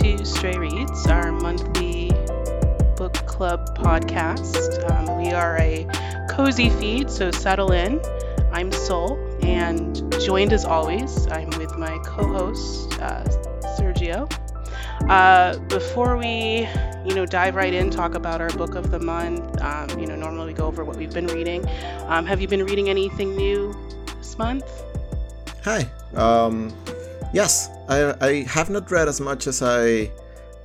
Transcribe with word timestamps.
to 0.00 0.24
Stray 0.24 0.56
Reads, 0.56 1.06
our 1.06 1.32
monthly 1.32 2.08
book 2.96 3.12
club 3.26 3.76
podcast. 3.76 4.90
Um, 4.90 5.22
we 5.22 5.32
are 5.32 5.58
a 5.58 5.86
cozy 6.30 6.70
feed, 6.70 7.10
so 7.10 7.30
settle 7.30 7.72
in. 7.72 8.00
I'm 8.52 8.72
Sol, 8.72 9.18
and 9.42 9.94
joined 10.18 10.54
as 10.54 10.64
always, 10.64 11.26
I'm 11.26 11.50
with 11.58 11.76
my 11.76 11.98
co 12.06 12.26
host, 12.26 12.98
uh, 13.00 13.22
Sergio. 13.78 14.32
Uh, 15.10 15.58
before 15.68 16.16
we, 16.16 16.66
you 17.04 17.14
know, 17.14 17.26
dive 17.26 17.54
right 17.54 17.74
in, 17.74 17.90
talk 17.90 18.14
about 18.14 18.40
our 18.40 18.50
book 18.50 18.74
of 18.74 18.90
the 18.90 18.98
month. 18.98 19.60
Um, 19.60 19.98
you 19.98 20.06
know, 20.06 20.16
normally 20.16 20.46
we 20.46 20.52
go 20.54 20.66
over 20.66 20.84
what 20.84 20.96
we've 20.96 21.12
been 21.12 21.26
reading. 21.26 21.68
Um, 22.06 22.24
have 22.24 22.40
you 22.40 22.48
been 22.48 22.64
reading 22.64 22.88
anything 22.88 23.36
new 23.36 23.76
this 24.16 24.38
month? 24.38 24.64
Hi. 25.64 25.86
Um, 26.14 26.72
yes, 27.32 27.70
I 27.88 28.14
I 28.20 28.32
have 28.44 28.70
not 28.70 28.90
read 28.90 29.08
as 29.08 29.20
much 29.20 29.46
as 29.46 29.62
I 29.62 30.10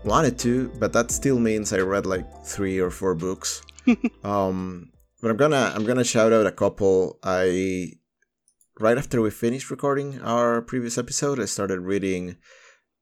wanted 0.03 0.37
to, 0.39 0.69
but 0.79 0.93
that 0.93 1.11
still 1.11 1.39
means 1.39 1.73
I 1.73 1.79
read 1.79 2.05
like 2.05 2.27
three 2.45 2.79
or 2.79 2.91
four 2.91 3.15
books. 3.15 3.61
um, 4.23 4.91
but 5.21 5.31
I'm 5.31 5.37
gonna 5.37 5.71
I'm 5.75 5.85
gonna 5.85 6.03
shout 6.03 6.33
out 6.33 6.45
a 6.45 6.51
couple. 6.51 7.19
I 7.23 7.93
right 8.79 8.97
after 8.97 9.21
we 9.21 9.31
finished 9.31 9.71
recording 9.71 10.21
our 10.21 10.61
previous 10.61 10.97
episode, 10.97 11.39
I 11.39 11.45
started 11.45 11.79
reading 11.79 12.37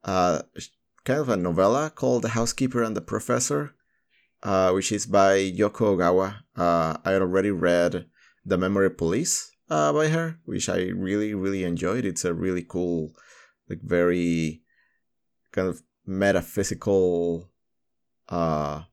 uh, 0.04 0.42
kind 1.04 1.20
of 1.20 1.30
a 1.30 1.38
novella 1.38 1.90
called 1.90 2.24
The 2.24 2.30
Housekeeper 2.30 2.84
and 2.84 2.96
the 2.96 3.02
Professor, 3.02 3.76
uh, 4.44 4.72
which 4.72 4.92
is 4.92 5.06
by 5.06 5.38
Yoko 5.38 5.98
Ogawa. 5.98 6.38
Uh, 6.56 6.98
I 7.04 7.12
had 7.12 7.22
already 7.22 7.52
read 7.52 8.06
The 8.46 8.58
Memory 8.58 8.92
Police 8.92 9.52
uh, 9.70 9.92
by 9.94 10.08
her, 10.10 10.40
which 10.46 10.70
I 10.70 10.88
really, 10.96 11.34
really 11.34 11.64
enjoyed. 11.64 12.06
It's 12.06 12.26
a 12.26 12.34
really 12.34 12.64
cool, 12.64 13.14
like, 13.70 13.82
very 13.82 14.62
kind 15.52 15.68
of 15.68 15.82
metaphysical, 16.06 17.50
uh, 18.30 18.84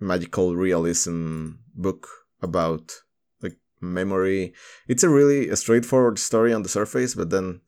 magical 0.00 0.56
realism 0.56 1.52
book 1.74 2.08
about 2.42 3.02
like 3.42 3.56
memory. 3.80 4.52
It's 4.88 5.02
a 5.02 5.08
really 5.08 5.48
a 5.48 5.56
straightforward 5.56 6.18
story 6.18 6.52
on 6.52 6.62
the 6.62 6.68
surface, 6.68 7.14
but 7.14 7.30
then 7.30 7.60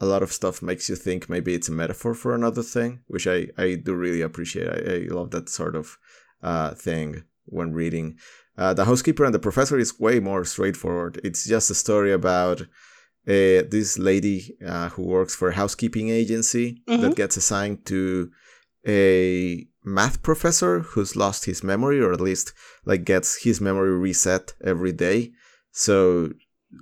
a 0.00 0.06
lot 0.06 0.22
of 0.22 0.32
stuff 0.32 0.62
makes 0.62 0.88
you 0.88 0.96
think 0.96 1.28
maybe 1.28 1.54
it's 1.54 1.68
a 1.68 1.72
metaphor 1.72 2.14
for 2.14 2.34
another 2.34 2.62
thing, 2.62 3.00
which 3.08 3.26
I, 3.26 3.48
I 3.56 3.74
do 3.74 3.94
really 3.94 4.20
appreciate. 4.22 4.68
I, 4.68 4.94
I 4.94 4.98
love 5.14 5.30
that 5.32 5.48
sort 5.48 5.74
of 5.74 5.98
uh, 6.42 6.74
thing 6.74 7.24
when 7.46 7.72
reading. 7.72 8.18
Uh, 8.56 8.74
the 8.74 8.84
housekeeper 8.84 9.24
and 9.24 9.34
the 9.34 9.38
professor 9.38 9.78
is 9.78 9.98
way 9.98 10.20
more 10.20 10.44
straightforward. 10.44 11.20
It's 11.24 11.46
just 11.46 11.70
a 11.70 11.74
story 11.74 12.12
about 12.12 12.62
uh, 13.28 13.62
this 13.68 13.98
lady 13.98 14.56
uh, 14.66 14.88
who 14.90 15.02
works 15.02 15.34
for 15.34 15.50
a 15.50 15.54
housekeeping 15.54 16.08
agency 16.08 16.82
mm-hmm. 16.88 17.02
that 17.02 17.14
gets 17.14 17.36
assigned 17.36 17.84
to 17.84 18.30
a 18.86 19.66
math 19.84 20.22
professor 20.22 20.80
who's 20.80 21.14
lost 21.14 21.44
his 21.44 21.62
memory, 21.62 22.00
or 22.00 22.12
at 22.12 22.20
least 22.20 22.54
like 22.86 23.04
gets 23.04 23.42
his 23.42 23.60
memory 23.60 23.90
reset 23.98 24.54
every 24.64 24.92
day. 24.92 25.32
So 25.72 26.32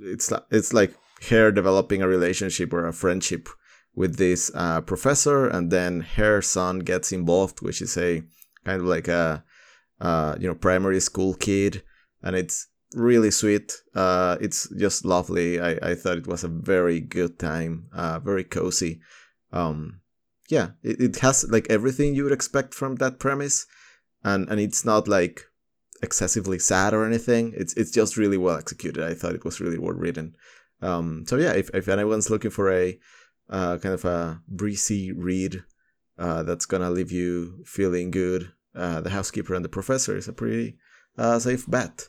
it's 0.02 0.32
it's 0.50 0.72
like 0.72 0.94
her 1.30 1.50
developing 1.50 2.00
a 2.00 2.08
relationship 2.08 2.72
or 2.72 2.86
a 2.86 2.92
friendship 2.92 3.48
with 3.94 4.16
this 4.16 4.50
uh, 4.54 4.82
professor, 4.82 5.48
and 5.48 5.72
then 5.72 6.00
her 6.00 6.42
son 6.42 6.80
gets 6.80 7.10
involved, 7.10 7.60
which 7.60 7.82
is 7.82 7.96
a 7.96 8.22
kind 8.64 8.80
of 8.80 8.86
like 8.86 9.08
a 9.08 9.42
uh, 10.00 10.36
you 10.38 10.46
know 10.46 10.54
primary 10.54 11.00
school 11.00 11.34
kid, 11.34 11.82
and 12.22 12.36
it's 12.36 12.68
really 12.94 13.30
sweet. 13.30 13.82
Uh, 13.94 14.36
it's 14.40 14.68
just 14.76 15.04
lovely. 15.04 15.60
I, 15.60 15.78
I 15.82 15.94
thought 15.94 16.18
it 16.18 16.26
was 16.26 16.44
a 16.44 16.48
very 16.48 17.00
good 17.00 17.38
time, 17.38 17.88
uh, 17.92 18.18
very 18.20 18.44
cozy. 18.44 19.00
Um, 19.52 20.00
yeah, 20.48 20.70
it, 20.82 21.00
it 21.00 21.16
has 21.20 21.44
like 21.50 21.66
everything 21.70 22.14
you 22.14 22.24
would 22.24 22.32
expect 22.32 22.74
from 22.74 22.96
that 22.96 23.18
premise, 23.18 23.66
and 24.22 24.48
and 24.48 24.60
it's 24.60 24.84
not 24.84 25.08
like 25.08 25.44
excessively 26.02 26.58
sad 26.58 26.94
or 26.94 27.04
anything. 27.04 27.52
It's 27.56 27.74
it's 27.74 27.90
just 27.90 28.16
really 28.16 28.36
well 28.38 28.56
executed. 28.56 29.02
I 29.02 29.14
thought 29.14 29.34
it 29.34 29.44
was 29.44 29.60
really 29.60 29.78
well 29.78 29.94
written. 29.94 30.36
Um, 30.82 31.24
so 31.26 31.36
yeah, 31.36 31.52
if, 31.52 31.70
if 31.74 31.88
anyone's 31.88 32.30
looking 32.30 32.50
for 32.50 32.70
a 32.70 32.98
uh, 33.48 33.78
kind 33.78 33.94
of 33.94 34.04
a 34.04 34.42
breezy 34.46 35.10
read 35.12 35.64
uh, 36.18 36.42
that's 36.42 36.66
gonna 36.66 36.90
leave 36.90 37.10
you 37.10 37.64
feeling 37.64 38.10
good, 38.10 38.52
uh, 38.74 39.00
The 39.00 39.10
Housekeeper 39.10 39.54
and 39.54 39.64
the 39.64 39.70
Professor 39.70 40.16
is 40.16 40.28
a 40.28 40.32
pretty 40.32 40.76
uh, 41.16 41.38
safe 41.38 41.68
bet. 41.68 42.08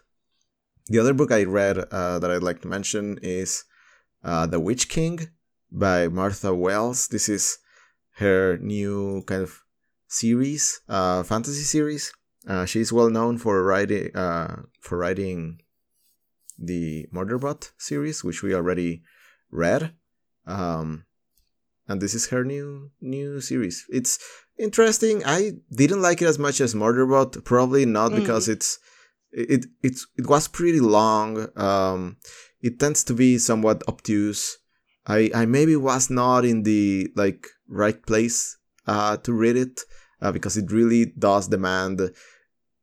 The 0.90 1.00
other 1.00 1.14
book 1.14 1.32
I 1.32 1.44
read 1.44 1.78
uh, 1.78 2.20
that 2.20 2.32
I'd 2.32 2.44
like 2.44 2.62
to 2.62 2.68
mention 2.68 3.20
is 3.22 3.66
uh, 4.24 4.48
The 4.48 4.60
Witch 4.60 4.88
King 4.88 5.30
by 5.72 6.08
Martha 6.08 6.56
Wells. 6.56 7.10
This 7.10 7.28
is 7.28 7.58
her 8.16 8.58
new 8.58 9.24
kind 9.28 9.44
of 9.44 9.62
series, 10.08 10.82
fantasy 10.88 11.64
series. 11.64 12.14
she's 12.66 12.94
well 12.94 13.10
known 13.10 13.38
for 13.38 13.64
writing 13.64 14.12
for 14.14 14.98
writing 14.98 15.62
the 16.58 17.08
Murderbot 17.14 17.72
series, 17.78 18.24
which 18.24 18.42
we 18.42 18.54
already 18.54 19.04
read. 19.52 19.94
Um, 20.46 21.06
and 21.88 22.02
this 22.02 22.14
is 22.14 22.28
her 22.28 22.44
new 22.44 22.92
new 23.02 23.42
series. 23.42 23.86
It's 23.90 24.20
interesting. 24.58 25.24
I 25.26 25.54
didn't 25.72 26.02
like 26.02 26.22
it 26.22 26.28
as 26.28 26.40
much 26.40 26.60
as 26.62 26.74
Murderbot, 26.74 27.44
probably 27.44 27.86
not 27.86 28.12
mm. 28.12 28.18
because 28.18 28.48
it's 28.48 28.80
it 29.38 29.66
it 29.84 30.00
it 30.18 30.28
was 30.28 30.48
pretty 30.48 30.80
long. 30.80 31.48
Um, 31.56 32.18
it 32.62 32.80
tends 32.80 33.04
to 33.06 33.14
be 33.14 33.38
somewhat 33.38 33.84
obtuse. 33.88 34.58
I 35.06 35.30
I 35.34 35.46
maybe 35.46 35.76
was 35.76 36.10
not 36.10 36.44
in 36.44 36.64
the 36.64 37.10
like 37.16 37.48
right 37.70 38.04
place 38.06 38.58
uh, 38.88 39.18
to 39.18 39.34
read 39.34 39.56
it 39.56 39.82
uh, 40.22 40.32
because 40.32 40.58
it 40.58 40.72
really 40.72 41.14
does 41.18 41.48
demand 41.48 42.12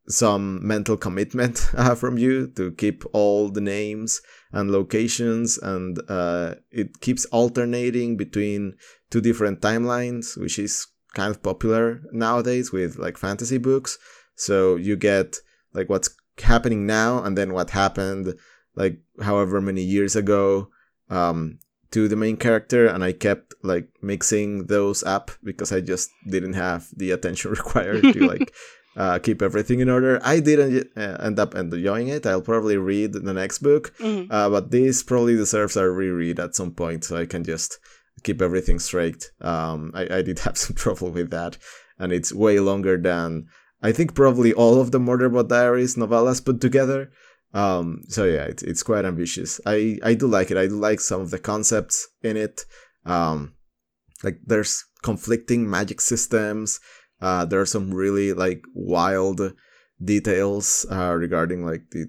some 0.06 0.66
mental 0.66 0.96
commitment 0.96 1.66
uh, 1.76 1.94
from 1.94 2.18
you 2.18 2.46
to 2.48 2.70
keep 2.72 3.04
all 3.12 3.48
the 3.48 3.60
names 3.60 4.20
and 4.52 4.70
locations 4.70 5.58
and 5.58 5.98
uh, 6.08 6.54
it 6.70 7.00
keeps 7.00 7.24
alternating 7.26 8.16
between 8.16 8.74
two 9.10 9.22
different 9.22 9.60
timelines 9.60 10.36
which 10.36 10.58
is 10.58 10.86
kind 11.14 11.30
of 11.30 11.42
popular 11.42 12.02
nowadays 12.12 12.70
with 12.70 12.98
like 12.98 13.16
fantasy 13.16 13.56
books 13.56 13.96
so 14.36 14.76
you 14.76 14.94
get 14.94 15.36
like 15.72 15.88
what's 15.88 16.14
happening 16.40 16.86
now 16.86 17.22
and 17.22 17.36
then 17.38 17.52
what 17.52 17.70
happened 17.70 18.34
like 18.74 18.98
however 19.22 19.60
many 19.60 19.82
years 19.82 20.16
ago 20.16 20.68
um, 21.10 21.58
to 21.90 22.08
the 22.08 22.16
main 22.16 22.36
character 22.36 22.86
and 22.86 23.04
i 23.04 23.12
kept 23.12 23.54
like 23.62 23.88
mixing 24.02 24.66
those 24.66 25.02
up 25.04 25.30
because 25.42 25.72
i 25.72 25.80
just 25.80 26.10
didn't 26.28 26.54
have 26.54 26.88
the 26.96 27.10
attention 27.10 27.50
required 27.62 28.02
to 28.02 28.26
like 28.26 28.52
uh, 28.96 29.18
keep 29.18 29.42
everything 29.42 29.80
in 29.80 29.88
order. 29.88 30.20
I 30.22 30.40
didn't 30.40 30.90
uh, 30.96 31.18
end 31.20 31.38
up 31.38 31.54
enjoying 31.54 32.08
it. 32.08 32.26
I'll 32.26 32.40
probably 32.40 32.76
read 32.76 33.12
the 33.12 33.32
next 33.32 33.58
book, 33.58 33.92
mm-hmm. 33.98 34.30
uh, 34.30 34.48
but 34.50 34.70
this 34.70 35.02
probably 35.02 35.36
deserves 35.36 35.76
a 35.76 35.88
reread 35.88 36.38
at 36.38 36.54
some 36.54 36.72
point, 36.72 37.04
so 37.04 37.16
I 37.16 37.26
can 37.26 37.44
just 37.44 37.78
keep 38.22 38.40
everything 38.40 38.78
straight. 38.78 39.30
Um, 39.40 39.90
I, 39.94 40.18
I 40.18 40.22
did 40.22 40.38
have 40.40 40.56
some 40.56 40.76
trouble 40.76 41.10
with 41.10 41.30
that, 41.30 41.58
and 41.98 42.12
it's 42.12 42.32
way 42.32 42.60
longer 42.60 42.96
than 42.96 43.46
I 43.84 43.92
think 43.92 44.14
probably 44.14 44.52
all 44.52 44.80
of 44.80 44.90
the 44.90 44.98
Murderbot 44.98 45.48
Diaries 45.48 45.94
novellas 45.94 46.44
put 46.44 46.60
together. 46.60 47.12
Um, 47.52 48.02
so 48.08 48.24
yeah, 48.24 48.44
it's 48.44 48.64
it's 48.64 48.82
quite 48.82 49.04
ambitious. 49.04 49.60
I 49.64 49.98
I 50.02 50.14
do 50.14 50.26
like 50.26 50.50
it. 50.50 50.56
I 50.56 50.66
do 50.66 50.76
like 50.76 51.00
some 51.00 51.20
of 51.20 51.30
the 51.30 51.38
concepts 51.38 52.08
in 52.22 52.36
it. 52.36 52.64
Um, 53.06 53.54
like 54.24 54.40
there's 54.44 54.84
conflicting 55.02 55.68
magic 55.70 56.00
systems 56.00 56.80
uh, 57.24 57.44
there 57.44 57.60
are 57.60 57.66
some 57.66 57.94
really 57.94 58.34
like 58.34 58.62
wild 58.74 59.54
details 60.02 60.84
uh, 60.90 61.14
regarding 61.14 61.64
like 61.64 61.90
the 61.90 62.06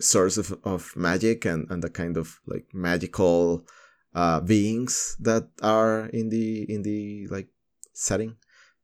source 0.00 0.38
of, 0.38 0.58
of 0.64 0.96
magic 0.96 1.44
and, 1.44 1.70
and 1.70 1.82
the 1.82 1.90
kind 1.90 2.16
of 2.16 2.40
like 2.46 2.66
magical 2.72 3.66
uh, 4.14 4.40
beings 4.40 5.16
that 5.20 5.48
are 5.62 6.06
in 6.06 6.30
the 6.30 6.64
in 6.72 6.82
the 6.82 7.26
like 7.30 7.48
setting. 7.92 8.36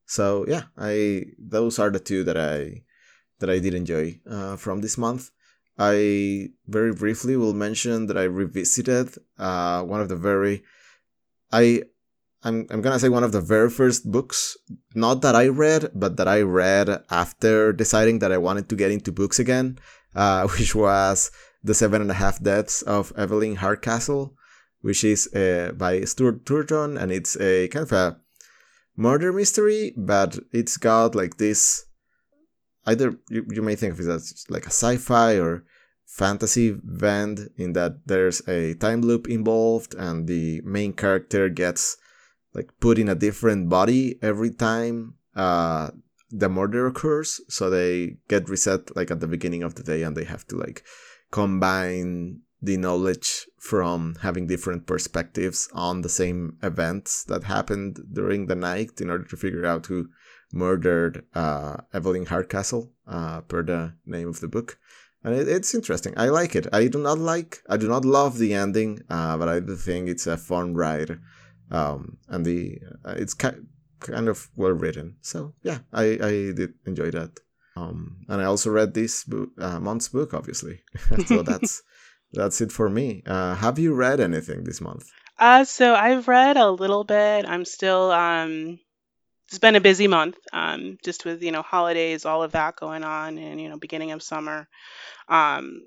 So 0.06 0.44
yeah, 0.48 0.64
I 0.76 1.26
those 1.38 1.78
are 1.78 1.90
the 1.90 2.00
two 2.00 2.24
that 2.24 2.36
I 2.36 2.82
that 3.40 3.50
I 3.50 3.58
did 3.58 3.74
enjoy 3.74 4.20
uh, 4.28 4.56
from 4.56 4.80
this 4.80 4.98
month. 4.98 5.30
I 5.78 6.50
very 6.68 6.92
briefly 6.92 7.36
will 7.36 7.54
mention 7.54 8.06
that 8.06 8.16
I 8.16 8.24
revisited 8.24 9.16
uh, 9.38 9.82
one 9.82 10.00
of 10.00 10.08
the 10.08 10.16
very 10.16 10.62
I 11.52 11.82
I'm 12.44 12.66
I'm 12.70 12.82
gonna 12.82 12.98
say 12.98 13.08
one 13.08 13.24
of 13.24 13.32
the 13.32 13.40
very 13.40 13.70
first 13.70 14.10
books, 14.10 14.56
not 14.94 15.22
that 15.22 15.34
I 15.34 15.48
read, 15.48 15.90
but 15.94 16.16
that 16.18 16.28
I 16.28 16.42
read 16.42 17.02
after 17.10 17.72
deciding 17.72 18.18
that 18.18 18.32
I 18.32 18.38
wanted 18.38 18.68
to 18.68 18.76
get 18.76 18.90
into 18.90 19.12
books 19.12 19.38
again, 19.38 19.78
uh, 20.14 20.46
which 20.58 20.74
was 20.74 21.30
The 21.64 21.74
Seven 21.74 22.02
and 22.02 22.10
a 22.10 22.14
Half 22.14 22.42
Deaths 22.42 22.82
of 22.82 23.12
Evelyn 23.16 23.56
Hardcastle, 23.56 24.36
which 24.82 25.02
is 25.02 25.32
uh, 25.34 25.72
by 25.74 26.02
Stuart 26.04 26.44
Turton, 26.44 26.98
and 26.98 27.10
it's 27.10 27.40
a 27.40 27.68
kind 27.68 27.84
of 27.84 27.92
a 27.92 28.20
murder 28.96 29.32
mystery, 29.32 29.92
but 29.96 30.38
it's 30.52 30.76
got 30.76 31.14
like 31.14 31.36
this. 31.36 31.86
Either 32.86 33.18
you, 33.30 33.46
you 33.50 33.62
may 33.62 33.76
think 33.76 33.94
of 33.94 34.00
it 34.00 34.08
as 34.08 34.44
like 34.48 34.64
a 34.64 34.70
sci-fi 34.70 35.38
or 35.38 35.64
fantasy 36.04 36.76
bend 36.82 37.48
in 37.56 37.72
that 37.72 38.06
there's 38.06 38.46
a 38.46 38.74
time 38.74 39.00
loop 39.00 39.28
involved 39.28 39.94
and 39.94 40.26
the 40.26 40.60
main 40.64 40.92
character 40.92 41.48
gets 41.48 41.96
like 42.52 42.70
put 42.80 42.98
in 42.98 43.08
a 43.08 43.14
different 43.14 43.68
body 43.68 44.16
every 44.22 44.50
time 44.50 45.14
uh, 45.34 45.90
the 46.30 46.48
murder 46.48 46.86
occurs. 46.86 47.40
So 47.48 47.70
they 47.70 48.16
get 48.28 48.48
reset 48.48 48.94
like 48.96 49.10
at 49.10 49.20
the 49.20 49.28
beginning 49.28 49.62
of 49.62 49.74
the 49.74 49.82
day, 49.82 50.02
and 50.02 50.16
they 50.16 50.24
have 50.24 50.46
to 50.48 50.56
like 50.56 50.84
combine 51.30 52.40
the 52.64 52.76
knowledge 52.76 53.46
from 53.58 54.16
having 54.22 54.46
different 54.46 54.86
perspectives 54.86 55.68
on 55.72 56.02
the 56.02 56.08
same 56.08 56.58
events 56.62 57.24
that 57.24 57.44
happened 57.44 58.00
during 58.12 58.46
the 58.46 58.54
night 58.54 59.00
in 59.00 59.10
order 59.10 59.24
to 59.24 59.36
figure 59.36 59.66
out 59.66 59.86
who 59.86 60.08
murdered 60.52 61.24
uh, 61.34 61.76
Evelyn 61.92 62.26
Hardcastle, 62.26 62.90
uh, 63.06 63.40
per 63.42 63.62
the 63.62 63.94
name 64.06 64.28
of 64.28 64.40
the 64.40 64.48
book. 64.48 64.78
And 65.22 65.34
it, 65.34 65.48
it's 65.48 65.74
interesting. 65.74 66.14
I 66.16 66.28
like 66.28 66.54
it. 66.54 66.66
I 66.72 66.88
do 66.88 66.98
not 66.98 67.18
like, 67.18 67.62
I 67.68 67.76
do 67.76 67.88
not 67.88 68.04
love 68.04 68.38
the 68.38 68.54
ending, 68.54 69.00
uh, 69.08 69.36
but 69.36 69.48
I 69.48 69.60
do 69.60 69.74
think 69.76 70.08
it's 70.08 70.26
a 70.26 70.36
fun 70.36 70.74
ride. 70.74 71.18
Um, 71.70 72.18
and 72.28 72.44
the 72.44 72.78
uh, 73.04 73.14
it's 73.16 73.34
ki- 73.34 73.64
kind 74.00 74.28
of 74.28 74.48
well 74.54 74.72
written. 74.72 75.16
So 75.22 75.54
yeah, 75.62 75.78
I, 75.92 76.04
I 76.04 76.30
did 76.52 76.74
enjoy 76.86 77.10
that. 77.10 77.40
Um, 77.76 78.18
and 78.28 78.40
I 78.40 78.44
also 78.44 78.70
read 78.70 78.94
this 78.94 79.24
book, 79.24 79.50
uh, 79.58 79.80
month's 79.80 80.08
book, 80.08 80.34
obviously. 80.34 80.82
so 81.26 81.42
that's 81.42 81.82
that's 82.34 82.60
it 82.60 82.72
for 82.72 82.88
me. 82.88 83.22
Uh, 83.26 83.54
have 83.54 83.78
you 83.78 83.94
read 83.94 84.20
anything 84.20 84.64
this 84.64 84.80
month? 84.80 85.10
Uh, 85.38 85.64
so 85.64 85.94
I've 85.94 86.28
read 86.28 86.56
a 86.56 86.70
little 86.70 87.04
bit. 87.04 87.46
I'm 87.46 87.64
still 87.64 88.10
um, 88.10 88.78
it's 89.48 89.58
been 89.58 89.76
a 89.76 89.80
busy 89.80 90.08
month, 90.08 90.36
um, 90.52 90.98
just 91.04 91.24
with 91.24 91.42
you 91.42 91.52
know 91.52 91.62
holidays, 91.62 92.24
all 92.24 92.42
of 92.42 92.52
that 92.52 92.76
going 92.76 93.04
on, 93.04 93.38
and 93.38 93.60
you 93.60 93.68
know 93.68 93.78
beginning 93.78 94.12
of 94.12 94.22
summer. 94.22 94.68
Um, 95.28 95.82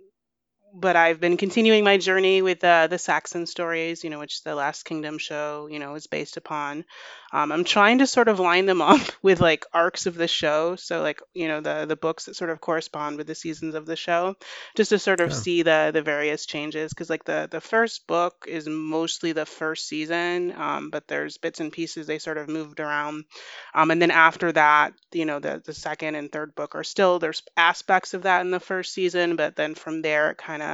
but 0.73 0.95
I've 0.95 1.19
been 1.19 1.37
continuing 1.37 1.83
my 1.83 1.97
journey 1.97 2.41
with 2.41 2.63
uh, 2.63 2.87
the 2.87 2.97
Saxon 2.99 3.45
stories, 3.47 4.03
you 4.03 4.09
know, 4.09 4.19
which 4.19 4.43
the 4.43 4.55
Last 4.55 4.83
Kingdom 4.83 5.17
show, 5.17 5.67
you 5.71 5.79
know, 5.79 5.95
is 5.95 6.07
based 6.07 6.37
upon. 6.37 6.85
Um, 7.33 7.51
I'm 7.51 7.63
trying 7.63 7.99
to 7.99 8.07
sort 8.07 8.27
of 8.27 8.39
line 8.39 8.65
them 8.67 8.81
up 8.93 9.01
with 9.21 9.39
like 9.41 9.65
arcs 9.73 10.05
of 10.05 10.15
the 10.15 10.27
show, 10.27 10.75
so 10.75 11.01
like 11.01 11.21
you 11.33 11.47
know 11.47 11.61
the 11.61 11.85
the 11.87 11.95
books 11.95 12.25
that 12.25 12.35
sort 12.35 12.49
of 12.51 12.61
correspond 12.61 13.17
with 13.17 13.27
the 13.27 13.35
seasons 13.35 13.75
of 13.75 13.85
the 13.85 13.95
show, 13.95 14.35
just 14.75 14.89
to 14.89 14.99
sort 14.99 15.19
of 15.21 15.31
Yeah. 15.31 15.33
see 15.33 15.61
the 15.63 15.91
the 15.93 16.01
various 16.01 16.45
changes. 16.45 16.91
Because 16.93 17.09
like 17.09 17.23
the 17.25 17.47
the 17.49 17.61
first 17.61 18.07
book 18.07 18.45
is 18.47 18.67
mostly 18.67 19.31
the 19.33 19.45
first 19.45 19.87
season, 19.87 20.53
um, 20.55 20.89
but 20.89 21.07
there's 21.07 21.37
bits 21.37 21.59
and 21.59 21.71
pieces 21.71 22.07
they 22.07 22.19
sort 22.19 22.37
of 22.37 22.49
moved 22.49 22.79
around, 22.79 23.25
um, 23.73 23.91
and 23.91 24.01
then 24.01 24.11
after 24.11 24.51
that, 24.51 24.93
you 25.13 25.25
know, 25.25 25.39
the 25.39 25.61
the 25.65 25.73
second 25.73 26.15
and 26.15 26.31
third 26.31 26.55
book 26.55 26.75
are 26.75 26.83
still 26.83 27.19
there's 27.19 27.43
aspects 27.55 28.13
of 28.13 28.23
that 28.23 28.41
in 28.41 28.51
the 28.51 28.59
first 28.59 28.93
season, 28.93 29.35
but 29.35 29.55
then 29.55 29.75
from 29.75 30.01
there 30.01 30.31
it 30.31 30.37
kind 30.37 30.61
of 30.61 30.66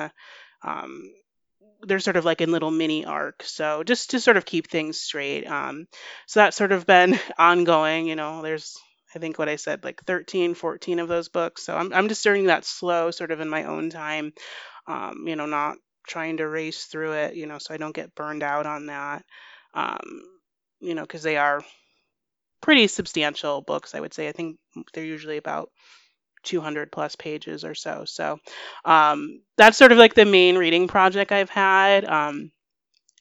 um, 0.64 1.04
they're 1.86 2.00
sort 2.00 2.18
of 2.18 2.26
like 2.26 2.42
in 2.42 2.52
little 2.52 2.72
mini 2.72 3.06
arcs. 3.06 3.52
So 3.52 3.84
just 3.84 4.12
to 4.12 4.20
sort 4.20 4.38
of 4.38 4.46
keep 4.46 4.70
things 4.70 5.00
straight. 5.00 5.46
Um, 5.46 5.88
so 6.28 6.40
that's 6.40 6.58
sort 6.58 6.72
of 6.72 6.86
been 6.86 7.20
ongoing. 7.38 8.08
You 8.08 8.16
know, 8.16 8.42
there's 8.42 8.76
I 9.16 9.20
think 9.20 9.38
what 9.38 9.50
I 9.50 9.58
said 9.58 9.84
like 9.84 10.04
13, 10.06 10.56
14 10.56 11.00
of 11.00 11.08
those 11.08 11.30
books. 11.30 11.64
So 11.64 11.76
I'm 11.76 11.94
I'm 11.94 12.08
just 12.08 12.24
doing 12.24 12.46
that 12.48 12.66
slow, 12.66 13.12
sort 13.12 13.32
of 13.32 13.40
in 13.40 13.50
my 13.50 13.66
own 13.66 13.90
time. 13.90 14.34
Um, 14.88 15.26
you 15.28 15.36
know, 15.36 15.46
not 15.46 15.78
trying 16.08 16.38
to 16.38 16.48
race 16.48 16.86
through 16.86 17.14
it. 17.14 17.36
You 17.36 17.46
know, 17.46 17.58
so 17.60 17.74
I 17.74 17.78
don't 17.78 17.96
get 17.96 18.16
burned 18.16 18.44
out 18.44 18.66
on 18.66 18.88
that. 18.88 19.24
Um, 19.74 20.24
you 20.80 20.96
know, 20.96 21.04
because 21.04 21.24
they 21.24 21.38
are 21.38 21.62
pretty 22.62 22.88
substantial 22.88 23.62
books. 23.62 23.96
I 23.96 24.00
would 24.00 24.14
say. 24.14 24.28
I 24.28 24.32
think 24.32 24.58
they're 24.94 25.06
usually 25.06 25.38
about 25.38 25.70
200 26.44 26.92
plus 26.92 27.16
pages 27.16 27.64
or 27.66 27.76
so. 27.76 28.06
So 28.06 28.40
um, 28.86 29.42
that's 29.58 29.78
sort 29.78 29.92
of 29.92 29.98
like 29.98 30.14
the 30.14 30.26
main 30.26 30.58
reading 30.58 30.88
project 30.88 31.32
I've 31.32 31.50
had. 31.50 32.06
Um, 32.06 32.52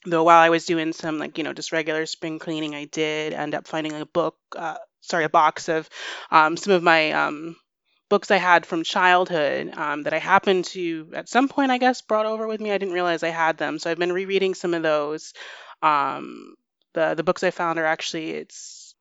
though 0.06 0.24
while 0.24 0.40
I 0.40 0.48
was 0.50 0.66
doing 0.66 0.92
some 0.92 1.18
like 1.18 1.38
you 1.38 1.44
know 1.44 1.52
just 1.52 1.72
regular 1.72 2.06
spring 2.06 2.38
cleaning, 2.38 2.74
I 2.74 2.86
did 2.86 3.32
end 3.32 3.54
up 3.54 3.66
finding 3.66 3.92
a 3.94 4.06
book, 4.06 4.36
uh, 4.56 4.78
sorry, 5.00 5.24
a 5.24 5.28
box 5.28 5.68
of 5.68 5.88
um, 6.30 6.56
some 6.56 6.72
of 6.72 6.82
my 6.82 7.12
um, 7.12 7.56
books 8.08 8.30
I 8.30 8.36
had 8.36 8.66
from 8.66 8.82
childhood 8.84 9.72
um, 9.76 10.02
that 10.04 10.12
I 10.14 10.18
happened 10.18 10.66
to 10.66 11.10
at 11.14 11.28
some 11.28 11.48
point 11.48 11.70
I 11.70 11.78
guess 11.78 12.02
brought 12.02 12.26
over 12.26 12.46
with 12.46 12.60
me. 12.60 12.72
I 12.72 12.78
didn't 12.78 12.94
realize 12.94 13.22
I 13.22 13.28
had 13.28 13.58
them, 13.58 13.78
so 13.78 13.90
I've 13.90 13.98
been 13.98 14.12
rereading 14.12 14.54
some 14.54 14.74
of 14.74 14.82
those. 14.82 15.34
Um, 15.82 16.54
the 16.94 17.14
the 17.14 17.24
books 17.24 17.42
I 17.44 17.50
found 17.50 17.78
are 17.78 17.86
actually 17.86 18.30
it's 18.32 18.94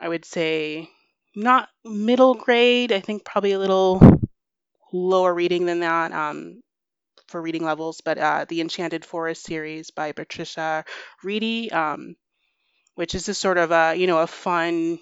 I 0.00 0.08
would 0.08 0.24
say 0.24 0.90
not 1.36 1.68
middle 1.84 2.34
grade. 2.34 2.92
I 2.92 3.00
think 3.00 3.24
probably 3.24 3.52
a 3.52 3.60
little 3.60 4.02
lower 4.92 5.34
reading 5.34 5.66
than 5.66 5.80
that 5.80 6.12
um, 6.12 6.62
for 7.28 7.42
reading 7.42 7.64
levels. 7.64 8.00
But 8.02 8.18
uh, 8.18 8.46
the 8.48 8.60
Enchanted 8.62 9.04
Forest 9.04 9.44
series 9.44 9.90
by 9.90 10.12
Patricia 10.12 10.84
Wrede, 11.24 11.72
um, 11.72 12.16
which 12.96 13.14
is 13.14 13.26
just 13.26 13.40
sort 13.40 13.58
of 13.58 13.72
a 13.72 13.94
you 13.96 14.06
know 14.06 14.20
a 14.20 14.26
fun 14.26 14.98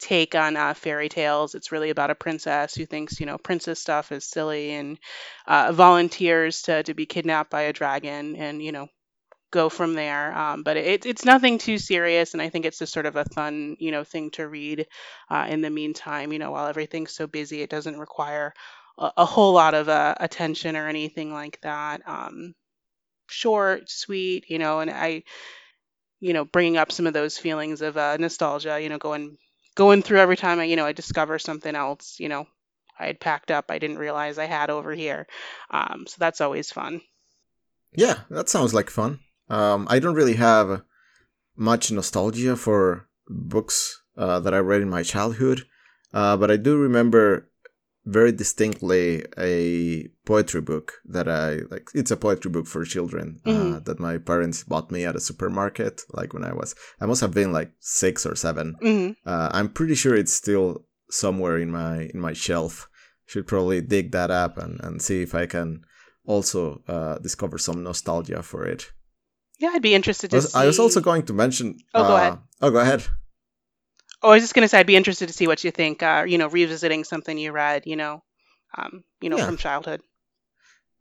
take 0.00 0.34
on 0.34 0.56
uh, 0.56 0.74
fairy 0.74 1.08
tales. 1.08 1.54
It's 1.54 1.72
really 1.72 1.90
about 1.90 2.10
a 2.10 2.14
princess 2.14 2.74
who 2.74 2.86
thinks 2.86 3.20
you 3.20 3.26
know 3.26 3.38
princess 3.38 3.80
stuff 3.80 4.12
is 4.12 4.26
silly 4.26 4.72
and 4.72 4.98
uh, 5.46 5.72
volunteers 5.72 6.62
to 6.62 6.82
to 6.82 6.94
be 6.94 7.06
kidnapped 7.06 7.50
by 7.50 7.62
a 7.62 7.72
dragon 7.72 8.36
and 8.36 8.62
you 8.62 8.72
know 8.72 8.88
go 9.54 9.68
from 9.68 9.94
there. 9.94 10.36
Um, 10.36 10.64
but 10.64 10.76
it, 10.76 11.06
it's 11.06 11.24
nothing 11.24 11.58
too 11.58 11.78
serious, 11.78 12.34
and 12.34 12.42
I 12.42 12.48
think 12.48 12.66
it's 12.66 12.80
just 12.80 12.92
sort 12.92 13.06
of 13.06 13.14
a 13.14 13.24
fun, 13.24 13.76
you 13.78 13.92
know, 13.92 14.02
thing 14.02 14.32
to 14.32 14.48
read 14.48 14.86
uh, 15.30 15.46
in 15.48 15.60
the 15.60 15.70
meantime. 15.70 16.32
You 16.32 16.40
know, 16.40 16.50
while 16.50 16.66
everything's 16.66 17.12
so 17.12 17.26
busy, 17.26 17.62
it 17.62 17.70
doesn't 17.70 17.98
require 17.98 18.52
a, 18.98 19.12
a 19.18 19.24
whole 19.24 19.54
lot 19.54 19.74
of 19.74 19.88
uh, 19.88 20.16
attention 20.18 20.76
or 20.76 20.88
anything 20.88 21.32
like 21.32 21.60
that. 21.62 22.02
Um, 22.06 22.54
short, 23.28 23.88
sweet, 23.88 24.50
you 24.50 24.58
know, 24.58 24.80
and 24.80 24.90
I, 24.90 25.22
you 26.20 26.32
know, 26.32 26.44
bringing 26.44 26.76
up 26.76 26.90
some 26.90 27.06
of 27.06 27.14
those 27.14 27.38
feelings 27.38 27.80
of 27.80 27.96
uh, 27.96 28.16
nostalgia. 28.16 28.80
You 28.82 28.88
know, 28.88 28.98
going 28.98 29.38
going 29.76 30.02
through 30.02 30.18
every 30.18 30.36
time 30.36 30.58
I, 30.58 30.64
you 30.64 30.76
know, 30.76 30.86
I 30.86 30.92
discover 30.92 31.38
something 31.38 31.76
else. 31.76 32.16
You 32.18 32.28
know, 32.28 32.48
I 32.98 33.06
had 33.06 33.20
packed 33.20 33.52
up, 33.52 33.66
I 33.70 33.78
didn't 33.78 33.98
realize 33.98 34.36
I 34.36 34.46
had 34.46 34.68
over 34.68 34.92
here. 34.92 35.28
Um, 35.70 36.06
so 36.08 36.16
that's 36.18 36.40
always 36.40 36.72
fun. 36.72 37.02
Yeah, 37.96 38.18
that 38.30 38.48
sounds 38.48 38.74
like 38.74 38.90
fun. 38.90 39.20
Um, 39.48 39.86
I 39.90 39.98
don't 39.98 40.14
really 40.14 40.36
have 40.36 40.82
much 41.56 41.90
nostalgia 41.92 42.56
for 42.56 43.08
books 43.28 44.02
uh, 44.16 44.40
that 44.40 44.54
I 44.54 44.58
read 44.58 44.82
in 44.82 44.90
my 44.90 45.02
childhood, 45.02 45.62
uh, 46.12 46.36
but 46.36 46.50
I 46.50 46.56
do 46.56 46.76
remember 46.78 47.50
very 48.06 48.32
distinctly 48.32 49.24
a 49.38 50.08
poetry 50.26 50.60
book 50.60 51.00
that 51.06 51.26
I 51.28 51.60
like. 51.70 51.88
It's 51.94 52.10
a 52.10 52.16
poetry 52.18 52.50
book 52.50 52.66
for 52.66 52.84
children 52.84 53.40
uh, 53.46 53.50
Mhm. 53.50 53.84
that 53.86 53.98
my 53.98 54.18
parents 54.18 54.62
bought 54.64 54.90
me 54.90 55.04
at 55.06 55.16
a 55.16 55.20
supermarket. 55.20 56.02
Like 56.12 56.34
when 56.34 56.44
I 56.44 56.52
was, 56.52 56.74
I 57.00 57.06
must 57.06 57.22
have 57.22 57.32
been 57.32 57.52
like 57.52 57.72
six 57.80 58.26
or 58.26 58.34
seven. 58.36 58.76
hmm 58.80 59.10
Uh, 59.26 59.48
I'm 59.52 59.70
pretty 59.70 59.94
sure 59.94 60.14
it's 60.14 60.34
still 60.34 60.84
somewhere 61.10 61.56
in 61.58 61.70
my 61.70 62.10
in 62.12 62.20
my 62.20 62.34
shelf. 62.34 62.88
Should 63.26 63.46
probably 63.46 63.80
dig 63.80 64.12
that 64.12 64.30
up 64.30 64.58
and, 64.58 64.78
and 64.84 65.00
see 65.00 65.22
if 65.22 65.34
I 65.34 65.46
can 65.46 65.84
also 66.26 66.82
uh, 66.86 67.16
discover 67.20 67.56
some 67.58 67.82
nostalgia 67.82 68.42
for 68.42 68.66
it. 68.66 68.92
Yeah, 69.58 69.70
I'd 69.72 69.82
be 69.82 69.94
interested 69.94 70.28
I 70.28 70.30
to 70.30 70.36
was, 70.36 70.52
see. 70.52 70.58
I 70.58 70.66
was 70.66 70.78
also 70.78 71.00
going 71.00 71.24
to 71.26 71.32
mention. 71.32 71.78
Oh, 71.94 72.02
go 72.06 72.14
uh, 72.14 72.18
ahead. 72.18 72.38
Oh, 72.60 72.70
go 72.70 72.78
ahead. 72.78 73.04
Oh, 74.22 74.30
I 74.30 74.34
was 74.34 74.42
just 74.42 74.54
gonna 74.54 74.68
say 74.68 74.78
I'd 74.80 74.86
be 74.86 74.96
interested 74.96 75.26
to 75.26 75.34
see 75.34 75.46
what 75.46 75.62
you 75.64 75.70
think. 75.70 76.02
Uh, 76.02 76.24
you 76.26 76.38
know, 76.38 76.48
revisiting 76.48 77.04
something 77.04 77.36
you 77.38 77.52
read, 77.52 77.82
you 77.86 77.96
know, 77.96 78.22
um, 78.76 79.04
you 79.20 79.28
know, 79.30 79.36
Yeah. 79.36 79.46
from 79.46 79.56
childhood. 79.56 80.00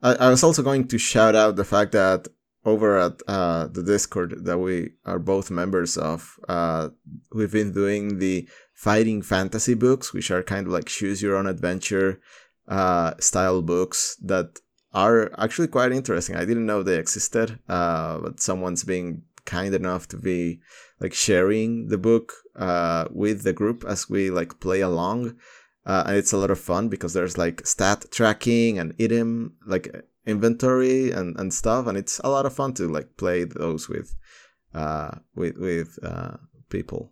I, 0.02 0.16
I 0.16 0.30
was 0.30 0.44
also 0.44 0.62
going 0.62 0.88
to 0.90 0.98
shout 0.98 1.36
out 1.36 1.56
the 1.56 1.64
fact 1.64 1.94
that 1.94 2.28
over 2.66 2.98
at 2.98 3.22
uh, 3.28 3.68
the 3.68 3.84
Discord 3.84 4.46
that 4.46 4.58
we 4.58 4.92
are 5.06 5.20
both 5.20 5.52
members 5.52 5.98
of, 5.98 6.38
uh, 6.48 6.90
we've 7.34 7.52
been 7.52 7.74
doing 7.74 8.20
the 8.20 8.48
fighting 8.74 9.22
fantasy 9.22 9.74
books, 9.74 10.14
which 10.14 10.32
are 10.32 10.44
kind 10.44 10.68
of 10.68 10.74
like 10.74 10.86
choose 10.86 11.22
your 11.22 11.36
own 11.36 11.48
adventure 11.48 12.22
uh, 12.68 13.14
style 13.20 13.62
books 13.62 14.16
that 14.22 14.60
are 14.94 15.32
actually 15.40 15.68
quite 15.68 15.92
interesting. 15.92 16.36
I 16.36 16.46
didn't 16.46 16.66
know 16.66 16.84
they 16.84 16.98
existed, 16.98 17.60
uh, 17.68 18.20
but 18.20 18.40
someone's 18.40 18.84
being 18.84 19.24
kind 19.46 19.74
enough 19.76 20.08
to 20.10 20.18
be 20.18 20.62
like 21.00 21.14
sharing 21.14 21.88
the 21.90 21.98
book 21.98 22.34
uh, 22.56 23.06
with 23.12 23.44
the 23.44 23.54
group 23.54 23.84
as 23.88 24.10
we 24.10 24.30
like 24.30 24.60
play 24.60 24.82
along. 24.82 25.36
Uh, 25.86 26.04
and 26.08 26.18
it's 26.18 26.32
a 26.32 26.38
lot 26.38 26.52
of 26.52 26.60
fun 26.60 26.88
because 26.88 27.14
there's 27.14 27.38
like 27.38 27.66
stat 27.68 28.06
tracking 28.12 28.80
and 28.80 28.94
item 29.02 29.54
like 29.66 29.94
inventory 30.26 31.12
and, 31.12 31.38
and 31.38 31.54
stuff 31.54 31.86
and 31.88 31.98
it's 31.98 32.20
a 32.24 32.30
lot 32.30 32.46
of 32.46 32.54
fun 32.54 32.74
to 32.74 32.88
like 32.88 33.18
play 33.18 33.44
those 33.44 33.90
with 33.90 34.16
uh 34.74 35.12
with 35.36 35.58
with 35.58 36.00
uh 36.02 36.38
people 36.70 37.12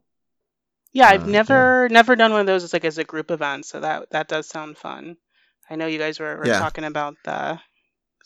Yeah, 0.93 1.09
I've 1.09 1.23
Uh, 1.23 1.27
yeah. 1.27 1.31
never 1.33 1.89
never 1.89 2.15
done 2.15 2.31
one 2.31 2.41
of 2.41 2.47
those 2.47 2.63
as 2.63 2.71
like 2.73 2.85
as 2.85 2.97
a 2.97 3.03
group 3.03 3.29
event, 3.31 3.65
so 3.65 3.79
that 3.81 4.09
that 4.11 4.27
does 4.29 4.47
sound 4.47 4.77
fun. 4.77 5.17
I 5.69 5.75
know 5.75 5.87
you 5.87 5.99
guys 5.99 6.19
were, 6.19 6.37
were 6.37 6.47
Yeah. 6.47 6.59
talking 6.59 6.83
about 6.85 7.15
the 7.23 7.59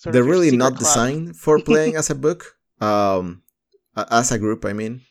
they're 0.04 0.24
really 0.24 0.56
not 0.56 0.74
club. 0.74 0.80
designed 0.80 1.36
for 1.44 1.60
playing 1.60 1.96
as 1.96 2.10
a 2.10 2.16
book 2.16 2.56
um 2.82 3.42
as 3.96 4.32
a 4.32 4.40
group 4.40 4.66
i 4.66 4.74
mean 4.74 5.02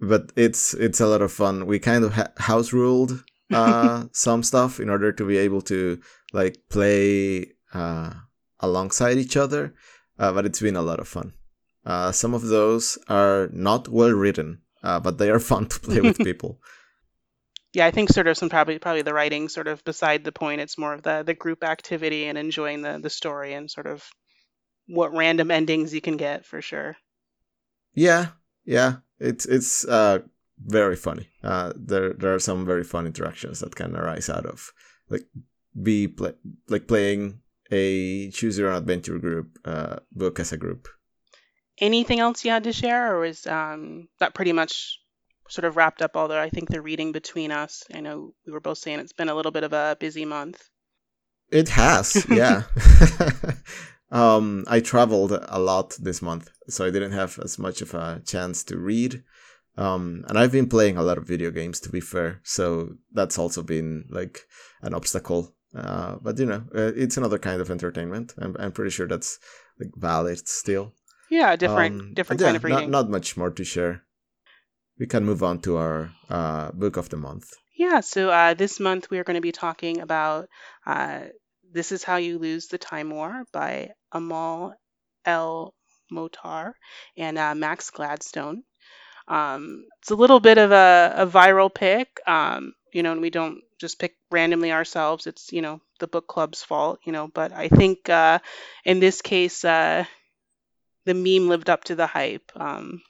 but 0.00 0.30
it's 0.36 0.74
it's 0.74 1.00
a 1.00 1.06
lot 1.06 1.22
of 1.22 1.32
fun 1.32 1.66
we 1.66 1.78
kind 1.78 2.04
of 2.04 2.12
ha- 2.12 2.32
house 2.36 2.72
ruled 2.72 3.24
uh 3.52 4.04
some 4.12 4.42
stuff 4.42 4.78
in 4.80 4.88
order 4.90 5.10
to 5.12 5.24
be 5.26 5.36
able 5.38 5.62
to 5.62 6.00
like 6.32 6.58
play 6.68 7.46
uh 7.72 8.12
alongside 8.60 9.16
each 9.16 9.36
other 9.36 9.74
uh, 10.18 10.32
but 10.32 10.46
it's 10.46 10.60
been 10.60 10.76
a 10.76 10.82
lot 10.82 11.00
of 11.00 11.08
fun 11.08 11.32
uh 11.84 12.12
some 12.12 12.34
of 12.34 12.42
those 12.42 12.98
are 13.08 13.48
not 13.52 13.88
well 13.88 14.12
written 14.12 14.60
uh, 14.82 15.00
but 15.00 15.18
they 15.18 15.30
are 15.30 15.40
fun 15.52 15.66
to 15.66 15.80
play 15.80 16.00
with 16.00 16.18
people. 16.18 16.60
Yeah, 17.76 17.84
I 17.84 17.90
think 17.90 18.08
sort 18.08 18.26
of 18.26 18.38
some 18.38 18.48
probably 18.48 18.78
probably 18.78 19.02
the 19.02 19.12
writing 19.12 19.50
sort 19.50 19.68
of 19.68 19.84
beside 19.84 20.24
the 20.24 20.32
point. 20.32 20.62
It's 20.62 20.78
more 20.78 20.94
of 20.94 21.02
the 21.02 21.22
the 21.22 21.34
group 21.34 21.62
activity 21.62 22.24
and 22.24 22.38
enjoying 22.38 22.80
the 22.80 22.98
the 22.98 23.10
story 23.10 23.52
and 23.52 23.70
sort 23.70 23.86
of 23.86 24.02
what 24.86 25.12
random 25.12 25.50
endings 25.50 25.92
you 25.92 26.00
can 26.00 26.16
get 26.16 26.46
for 26.46 26.62
sure. 26.62 26.96
Yeah, 27.92 28.28
yeah, 28.64 29.04
it's 29.20 29.44
it's 29.44 29.84
uh, 29.84 30.20
very 30.58 30.96
funny. 30.96 31.28
Uh, 31.42 31.74
there 31.76 32.14
there 32.14 32.34
are 32.34 32.38
some 32.38 32.64
very 32.64 32.82
fun 32.82 33.04
interactions 33.06 33.60
that 33.60 33.76
can 33.76 33.94
arise 33.94 34.30
out 34.30 34.46
of 34.46 34.72
like 35.10 35.28
be 35.82 36.08
like 36.70 36.88
playing 36.88 37.42
a 37.70 38.30
choose 38.30 38.56
your 38.56 38.70
own 38.70 38.78
adventure 38.78 39.18
group 39.18 39.58
uh, 39.66 39.96
book 40.12 40.40
as 40.40 40.50
a 40.50 40.56
group. 40.56 40.88
Anything 41.76 42.20
else 42.20 42.42
you 42.42 42.52
had 42.52 42.64
to 42.64 42.72
share, 42.72 43.14
or 43.14 43.20
was 43.20 43.46
um, 43.46 44.08
that 44.18 44.32
pretty 44.32 44.54
much 44.54 44.98
sort 45.48 45.64
of 45.64 45.76
wrapped 45.76 46.02
up 46.02 46.16
all 46.16 46.28
the 46.28 46.38
I 46.38 46.50
think 46.50 46.68
the 46.68 46.80
reading 46.80 47.12
between 47.12 47.50
us? 47.50 47.84
I 47.94 48.00
know 48.00 48.34
we 48.46 48.52
were 48.52 48.60
both 48.60 48.78
saying 48.78 49.00
it's 49.00 49.12
been 49.12 49.28
a 49.28 49.34
little 49.34 49.52
bit 49.52 49.64
of 49.64 49.72
a 49.72 49.96
busy 49.98 50.24
month. 50.24 50.68
It 51.50 51.68
has, 51.70 52.26
yeah. 52.30 52.62
um, 54.10 54.64
I 54.66 54.80
traveled 54.80 55.32
a 55.32 55.58
lot 55.58 55.96
this 56.00 56.20
month, 56.20 56.50
so 56.68 56.84
I 56.84 56.90
didn't 56.90 57.12
have 57.12 57.38
as 57.38 57.58
much 57.58 57.82
of 57.82 57.94
a 57.94 58.20
chance 58.26 58.64
to 58.64 58.78
read. 58.78 59.22
Um, 59.78 60.24
and 60.28 60.38
I've 60.38 60.52
been 60.52 60.68
playing 60.68 60.96
a 60.96 61.02
lot 61.02 61.18
of 61.18 61.26
video 61.26 61.50
games, 61.50 61.80
to 61.80 61.90
be 61.90 62.00
fair, 62.00 62.40
so 62.42 62.96
that's 63.12 63.38
also 63.38 63.62
been 63.62 64.06
like 64.10 64.40
an 64.82 64.94
obstacle. 64.94 65.54
Uh, 65.74 66.16
but 66.22 66.38
you 66.38 66.46
know, 66.46 66.64
uh, 66.74 66.92
it's 66.96 67.16
another 67.16 67.38
kind 67.38 67.60
of 67.60 67.70
entertainment. 67.70 68.34
I'm, 68.38 68.56
I'm 68.58 68.72
pretty 68.72 68.90
sure 68.90 69.06
that's 69.06 69.38
like 69.78 69.90
valid 69.94 70.48
still. 70.48 70.94
Yeah, 71.30 71.56
different, 71.56 72.00
um, 72.00 72.14
different 72.14 72.40
yeah, 72.40 72.46
kind 72.46 72.56
of 72.56 72.64
reading. 72.64 72.90
Not, 72.90 73.04
not 73.06 73.10
much 73.10 73.36
more 73.36 73.50
to 73.50 73.64
share. 73.64 74.02
We 74.98 75.06
can 75.06 75.24
move 75.24 75.42
on 75.42 75.60
to 75.60 75.76
our 75.76 76.10
uh, 76.30 76.70
book 76.72 76.96
of 76.96 77.08
the 77.10 77.16
month. 77.16 77.52
Yeah, 77.76 78.00
so 78.00 78.30
uh, 78.30 78.54
this 78.54 78.80
month 78.80 79.10
we 79.10 79.18
are 79.18 79.24
going 79.24 79.34
to 79.34 79.42
be 79.42 79.52
talking 79.52 80.00
about 80.00 80.48
uh, 80.86 81.20
This 81.70 81.92
Is 81.92 82.02
How 82.02 82.16
You 82.16 82.38
Lose 82.38 82.68
the 82.68 82.78
Time 82.78 83.10
War 83.10 83.44
by 83.52 83.90
Amal 84.10 84.74
El 85.26 85.74
Mohtar 86.10 86.72
and 87.18 87.36
uh, 87.36 87.54
Max 87.54 87.90
Gladstone. 87.90 88.62
Um, 89.28 89.84
it's 90.00 90.10
a 90.10 90.14
little 90.14 90.40
bit 90.40 90.56
of 90.56 90.72
a, 90.72 91.12
a 91.16 91.26
viral 91.26 91.72
pick, 91.72 92.20
um, 92.26 92.72
you 92.92 93.02
know, 93.02 93.12
and 93.12 93.20
we 93.20 93.28
don't 93.28 93.60
just 93.78 93.98
pick 93.98 94.14
randomly 94.30 94.72
ourselves. 94.72 95.26
It's, 95.26 95.52
you 95.52 95.60
know, 95.60 95.82
the 96.00 96.06
book 96.06 96.26
club's 96.26 96.62
fault, 96.62 97.00
you 97.04 97.12
know, 97.12 97.28
but 97.28 97.52
I 97.52 97.68
think 97.68 98.08
uh, 98.08 98.38
in 98.84 99.00
this 99.00 99.20
case, 99.20 99.64
uh, 99.64 100.04
the 101.04 101.14
meme 101.14 101.48
lived 101.48 101.68
up 101.68 101.84
to 101.84 101.94
the 101.94 102.06
hype. 102.06 102.50
Um, 102.54 103.02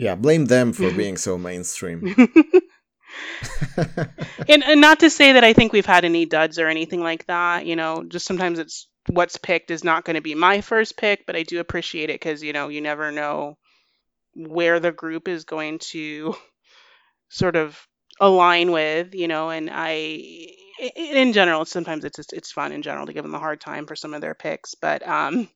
yeah, 0.00 0.14
blame 0.14 0.46
them 0.46 0.72
for 0.72 0.90
being 0.96 1.18
so 1.18 1.36
mainstream. 1.36 2.14
and, 4.48 4.64
and 4.64 4.80
not 4.80 5.00
to 5.00 5.10
say 5.10 5.32
that 5.32 5.44
I 5.44 5.52
think 5.52 5.72
we've 5.72 5.84
had 5.84 6.06
any 6.06 6.24
duds 6.24 6.58
or 6.58 6.68
anything 6.68 7.00
like 7.00 7.26
that, 7.26 7.66
you 7.66 7.76
know, 7.76 8.04
just 8.08 8.24
sometimes 8.26 8.58
it's 8.58 8.88
what's 9.08 9.36
picked 9.36 9.70
is 9.70 9.84
not 9.84 10.04
going 10.04 10.14
to 10.14 10.22
be 10.22 10.34
my 10.34 10.62
first 10.62 10.96
pick, 10.96 11.26
but 11.26 11.36
I 11.36 11.42
do 11.42 11.60
appreciate 11.60 12.08
it 12.08 12.14
because, 12.14 12.42
you 12.42 12.54
know, 12.54 12.68
you 12.68 12.80
never 12.80 13.12
know 13.12 13.58
where 14.34 14.80
the 14.80 14.92
group 14.92 15.28
is 15.28 15.44
going 15.44 15.80
to 15.90 16.34
sort 17.28 17.56
of 17.56 17.78
align 18.20 18.72
with, 18.72 19.14
you 19.14 19.28
know, 19.28 19.50
and 19.50 19.68
I 19.70 20.22
in 20.96 21.34
general 21.34 21.66
sometimes 21.66 22.06
it's 22.06 22.16
just, 22.16 22.32
it's 22.32 22.52
fun 22.52 22.72
in 22.72 22.80
general 22.80 23.04
to 23.04 23.12
give 23.12 23.24
them 23.24 23.34
a 23.34 23.38
hard 23.38 23.60
time 23.60 23.86
for 23.86 23.96
some 23.96 24.14
of 24.14 24.22
their 24.22 24.34
picks, 24.34 24.74
but 24.74 25.06
um 25.06 25.48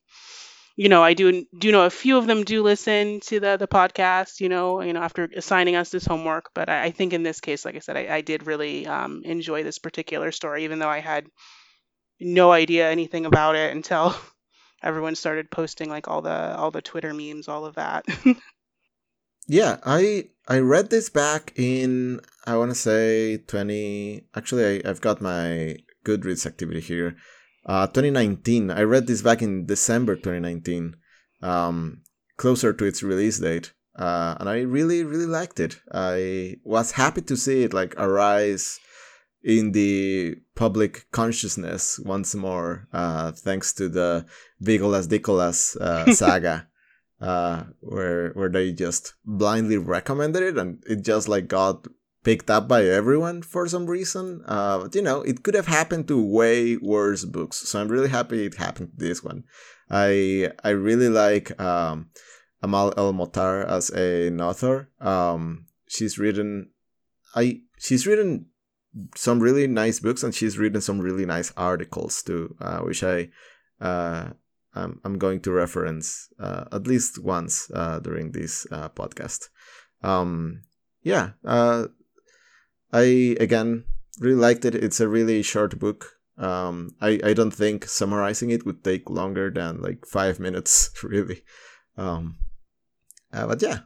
you 0.75 0.89
know, 0.89 1.03
I 1.03 1.13
do 1.13 1.45
do 1.57 1.71
know 1.71 1.85
a 1.85 1.89
few 1.89 2.17
of 2.17 2.27
them 2.27 2.43
do 2.43 2.61
listen 2.61 3.19
to 3.21 3.39
the 3.39 3.57
the 3.57 3.67
podcast, 3.67 4.39
you 4.39 4.49
know, 4.49 4.81
you 4.81 4.93
know, 4.93 5.01
after 5.01 5.29
assigning 5.35 5.75
us 5.75 5.89
this 5.89 6.05
homework. 6.05 6.51
But 6.53 6.69
I, 6.69 6.85
I 6.85 6.91
think 6.91 7.13
in 7.13 7.23
this 7.23 7.39
case, 7.39 7.65
like 7.65 7.75
I 7.75 7.79
said, 7.79 7.97
I, 7.97 8.15
I 8.15 8.21
did 8.21 8.45
really 8.45 8.85
um, 8.85 9.21
enjoy 9.23 9.63
this 9.63 9.79
particular 9.79 10.31
story, 10.31 10.63
even 10.65 10.79
though 10.79 10.89
I 10.89 10.99
had 10.99 11.27
no 12.19 12.51
idea 12.51 12.89
anything 12.89 13.25
about 13.25 13.55
it 13.55 13.75
until 13.75 14.15
everyone 14.83 15.15
started 15.15 15.49
posting 15.49 15.89
like 15.89 16.07
all 16.07 16.21
the 16.21 16.55
all 16.57 16.71
the 16.71 16.81
Twitter 16.81 17.13
memes, 17.13 17.47
all 17.47 17.65
of 17.65 17.75
that. 17.75 18.05
Yeah, 19.47 19.77
I 19.85 20.29
I 20.47 20.59
read 20.59 20.89
this 20.89 21.09
back 21.09 21.53
in 21.55 22.19
I 22.47 22.57
want 22.57 22.71
to 22.71 22.75
say 22.75 23.37
20 23.37 24.25
actually 24.35 24.81
I, 24.83 24.89
I've 24.89 25.01
got 25.01 25.21
my 25.21 25.77
Goodreads 26.03 26.45
activity 26.45 26.81
here. 26.81 27.15
Uh 27.65 27.87
2019. 27.87 28.71
I 28.71 28.81
read 28.81 29.07
this 29.07 29.21
back 29.21 29.41
in 29.41 29.65
December 29.65 30.15
2019. 30.15 30.95
Um 31.41 32.01
closer 32.37 32.73
to 32.73 32.85
its 32.85 33.03
release 33.03 33.39
date. 33.39 33.73
Uh, 33.97 34.35
and 34.41 34.49
I 34.49 34.59
really, 34.59 35.05
really 35.05 35.25
liked 35.25 35.57
it. 35.61 35.79
I 35.89 36.57
was 36.65 36.91
happy 36.91 37.21
to 37.21 37.37
see 37.37 37.63
it 37.63 37.73
like 37.73 37.95
arise 37.97 38.77
in 39.41 39.71
the 39.71 40.35
public 40.53 41.05
consciousness 41.11 41.97
once 41.99 42.35
more, 42.35 42.89
uh, 42.91 43.31
thanks 43.31 43.71
to 43.75 43.87
the 43.87 44.25
Vigolas 44.61 45.07
Dicolas 45.07 45.77
uh, 45.79 46.11
saga 46.13 46.67
uh, 47.21 47.63
where 47.79 48.31
where 48.31 48.49
they 48.49 48.71
just 48.71 49.13
blindly 49.23 49.77
recommended 49.77 50.43
it 50.43 50.57
and 50.57 50.83
it 50.87 51.03
just 51.03 51.27
like 51.27 51.47
got 51.47 51.87
picked 52.25 52.49
up 52.49 52.67
by 52.67 52.83
everyone 52.83 53.43
for 53.43 53.67
some 53.67 53.85
reason. 53.85 54.43
Uh, 54.45 54.79
but 54.79 54.95
you 54.95 55.01
know, 55.01 55.21
it 55.21 55.43
could 55.43 55.53
have 55.53 55.67
happened 55.67 56.07
to 56.09 56.19
way 56.21 56.75
worse 56.75 57.23
books. 57.23 57.57
So 57.57 57.79
I'm 57.79 57.87
really 57.87 58.09
happy 58.09 58.45
it 58.45 58.55
happened 58.55 58.91
to 58.97 59.05
this 59.05 59.23
one. 59.23 59.45
I 59.89 60.51
I 60.63 60.69
really 60.71 61.07
like 61.07 61.57
um, 61.61 62.09
Amal 62.61 62.93
El 62.97 63.13
Mohtar 63.13 63.63
as 63.65 63.91
an 63.91 64.41
author. 64.41 64.89
Um, 64.99 65.67
she's 65.87 66.17
written 66.17 66.71
I 67.35 67.61
she's 67.77 68.07
written 68.07 68.47
some 69.15 69.39
really 69.39 69.67
nice 69.67 69.99
books 69.99 70.23
and 70.23 70.33
she's 70.33 70.57
written 70.57 70.81
some 70.81 70.99
really 70.99 71.25
nice 71.25 71.53
articles 71.55 72.23
too, 72.23 72.55
uh, 72.59 72.79
which 72.79 73.03
I 73.03 73.29
uh, 73.79 74.31
I'm, 74.73 74.99
I'm 75.03 75.17
going 75.17 75.41
to 75.41 75.51
reference 75.51 76.29
uh, 76.39 76.65
at 76.71 76.87
least 76.87 77.21
once 77.21 77.69
uh, 77.73 77.99
during 77.99 78.31
this 78.31 78.65
uh, 78.71 78.89
podcast. 78.89 79.49
Um, 80.01 80.61
yeah, 81.05 81.31
uh, 81.45 81.87
I 82.91 83.35
again 83.39 83.85
really 84.19 84.39
liked 84.39 84.65
it. 84.65 84.75
It's 84.75 84.99
a 84.99 85.07
really 85.07 85.41
short 85.41 85.77
book. 85.79 86.13
Um, 86.37 86.95
I, 86.99 87.19
I 87.23 87.33
don't 87.33 87.53
think 87.53 87.85
summarizing 87.85 88.49
it 88.49 88.65
would 88.65 88.83
take 88.83 89.09
longer 89.09 89.49
than 89.49 89.81
like 89.81 90.05
five 90.05 90.39
minutes, 90.39 90.91
really. 91.03 91.43
Um, 91.97 92.37
uh, 93.31 93.47
but 93.47 93.61
yeah, 93.61 93.79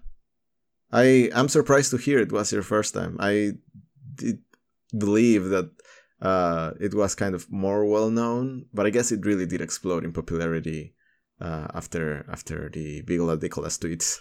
I 0.92 1.30
am 1.34 1.48
surprised 1.48 1.92
to 1.92 1.98
hear 1.98 2.20
it 2.20 2.32
was 2.32 2.52
your 2.52 2.64
first 2.64 2.94
time. 2.94 3.18
I 3.20 3.54
did 4.16 4.40
believe 4.98 5.46
that 5.46 5.70
uh, 6.22 6.72
it 6.80 6.94
was 6.94 7.16
kind 7.16 7.36
of 7.36 7.50
more 7.52 7.86
well 7.86 8.10
known, 8.10 8.66
but 8.74 8.86
I 8.86 8.90
guess 8.90 9.12
it 9.12 9.26
really 9.26 9.46
did 9.46 9.62
explode 9.62 10.04
in 10.04 10.12
popularity 10.12 10.96
uh, 11.40 11.68
after 11.74 12.26
after 12.32 12.70
the 12.70 13.04
Vigolas 13.04 13.40
Dicolas 13.40 13.80
tweets. 13.80 14.20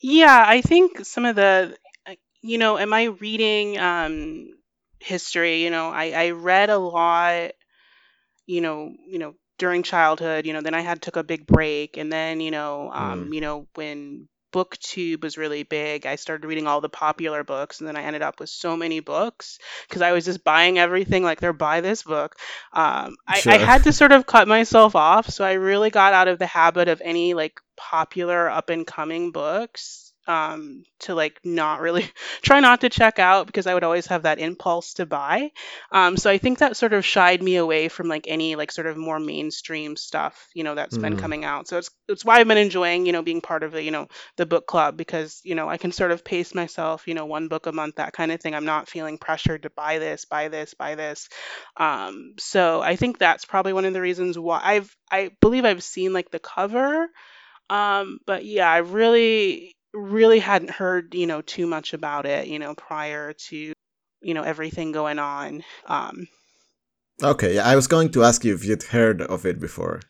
Yeah, 0.00 0.44
I 0.46 0.62
think 0.62 1.04
some 1.04 1.26
of 1.26 1.36
the, 1.36 1.76
you 2.42 2.58
know, 2.58 2.78
am 2.78 2.92
I 2.92 3.04
reading 3.04 3.78
um, 3.78 4.48
history? 4.98 5.62
You 5.62 5.70
know, 5.70 5.90
I, 5.90 6.10
I 6.10 6.30
read 6.30 6.70
a 6.70 6.78
lot, 6.78 7.52
you 8.46 8.60
know, 8.60 8.92
you 9.06 9.18
know, 9.18 9.34
during 9.58 9.82
childhood. 9.82 10.46
You 10.46 10.52
know, 10.52 10.62
then 10.62 10.74
I 10.74 10.80
had 10.80 11.02
took 11.02 11.16
a 11.16 11.22
big 11.22 11.46
break, 11.46 11.96
and 11.96 12.12
then 12.12 12.40
you 12.40 12.50
know, 12.50 12.90
um, 12.92 13.26
mm. 13.26 13.34
you 13.34 13.40
know, 13.40 13.66
when 13.74 14.28
booktube 14.52 15.22
was 15.22 15.38
really 15.38 15.62
big 15.62 16.06
i 16.06 16.16
started 16.16 16.46
reading 16.46 16.66
all 16.66 16.80
the 16.80 16.88
popular 16.88 17.44
books 17.44 17.78
and 17.78 17.86
then 17.86 17.96
i 17.96 18.02
ended 18.02 18.22
up 18.22 18.40
with 18.40 18.48
so 18.48 18.76
many 18.76 19.00
books 19.00 19.58
because 19.88 20.02
i 20.02 20.12
was 20.12 20.24
just 20.24 20.42
buying 20.42 20.78
everything 20.78 21.22
like 21.22 21.40
they're 21.40 21.52
buy 21.52 21.80
this 21.80 22.02
book 22.02 22.34
um, 22.72 23.16
I, 23.26 23.38
sure. 23.38 23.52
I 23.52 23.58
had 23.58 23.84
to 23.84 23.92
sort 23.92 24.12
of 24.12 24.26
cut 24.26 24.48
myself 24.48 24.96
off 24.96 25.30
so 25.30 25.44
i 25.44 25.52
really 25.52 25.90
got 25.90 26.14
out 26.14 26.28
of 26.28 26.38
the 26.38 26.46
habit 26.46 26.88
of 26.88 27.00
any 27.04 27.34
like 27.34 27.60
popular 27.76 28.50
up 28.50 28.70
and 28.70 28.86
coming 28.86 29.30
books 29.30 30.09
um, 30.26 30.84
to 31.00 31.14
like 31.14 31.40
not 31.44 31.80
really 31.80 32.06
try 32.42 32.60
not 32.60 32.82
to 32.82 32.88
check 32.88 33.18
out 33.18 33.46
because 33.46 33.66
I 33.66 33.74
would 33.74 33.84
always 33.84 34.06
have 34.06 34.22
that 34.22 34.38
impulse 34.38 34.94
to 34.94 35.06
buy. 35.06 35.50
Um, 35.90 36.16
so 36.16 36.30
I 36.30 36.38
think 36.38 36.58
that 36.58 36.76
sort 36.76 36.92
of 36.92 37.04
shied 37.04 37.42
me 37.42 37.56
away 37.56 37.88
from 37.88 38.08
like 38.08 38.26
any 38.28 38.54
like 38.56 38.70
sort 38.70 38.86
of 38.86 38.96
more 38.96 39.18
mainstream 39.18 39.96
stuff, 39.96 40.48
you 40.54 40.64
know, 40.64 40.74
that's 40.74 40.96
mm. 40.96 41.02
been 41.02 41.16
coming 41.16 41.44
out. 41.44 41.68
So 41.68 41.78
it's 41.78 41.90
it's 42.08 42.24
why 42.24 42.38
I've 42.38 42.48
been 42.48 42.58
enjoying, 42.58 43.06
you 43.06 43.12
know, 43.12 43.22
being 43.22 43.40
part 43.40 43.62
of 43.62 43.72
the, 43.72 43.82
you 43.82 43.90
know, 43.90 44.08
the 44.36 44.46
book 44.46 44.66
club 44.66 44.96
because, 44.96 45.40
you 45.44 45.54
know, 45.54 45.68
I 45.68 45.78
can 45.78 45.92
sort 45.92 46.12
of 46.12 46.24
pace 46.24 46.54
myself, 46.54 47.08
you 47.08 47.14
know, 47.14 47.26
one 47.26 47.48
book 47.48 47.66
a 47.66 47.72
month, 47.72 47.96
that 47.96 48.12
kind 48.12 48.30
of 48.30 48.40
thing. 48.40 48.54
I'm 48.54 48.64
not 48.64 48.88
feeling 48.88 49.18
pressured 49.18 49.62
to 49.62 49.70
buy 49.70 49.98
this, 49.98 50.24
buy 50.24 50.48
this, 50.48 50.74
buy 50.74 50.94
this. 50.94 51.28
Um, 51.76 52.34
so 52.38 52.80
I 52.80 52.96
think 52.96 53.18
that's 53.18 53.44
probably 53.44 53.72
one 53.72 53.84
of 53.84 53.92
the 53.92 54.00
reasons 54.00 54.38
why 54.38 54.60
I've 54.62 54.96
I 55.10 55.30
believe 55.40 55.64
I've 55.64 55.82
seen 55.82 56.12
like 56.12 56.30
the 56.30 56.38
cover. 56.38 57.08
Um, 57.68 58.18
but 58.26 58.44
yeah, 58.44 58.68
I 58.68 58.78
really 58.78 59.76
really 59.92 60.38
hadn't 60.38 60.70
heard, 60.70 61.14
you 61.14 61.26
know, 61.26 61.42
too 61.42 61.66
much 61.66 61.94
about 61.94 62.26
it, 62.26 62.48
you 62.48 62.58
know, 62.58 62.74
prior 62.74 63.32
to, 63.48 63.72
you 64.22 64.34
know, 64.34 64.42
everything 64.42 64.92
going 64.92 65.18
on. 65.18 65.64
Um, 65.86 66.28
okay, 67.22 67.54
yeah, 67.54 67.66
I 67.66 67.76
was 67.76 67.86
going 67.86 68.10
to 68.12 68.24
ask 68.24 68.44
you 68.44 68.54
if 68.54 68.64
you'd 68.64 68.82
heard 68.82 69.22
of 69.22 69.46
it 69.46 69.58
before. 69.60 70.00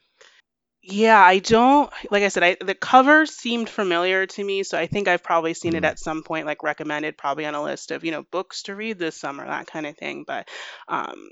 Yeah, 0.82 1.20
I 1.20 1.38
don't 1.40 1.92
like 2.10 2.22
I 2.22 2.28
said, 2.28 2.42
I 2.42 2.56
the 2.58 2.74
cover 2.74 3.26
seemed 3.26 3.68
familiar 3.68 4.26
to 4.26 4.42
me, 4.44 4.62
so 4.62 4.78
I 4.78 4.86
think 4.86 5.08
I've 5.08 5.22
probably 5.22 5.52
seen 5.54 5.74
it 5.74 5.82
Mm. 5.82 5.86
at 5.86 5.98
some 5.98 6.22
point, 6.22 6.46
like 6.46 6.62
recommended, 6.62 7.18
probably 7.18 7.44
on 7.46 7.54
a 7.54 7.62
list 7.62 7.90
of, 7.90 8.02
you 8.04 8.10
know, 8.12 8.22
books 8.30 8.62
to 8.62 8.74
read 8.74 8.98
this 8.98 9.16
summer, 9.20 9.46
that 9.46 9.66
kind 9.66 9.86
of 9.86 9.96
thing. 9.98 10.24
But 10.26 10.48
um 10.88 11.28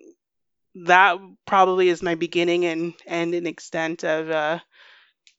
that 0.86 1.18
probably 1.46 1.88
is 1.88 2.02
my 2.02 2.14
beginning 2.14 2.64
and 2.66 2.94
and 3.06 3.34
an 3.34 3.46
extent 3.46 4.04
of 4.04 4.30
uh 4.30 4.58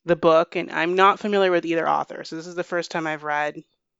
the 0.05 0.15
book, 0.15 0.55
and 0.55 0.71
I'm 0.71 0.95
not 0.95 1.19
familiar 1.19 1.51
with 1.51 1.65
either 1.65 1.87
author. 1.87 2.23
So 2.23 2.35
this 2.35 2.47
is 2.47 2.55
the 2.55 2.63
first 2.63 2.91
time 2.91 3.05
I've 3.07 3.23
read, 3.23 3.55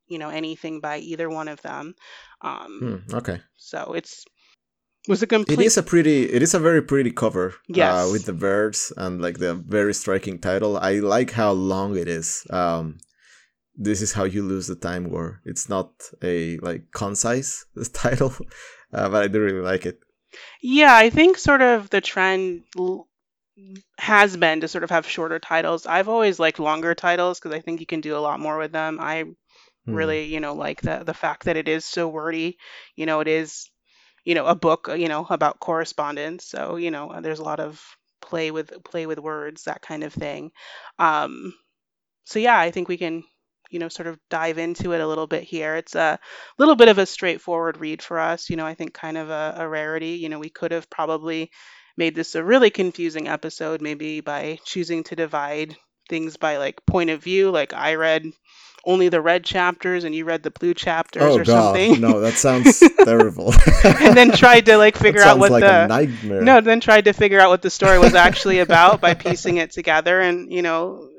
you 0.08 0.18
know, 0.18 0.30
anything 0.30 0.80
by 0.80 0.98
either 1.00 1.30
one 1.30 1.48
of 1.48 1.62
them. 1.62 1.96
Um 2.42 3.04
Hmm, 3.08 3.16
okay. 3.16 3.42
so 3.58 3.94
it's 3.94 4.26
was 5.08 5.22
a 5.22 5.26
It 5.26 5.30
complete 5.30 5.66
is 5.66 5.78
a 5.78 5.84
pretty. 5.84 6.24
It 6.26 6.42
is 6.42 6.54
a 6.54 6.60
very 6.60 6.82
pretty 6.82 7.12
cover. 7.12 7.56
Yes. 7.68 8.08
Uh, 8.08 8.12
with 8.12 8.26
the 8.26 8.34
birds 8.34 8.92
and 8.98 9.22
like 9.22 9.40
the 9.40 9.56
very 9.56 9.94
striking 9.94 10.40
title. 10.40 10.78
I 10.78 11.00
like 11.00 11.32
how 11.32 11.52
long 11.52 11.98
it 11.98 12.08
is. 12.08 12.46
Um, 12.50 12.98
this 13.76 14.02
is 14.02 14.14
how 14.14 14.26
you 14.26 14.44
lose 14.44 14.68
the 14.68 14.76
time 14.76 15.10
war. 15.10 15.42
It's 15.46 15.70
not 15.70 15.92
a 16.22 16.58
like 16.58 16.92
concise 16.94 17.66
title, 17.94 18.34
uh, 18.94 19.10
but 19.10 19.24
I 19.24 19.28
do 19.28 19.40
really 19.42 19.62
like 19.62 19.86
it. 19.86 20.00
Yeah, 20.62 20.94
I 20.96 21.10
think 21.10 21.38
sort 21.38 21.62
of 21.62 21.90
the 21.90 22.02
trend 22.02 22.64
has 23.98 24.36
been 24.38 24.62
to 24.62 24.68
sort 24.68 24.84
of 24.84 24.90
have 24.92 25.08
shorter 25.08 25.40
titles. 25.40 25.86
I've 25.86 26.10
always 26.10 26.40
liked 26.40 26.60
longer 26.60 26.96
titles 26.96 27.40
because 27.40 27.56
I 27.56 27.62
think 27.62 27.80
you 27.80 27.86
can 27.86 28.02
do 28.02 28.16
a 28.18 28.20
lot 28.20 28.40
more 28.40 28.58
with 28.58 28.72
them. 28.72 29.00
I 29.02 29.26
Hmm. 29.86 30.14
really, 30.14 30.26
you 30.26 30.40
know, 30.40 30.54
like 30.56 30.82
the 30.82 31.04
the 31.06 31.14
fact 31.14 31.46
that 31.46 31.58
it 31.58 31.68
is 31.68 31.86
so 31.86 32.08
wordy. 32.08 32.58
You 32.96 33.06
know, 33.06 33.20
it 33.22 33.28
is, 33.28 33.70
you 34.26 34.36
know, 34.36 34.46
a 34.48 34.56
book, 34.56 34.90
you 34.96 35.10
know, 35.10 35.26
about 35.30 35.60
correspondence. 35.60 36.46
So, 36.46 36.78
you 36.78 36.92
know, 36.92 37.20
there's 37.22 37.40
a 37.40 37.44
lot 37.46 37.60
of 37.62 37.82
play 38.22 38.52
with 38.52 38.84
play 38.84 39.06
with 39.08 39.20
words, 39.20 39.66
that 39.66 39.82
kind 39.82 40.04
of 40.04 40.14
thing. 40.14 40.52
Um, 41.00 41.54
so 42.26 42.40
yeah, 42.40 42.58
I 42.60 42.72
think 42.72 42.88
we 42.88 42.98
can, 42.98 43.24
you 43.72 43.80
know, 43.80 43.90
sort 43.90 44.08
of 44.08 44.20
dive 44.30 44.58
into 44.58 44.94
it 44.94 45.02
a 45.02 45.08
little 45.08 45.28
bit 45.28 45.44
here. 45.44 45.76
It's 45.76 45.96
a 45.96 46.20
little 46.58 46.76
bit 46.76 46.88
of 46.88 46.98
a 46.98 47.06
straightforward 47.06 47.78
read 47.80 48.02
for 48.02 48.20
us. 48.20 48.50
You 48.50 48.56
know, 48.56 48.66
I 48.66 48.76
think 48.76 48.94
kind 48.94 49.18
of 49.18 49.30
a, 49.30 49.56
a 49.60 49.68
rarity. 49.68 50.12
You 50.12 50.30
know, 50.30 50.40
we 50.40 50.50
could 50.50 50.72
have 50.72 50.90
probably 50.90 51.52
made 52.00 52.16
this 52.16 52.34
a 52.34 52.44
really 52.44 52.72
confusing 52.72 53.28
episode, 53.28 53.82
maybe 53.82 54.22
by 54.22 54.58
choosing 54.66 55.04
to 55.04 55.16
divide 55.16 55.76
things 56.10 56.38
by 56.38 56.58
like 56.58 56.84
point 56.88 57.12
of 57.12 57.22
view. 57.22 57.52
Like 57.52 57.74
I 57.74 57.94
read 57.96 58.24
only 58.86 59.10
the 59.10 59.20
red 59.22 59.44
chapters 59.44 60.06
and 60.06 60.16
you 60.16 60.24
read 60.24 60.42
the 60.42 60.50
blue 60.52 60.74
chapters 60.74 61.22
Oh 61.22 61.38
or 61.38 61.44
god, 61.44 61.76
something. 61.76 62.00
no, 62.02 62.22
that 62.22 62.34
sounds 62.48 62.80
terrible. 63.04 63.54
and 63.84 64.16
then 64.16 64.32
tried 64.32 64.66
to 64.68 64.78
like 64.78 64.96
figure 65.06 65.22
out 65.22 65.38
what 65.38 65.52
like 65.52 65.62
the 65.62 65.84
a 65.84 65.88
nightmare. 65.88 66.42
no, 66.42 66.62
then 66.62 66.80
tried 66.80 67.04
to 67.06 67.14
figure 67.14 67.40
out 67.42 67.50
what 67.50 67.62
the 67.62 67.70
story 67.70 68.00
was 68.00 68.16
actually 68.16 68.60
about 68.60 69.02
by 69.02 69.14
piecing 69.14 69.58
it 69.58 69.72
together 69.72 70.22
and, 70.22 70.52
you 70.52 70.62
know, 70.62 71.10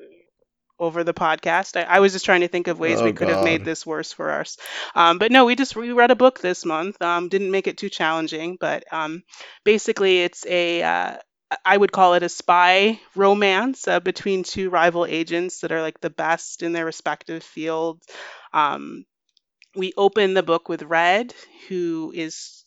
over 0.81 1.05
the 1.05 1.15
podcast. 1.15 1.77
I, 1.77 1.85
I 1.97 2.01
was 2.01 2.13
just 2.13 2.25
trying 2.25 2.41
to 2.43 2.49
think 2.49 2.69
of 2.69 2.81
ways 2.81 3.03
we 3.03 3.11
Oh 3.11 3.13
could 3.13 3.29
have 3.29 3.43
made 3.43 3.65
this 3.65 3.87
worse 3.87 4.13
for 4.13 4.31
us. 4.33 4.59
Um, 4.97 5.19
but 5.19 5.33
no, 5.33 5.45
we 5.47 5.57
just 5.57 5.77
we 5.77 5.93
read 5.93 6.11
a 6.11 6.17
book 6.17 6.41
this 6.41 6.65
month. 6.65 7.01
Um, 7.03 7.29
didn't 7.29 7.53
make 7.53 7.69
it 7.69 7.79
too 7.79 7.91
challenging, 7.91 8.57
but 8.61 8.85
um, 8.93 9.23
basically 9.65 10.23
it's 10.23 10.47
a 10.47 10.83
uh, 10.83 11.17
I 11.65 11.77
would 11.77 11.93
call 11.93 12.15
it 12.15 12.23
a 12.25 12.29
spy 12.29 13.01
romance 13.17 13.89
uh, 13.89 14.01
between 14.01 14.45
two 14.45 14.71
rival 14.71 15.07
agents 15.07 15.61
that 15.61 15.73
are 15.73 15.83
like 15.83 16.01
the 16.01 16.11
best 16.11 16.63
in 16.63 16.73
their 16.73 16.87
respective 16.87 17.43
fields. 17.43 18.07
Um, 18.53 19.05
we 19.77 19.93
open 19.97 20.35
the 20.35 20.43
book 20.43 20.69
with 20.69 20.83
Red, 20.83 21.35
who 21.69 22.13
is 22.15 22.65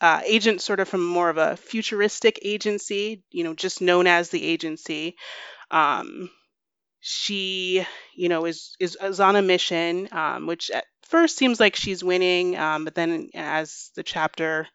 uh, 0.00 0.20
agent 0.24 0.60
sort 0.60 0.80
of 0.80 0.88
from 0.88 1.04
more 1.04 1.30
of 1.30 1.38
a 1.38 1.56
futuristic 1.56 2.38
agency, 2.42 3.22
you 3.30 3.44
know, 3.44 3.54
just 3.54 3.80
known 3.80 4.06
as 4.06 4.30
the 4.30 4.44
agency. 4.44 5.16
Um, 5.70 6.30
she, 7.08 7.86
you 8.16 8.28
know, 8.28 8.46
is, 8.46 8.74
is 8.80 8.96
is 9.00 9.20
on 9.20 9.36
a 9.36 9.42
mission, 9.42 10.08
um, 10.12 10.46
which 10.46 10.70
at 10.70 10.84
first 11.08 11.36
seems 11.36 11.60
like 11.60 11.76
she's 11.76 12.02
winning, 12.02 12.56
um, 12.56 12.84
but 12.84 12.94
then 12.96 13.30
as 13.34 13.90
the 13.94 14.02
chapter 14.02 14.66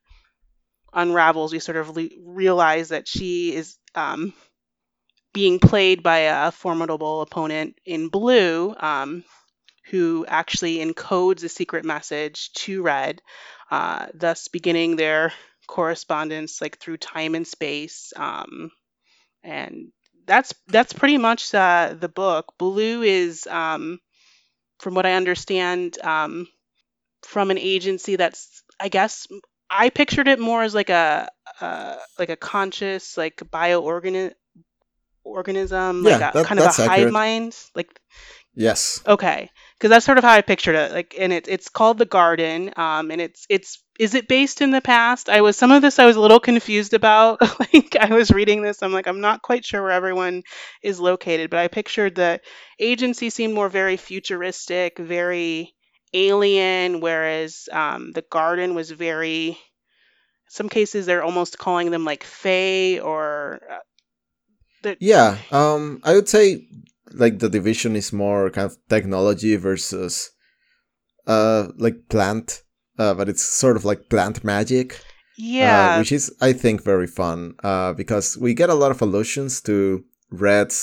unravels, 0.94 1.52
we 1.54 1.60
sort 1.60 1.78
of 1.78 1.96
le- 1.96 2.10
realize 2.26 2.90
that 2.90 3.08
she 3.08 3.54
is 3.54 3.78
um, 3.96 4.34
being 5.34 5.60
played 5.60 6.04
by 6.04 6.20
a 6.20 6.52
formidable 6.52 7.22
opponent 7.22 7.78
in 7.86 8.10
blue, 8.10 8.76
um, 8.80 9.24
who 9.88 10.26
actually 10.28 10.78
encodes 10.80 11.44
a 11.44 11.50
secret 11.50 11.86
message 11.86 12.54
to 12.54 12.82
Red, 12.84 13.22
uh, 13.72 14.08
thus 14.14 14.48
beginning 14.50 14.96
their 14.96 15.34
correspondence 15.68 16.62
like 16.62 16.80
through 16.80 16.98
time 16.98 17.36
and 17.36 17.48
space. 17.48 18.14
Um, 18.16 18.72
and 19.44 19.92
that's 20.32 20.54
that's 20.68 20.94
pretty 20.94 21.18
much 21.18 21.54
uh, 21.54 21.94
the 22.00 22.08
book. 22.08 22.54
Blue 22.58 23.02
is, 23.02 23.46
um, 23.48 24.00
from 24.80 24.96
what 24.96 25.06
I 25.06 25.14
understand, 25.14 25.98
um, 26.02 26.48
from 27.24 27.52
an 27.52 27.58
agency 27.58 28.16
that's, 28.16 28.64
I 28.80 28.88
guess, 28.88 29.28
I 29.70 29.90
pictured 29.90 30.30
it 30.30 30.40
more 30.40 30.64
as 30.64 30.74
like 30.74 30.90
a 30.90 31.30
uh, 31.60 31.98
like 32.18 32.30
a 32.30 32.38
conscious 32.38 33.18
like 33.18 33.36
bioorganism 33.52 34.34
organism, 35.26 36.04
like 36.04 36.16
a 36.16 36.20
that 36.20 36.46
kind 36.46 36.60
of 36.60 36.64
a 36.64 36.68
that's 36.68 36.78
hive 36.78 37.12
mind, 37.12 37.54
like 37.76 38.00
Yes. 38.54 39.02
Okay, 39.08 39.50
because 39.78 39.90
that's 39.90 40.06
sort 40.06 40.18
of 40.18 40.24
how 40.24 40.34
I 40.34 40.42
pictured 40.42 40.76
it. 40.76 40.92
Like, 40.92 41.16
and 41.18 41.32
it, 41.32 41.48
it's 41.48 41.70
called 41.70 41.98
the 41.98 42.06
Garden. 42.06 42.72
Um, 42.76 43.12
and 43.12 43.22
it's 43.22 43.46
it's 43.50 43.84
is 44.02 44.16
it 44.16 44.28
based 44.28 44.62
in 44.62 44.72
the 44.72 44.82
past? 44.82 45.30
I 45.30 45.42
was 45.42 45.56
some 45.56 45.72
of 45.72 45.84
this 45.84 46.00
I 46.00 46.08
was 46.08 46.16
a 46.16 46.20
little 46.20 46.40
confused 46.40 46.96
about. 46.96 47.40
like, 47.60 47.96
I 48.00 48.12
was 48.16 48.32
reading 48.32 48.64
this, 48.64 48.82
I'm 48.82 48.92
like, 48.92 49.06
I'm 49.06 49.22
not 49.22 49.44
quite 49.44 49.64
sure 49.64 49.84
where 49.84 49.92
everyone 49.92 50.42
is 50.82 51.00
located, 51.00 51.52
but 51.52 51.60
I 51.60 51.68
pictured 51.68 52.16
the 52.16 52.42
agency 52.80 53.30
seemed 53.30 53.54
more 53.54 53.70
very 53.70 53.98
futuristic, 53.98 54.98
very 54.98 55.76
alien, 56.16 57.00
whereas 57.00 57.70
um, 57.72 58.12
the 58.12 58.24
Garden 58.24 58.74
was 58.74 58.90
very. 58.90 59.60
Some 60.50 60.68
cases 60.68 61.06
they're 61.06 61.24
almost 61.24 61.60
calling 61.60 61.92
them 61.92 62.04
like 62.04 62.24
Fae 62.24 63.00
or 63.00 63.62
uh, 64.84 64.96
Yeah. 65.00 65.38
Um, 65.52 66.02
I 66.04 66.16
would 66.16 66.28
say 66.28 66.68
like 67.12 67.38
the 67.38 67.50
division 67.50 67.96
is 67.96 68.12
more 68.12 68.50
kind 68.50 68.66
of 68.66 68.78
technology 68.90 69.56
versus 69.58 70.32
uh 71.28 71.68
like 71.78 72.10
plant, 72.10 72.64
uh, 73.02 73.14
but 73.18 73.28
it's 73.32 73.44
sort 73.64 73.76
of 73.78 73.84
like 73.90 74.10
plant 74.14 74.38
magic. 74.54 74.88
uh, 74.94 74.98
yeah 75.38 75.98
which 76.00 76.12
is 76.18 76.26
I 76.50 76.52
think 76.62 76.78
very 76.94 77.08
fun 77.22 77.40
uh, 77.70 77.92
because 78.02 78.28
we 78.44 78.52
get 78.62 78.70
a 78.70 78.80
lot 78.82 78.92
of 78.92 79.02
allusions 79.02 79.62
to 79.68 79.76
Red's 80.46 80.78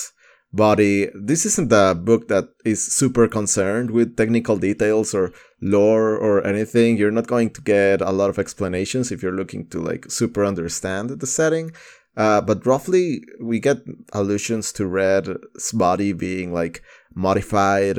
body. 0.51 0.95
This 1.29 1.45
isn't 1.49 1.71
a 1.71 1.93
book 2.09 2.27
that 2.27 2.45
is 2.65 2.79
super 2.99 3.27
concerned 3.27 3.89
with 3.91 4.17
technical 4.21 4.57
details 4.57 5.13
or 5.19 5.31
lore 5.61 6.09
or 6.27 6.35
anything. 6.53 6.97
You're 6.97 7.17
not 7.19 7.27
going 7.27 7.51
to 7.57 7.61
get 7.75 8.01
a 8.01 8.11
lot 8.19 8.29
of 8.29 8.39
explanations 8.39 9.11
if 9.11 9.21
you're 9.21 9.39
looking 9.41 9.63
to 9.71 9.77
like 9.89 10.03
super 10.09 10.43
understand 10.51 11.05
the 11.09 11.27
setting. 11.27 11.71
Uh, 12.17 12.41
but 12.41 12.65
roughly, 12.65 13.21
we 13.39 13.59
get 13.59 13.77
allusions 14.19 14.73
to 14.73 14.83
Red's 14.87 15.71
body 15.71 16.11
being 16.13 16.51
like 16.61 16.81
modified, 17.15 17.97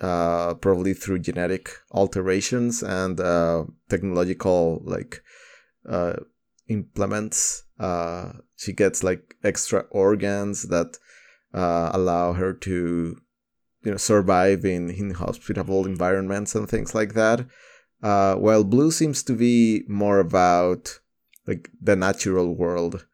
uh, 0.00 0.54
probably 0.54 0.94
through 0.94 1.18
genetic 1.18 1.70
alterations 1.92 2.82
and 2.82 3.20
uh, 3.20 3.64
technological 3.88 4.82
like 4.84 5.22
uh, 5.88 6.14
implements. 6.68 7.64
Uh, 7.78 8.32
she 8.56 8.72
gets 8.72 9.04
like 9.04 9.36
extra 9.44 9.80
organs 9.90 10.68
that 10.68 10.98
uh, 11.52 11.90
allow 11.92 12.32
her 12.32 12.52
to, 12.52 13.16
you 13.82 13.90
know, 13.90 13.96
survive 13.96 14.64
in 14.64 14.90
inhospitable 14.90 15.86
environments 15.86 16.54
and 16.54 16.68
things 16.68 16.94
like 16.94 17.14
that. 17.14 17.46
Uh, 18.02 18.34
while 18.36 18.64
Blue 18.64 18.90
seems 18.90 19.22
to 19.22 19.32
be 19.32 19.82
more 19.88 20.18
about 20.18 20.98
like 21.46 21.68
the 21.80 21.96
natural 21.96 22.54
world. 22.54 23.06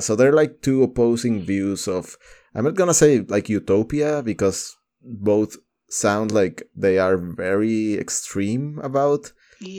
So 0.00 0.14
they're 0.14 0.32
like 0.32 0.60
two 0.60 0.82
opposing 0.82 1.40
views 1.42 1.88
of. 1.88 2.18
I'm 2.54 2.64
not 2.64 2.74
gonna 2.74 2.92
say 2.92 3.20
like 3.20 3.48
utopia 3.48 4.22
because 4.22 4.76
both 5.02 5.56
sound 5.88 6.30
like 6.32 6.62
they 6.76 6.98
are 6.98 7.16
very 7.16 7.94
extreme 7.94 8.78
about 8.82 9.32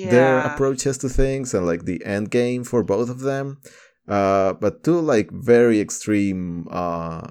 their 0.03 0.39
approaches 0.39 0.97
to 0.97 1.09
things 1.09 1.53
and 1.53 1.65
like 1.65 1.85
the 1.85 2.03
end 2.05 2.29
game 2.29 2.63
for 2.63 2.83
both 2.83 3.09
of 3.09 3.21
them 3.21 3.61
uh 4.07 4.53
but 4.53 4.83
two 4.83 4.99
like 4.99 5.31
very 5.31 5.79
extreme 5.79 6.67
uh 6.69 7.25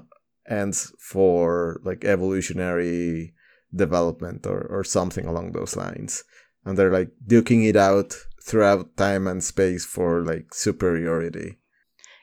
ends 0.50 0.92
for 0.98 1.80
like 1.84 2.04
evolutionary 2.04 3.32
development 3.74 4.46
or 4.46 4.66
or 4.68 4.84
something 4.84 5.26
along 5.26 5.52
those 5.52 5.76
lines. 5.76 6.24
And 6.64 6.76
they're 6.76 6.92
like 6.92 7.10
duking 7.26 7.66
it 7.66 7.76
out 7.76 8.14
throughout 8.44 8.96
time 8.96 9.26
and 9.26 9.42
space 9.42 9.86
for 9.86 10.24
like 10.24 10.52
superiority. 10.52 11.58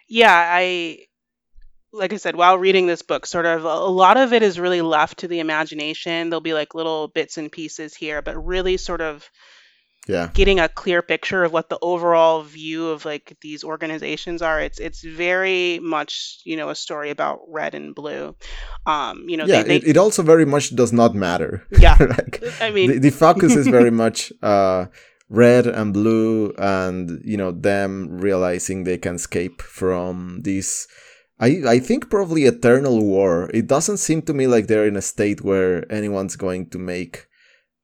Yeah 0.07 0.49
i 0.51 0.99
like 1.93 2.13
i 2.13 2.17
said 2.17 2.35
while 2.35 2.57
reading 2.57 2.87
this 2.87 3.01
book 3.01 3.25
sort 3.25 3.45
of 3.45 3.63
a 3.63 3.85
lot 3.85 4.17
of 4.17 4.33
it 4.33 4.43
is 4.43 4.59
really 4.59 4.81
left 4.81 5.19
to 5.19 5.27
the 5.27 5.39
imagination. 5.39 6.29
There'll 6.29 6.41
be 6.41 6.53
like 6.53 6.75
little 6.75 7.07
bits 7.07 7.37
and 7.37 7.51
pieces 7.51 7.95
here 7.95 8.21
but 8.21 8.37
really 8.43 8.77
sort 8.77 9.01
of 9.01 9.29
yeah. 10.07 10.29
getting 10.33 10.59
a 10.59 10.69
clear 10.69 11.01
picture 11.01 11.43
of 11.43 11.51
what 11.51 11.69
the 11.69 11.77
overall 11.81 12.41
view 12.41 12.87
of 12.89 13.03
like 13.03 13.35
these 13.41 13.63
organizations 13.63 14.41
are. 14.41 14.61
It's 14.61 14.79
it's 14.79 15.03
very 15.03 15.79
much 15.79 16.39
you 16.45 16.55
know 16.55 16.69
a 16.69 16.75
story 16.75 17.09
about 17.09 17.39
red 17.49 17.75
and 17.75 17.93
blue. 17.93 18.35
Um 18.85 19.25
you 19.27 19.37
know 19.37 19.45
yeah 19.45 19.63
they, 19.63 19.77
it, 19.77 19.87
it 19.87 19.97
also 19.97 20.23
very 20.23 20.45
much 20.45 20.75
does 20.75 20.93
not 20.93 21.13
matter. 21.15 21.65
Yeah. 21.71 21.97
like, 21.99 22.43
i 22.61 22.71
mean 22.71 22.91
the, 22.91 22.99
the 22.99 23.09
focus 23.11 23.55
is 23.55 23.67
very 23.67 23.91
much 24.03 24.31
uh 24.41 24.85
red 25.29 25.67
and 25.67 25.93
blue 25.93 26.53
and 26.57 27.21
you 27.23 27.35
know 27.35 27.51
them 27.51 28.07
realizing 28.09 28.83
they 28.83 28.97
can 28.97 29.15
escape 29.15 29.61
from 29.61 30.39
this 30.43 30.87
I, 31.39 31.61
I 31.67 31.79
think 31.79 32.09
probably 32.09 32.45
eternal 32.45 33.03
war. 33.03 33.49
It 33.53 33.67
doesn't 33.67 33.97
seem 33.97 34.23
to 34.23 34.33
me 34.33 34.47
like 34.47 34.67
they're 34.67 34.87
in 34.87 34.95
a 34.95 35.01
state 35.01 35.41
where 35.41 35.89
anyone's 35.91 36.35
going 36.35 36.69
to 36.69 36.79
make 36.79 37.27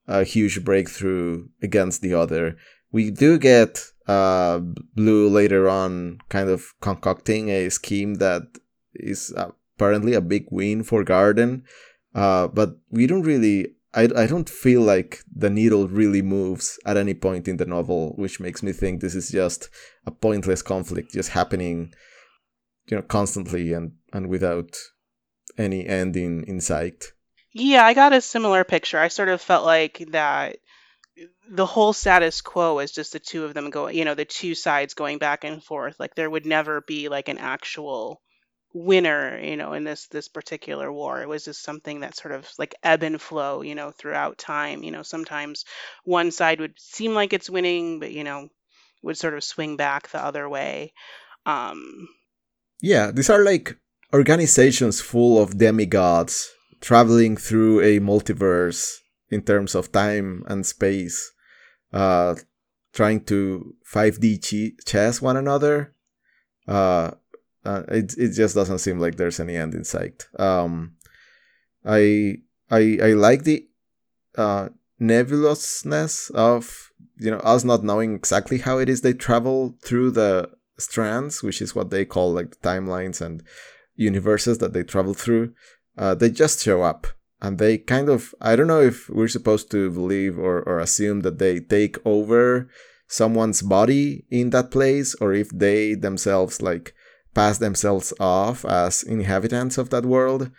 a 0.08 0.24
huge 0.24 0.64
breakthrough 0.66 1.48
against 1.62 2.02
the 2.02 2.14
other. 2.14 2.58
We 2.92 3.12
do 3.12 3.38
get 3.38 3.84
uh, 4.08 4.60
Blue 4.96 5.30
later 5.30 5.70
on 5.70 6.20
kind 6.30 6.50
of 6.50 6.74
concocting 6.82 7.50
a 7.50 7.70
scheme 7.70 8.16
that 8.16 8.44
is 8.94 9.34
apparently 9.36 10.14
a 10.14 10.22
big 10.22 10.48
win 10.52 10.84
for 10.84 11.04
Garden, 11.04 11.64
uh, 12.16 12.48
but 12.48 12.78
we 12.90 13.08
don't 13.08 13.24
really. 13.24 13.76
I, 13.96 14.10
I 14.16 14.26
don't 14.26 14.50
feel 14.50 14.82
like 14.82 15.20
the 15.32 15.52
needle 15.52 15.88
really 15.88 16.24
moves 16.24 16.80
at 16.84 16.98
any 16.98 17.14
point 17.14 17.48
in 17.48 17.58
the 17.58 17.66
novel, 17.66 18.14
which 18.16 18.40
makes 18.40 18.64
me 18.64 18.72
think 18.72 19.02
this 19.02 19.14
is 19.14 19.30
just 19.30 19.70
a 20.08 20.12
pointless 20.12 20.64
conflict 20.64 21.14
just 21.14 21.30
happening, 21.30 21.94
you 22.88 22.98
know, 22.98 23.04
constantly 23.04 23.74
and, 23.74 23.94
and 24.12 24.28
without 24.28 24.76
any 25.58 25.86
end 25.86 26.16
in, 26.16 26.44
in 26.44 26.62
sight. 26.62 27.12
Yeah, 27.52 27.86
I 27.86 27.94
got 27.94 28.14
a 28.14 28.22
similar 28.22 28.64
picture. 28.64 28.98
I 28.98 29.10
sort 29.10 29.30
of 29.30 29.42
felt 29.42 29.66
like 29.66 30.04
that 30.10 30.58
the 31.50 31.66
whole 31.66 31.94
status 31.94 32.42
quo 32.42 32.80
is 32.80 32.92
just 32.92 33.14
the 33.14 33.20
two 33.20 33.46
of 33.46 33.54
them 33.54 33.70
going, 33.70 33.96
you 33.96 34.06
know, 34.06 34.16
the 34.16 34.26
two 34.26 34.56
sides 34.56 34.96
going 34.96 35.20
back 35.20 35.44
and 35.44 35.64
forth. 35.64 36.00
Like 36.00 36.16
there 36.16 36.30
would 36.30 36.46
never 36.46 36.82
be 36.82 37.10
like 37.10 37.30
an 37.30 37.38
actual 37.38 38.22
winner, 38.74 39.40
you 39.40 39.56
know, 39.56 39.74
in 39.74 39.84
this 39.84 40.08
this 40.08 40.28
particular 40.28 40.92
war. 40.92 41.22
It 41.22 41.28
was 41.28 41.46
just 41.46 41.62
something 41.62 42.00
that 42.00 42.16
sort 42.16 42.34
of 42.34 42.50
like 42.58 42.76
ebb 42.82 43.04
and 43.04 43.22
flow, 43.22 43.62
you 43.62 43.76
know, 43.76 43.92
throughout 43.92 44.40
time. 44.40 44.84
You 44.84 44.92
know, 44.92 45.04
sometimes 45.04 45.66
one 46.04 46.32
side 46.32 46.60
would 46.60 46.80
seem 46.80 47.14
like 47.14 47.34
it's 47.34 47.50
winning, 47.50 48.00
but 48.00 48.12
you 48.12 48.24
know, 48.24 48.50
would 49.04 49.18
sort 49.18 49.36
of 49.36 49.44
swing 49.44 49.78
back 49.78 50.10
the 50.10 50.24
other 50.24 50.50
way. 50.50 50.94
Um 51.46 52.08
Yeah, 52.82 53.12
these 53.12 53.30
are 53.30 53.44
like 53.44 53.78
organizations 54.14 55.02
full 55.02 55.42
of 55.42 55.58
demigods 55.58 56.52
traveling 56.82 57.38
through 57.38 57.80
a 57.82 58.00
multiverse 58.00 58.98
in 59.30 59.42
terms 59.42 59.74
of 59.74 59.92
time 59.92 60.44
and 60.48 60.66
space, 60.66 61.32
uh, 61.94 62.36
trying 62.94 63.24
to 63.24 63.74
5D 63.92 64.38
ch- 64.44 64.86
chess 64.86 65.22
one 65.22 65.38
another. 65.38 65.96
Uh, 66.68 67.12
uh, 67.66 67.84
it 67.88 68.14
it 68.18 68.34
just 68.34 68.56
doesn't 68.56 68.80
seem 68.80 69.00
like 69.00 69.16
there's 69.16 69.40
any 69.40 69.56
end 69.56 69.74
in 69.74 69.86
sight. 69.86 70.28
Um, 70.38 70.96
I 71.86 72.38
I 72.70 72.98
I 73.02 73.14
like 73.14 73.44
the 73.44 73.68
uh, 74.38 74.70
nebulousness 75.00 76.30
of 76.32 76.92
you 77.18 77.32
know 77.32 77.38
us 77.38 77.64
not 77.64 77.84
knowing 77.84 78.16
exactly 78.16 78.58
how 78.58 78.80
it 78.80 78.90
is 78.90 79.02
they 79.02 79.14
travel 79.14 79.78
through 79.82 80.12
the 80.12 80.50
strands, 80.78 81.44
which 81.44 81.62
is 81.62 81.76
what 81.76 81.90
they 81.90 82.06
call 82.06 82.34
like 82.34 82.52
the 82.52 82.68
timelines 82.68 83.22
and 83.22 83.44
universes 83.96 84.58
that 84.60 84.74
they 84.74 84.84
travel 84.84 85.14
through. 85.14 85.54
Uh, 85.98 86.16
they 86.16 86.30
just 86.30 86.64
show 86.64 86.82
up 86.82 87.08
and 87.44 87.60
they 87.60 87.78
kind 87.78 88.10
of 88.10 88.34
I 88.42 88.56
don't 88.56 88.68
know 88.68 88.82
if 88.82 89.10
we're 89.10 89.28
supposed 89.28 89.70
to 89.72 89.92
believe 89.92 90.40
or, 90.40 90.64
or 90.64 90.80
assume 90.80 91.22
that 91.22 91.38
they 91.38 91.60
take 91.60 91.98
over 92.06 92.70
someone's 93.08 93.62
body 93.62 94.26
in 94.32 94.50
that 94.52 94.72
place 94.72 95.14
or 95.16 95.34
if 95.34 95.50
they 95.50 95.94
themselves 95.94 96.62
like 96.62 96.96
pass 97.36 97.58
themselves 97.58 98.14
off 98.20 98.64
as 98.66 99.04
inhabitants 99.04 99.78
of 99.78 99.90
that 99.90 100.06
world. 100.06 100.50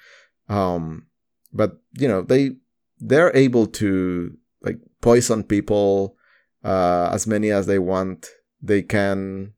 Um, 0.49 1.07
but 1.53 1.81
you 1.95 2.07
know 2.07 2.21
they 2.21 2.57
they're 3.01 3.35
able 3.35 3.67
to 3.67 4.37
like 4.63 4.79
poison 5.01 5.43
people 5.43 6.17
uh, 6.63 7.11
as 7.13 7.27
many 7.27 7.51
as 7.51 7.67
they 7.67 7.79
want. 7.79 8.29
They 8.61 8.83
can 8.83 9.54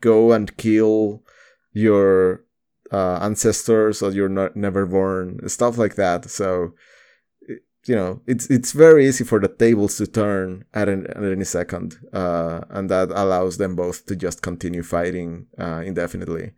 go 0.00 0.32
and 0.32 0.56
kill 0.56 1.22
your 1.72 2.44
uh, 2.92 3.18
ancestors 3.22 4.02
or 4.02 4.10
you're 4.10 4.28
not 4.28 4.56
never 4.56 4.86
born 4.86 5.48
stuff 5.48 5.78
like 5.78 5.94
that. 5.94 6.28
So 6.30 6.74
you 7.86 7.96
know 7.96 8.20
it's 8.26 8.48
it's 8.50 8.72
very 8.72 9.06
easy 9.06 9.24
for 9.24 9.40
the 9.40 9.48
tables 9.48 9.96
to 9.96 10.06
turn 10.06 10.64
at, 10.74 10.88
an, 10.88 11.06
at 11.06 11.22
any 11.22 11.44
second 11.44 11.96
uh, 12.12 12.60
and 12.70 12.90
that 12.90 13.10
allows 13.10 13.56
them 13.56 13.74
both 13.74 14.06
to 14.06 14.16
just 14.16 14.42
continue 14.42 14.82
fighting 14.82 15.46
uh, 15.58 15.82
indefinitely. 15.84 16.52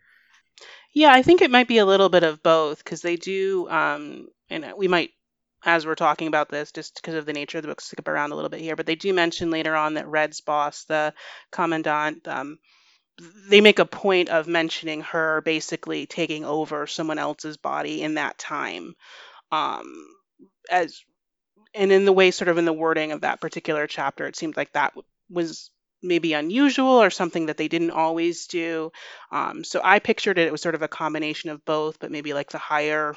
Yeah, 0.95 1.13
I 1.13 1.23
think 1.23 1.41
it 1.41 1.51
might 1.51 1.69
be 1.69 1.79
a 1.79 1.87
little 1.87 2.11
bit 2.11 2.23
of 2.23 2.43
both 2.43 2.85
because 2.85 3.01
they 3.01 3.17
do, 3.17 3.69
um, 3.71 4.29
and 4.51 4.75
we 4.77 4.89
might, 4.89 5.11
as 5.65 5.87
we're 5.87 5.95
talking 5.95 6.29
about 6.29 6.51
this, 6.51 6.71
just 6.71 6.97
because 6.97 7.15
of 7.15 7.25
the 7.25 7.33
nature 7.33 7.59
of 7.59 7.63
the 7.63 7.69
book, 7.69 7.81
skip 7.81 8.07
around 8.07 8.33
a 8.33 8.35
little 8.35 8.51
bit 8.51 8.61
here, 8.61 8.77
but 8.77 8.85
they 8.85 8.95
do 8.95 9.15
mention 9.15 9.51
later 9.51 9.75
on 9.75 9.95
that 9.95 10.07
Red's 10.07 10.43
boss, 10.43 10.85
the 10.85 11.15
commandant, 11.51 12.29
um, 12.29 12.59
they 13.49 13.61
make 13.61 13.79
a 13.79 13.87
point 13.87 14.29
of 14.29 14.47
mentioning 14.49 15.03
her 15.03 15.41
basically 15.43 16.07
taking 16.07 16.45
over 16.45 16.87
someone 16.87 17.19
else's 17.19 17.57
body 17.57 18.03
in 18.03 18.15
that 18.15 18.39
time. 18.39 18.95
Um, 19.53 20.09
as 20.71 21.03
and 21.75 21.93
in 21.93 22.05
the 22.05 22.13
way, 22.13 22.31
sort 22.31 22.49
of 22.49 22.59
in 22.59 22.65
the 22.65 22.73
wording 22.73 23.13
of 23.13 23.23
that 23.23 23.41
particular 23.41 23.87
chapter, 23.87 24.27
it 24.27 24.37
seemed 24.37 24.57
like 24.57 24.73
that 24.73 24.95
was 25.31 25.71
maybe 26.03 26.33
unusual 26.35 27.03
or 27.03 27.11
something 27.11 27.47
that 27.47 27.57
they 27.57 27.69
didn't 27.69 27.93
always 27.93 28.47
do. 28.49 28.93
Um, 29.31 29.65
so 29.65 29.81
I 29.85 29.99
pictured 30.01 30.39
it, 30.39 30.49
it 30.49 30.53
was 30.53 30.63
sort 30.63 30.75
of 30.75 30.83
a 30.83 30.89
combination 30.89 31.51
of 31.51 31.65
both, 31.65 31.99
but 32.01 32.11
maybe 32.11 32.35
like 32.35 32.51
the 32.51 32.59
higher 32.59 33.17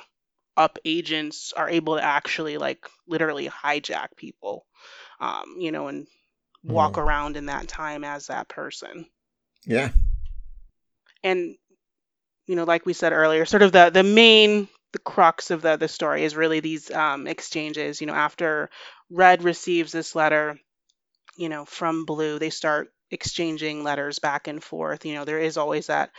up 0.58 0.80
agents 0.86 1.54
are 1.54 1.70
able 1.70 1.98
to 1.98 2.04
actually 2.04 2.58
like 2.58 2.88
literally 3.08 3.50
hijack 3.50 4.10
people, 4.18 4.66
um, 5.20 5.56
you 5.60 5.72
know, 5.72 5.88
and 5.90 6.08
walk 6.64 6.98
Mhm. 6.98 7.00
around 7.00 7.38
in 7.38 7.48
that 7.48 7.68
time 7.68 8.04
as 8.04 8.28
that 8.28 8.50
person. 8.50 9.06
Yeah. 9.66 9.92
And 11.24 11.56
you 12.48 12.56
know 12.56 12.64
like 12.64 12.86
we 12.86 12.94
said 12.94 13.14
earlier 13.14 13.46
sort 13.46 13.64
of 13.64 13.72
the 13.72 13.90
the 13.90 14.04
main 14.04 14.68
the 14.94 15.00
crux 15.00 15.50
of 15.52 15.62
the 15.62 15.78
the 15.78 15.88
story 15.88 16.24
is 16.24 16.36
really 16.36 16.60
these 16.60 16.92
um, 16.92 17.28
exchanges 17.28 18.00
you 18.00 18.08
know 18.08 18.14
after 18.14 18.70
red 19.10 19.44
receives 19.44 19.92
this 19.92 20.16
letter 20.16 20.58
you 21.38 21.50
know 21.50 21.66
from 21.66 22.06
blue 22.06 22.40
they 22.40 22.50
start 22.50 22.90
exchanging 23.12 23.84
letters 23.84 24.20
back 24.20 24.48
and 24.48 24.64
forth. 24.64 25.06
You 25.06 25.16
know 25.16 25.26
there 25.26 25.40
is 25.40 25.58
always 25.58 25.88
that 25.88 26.12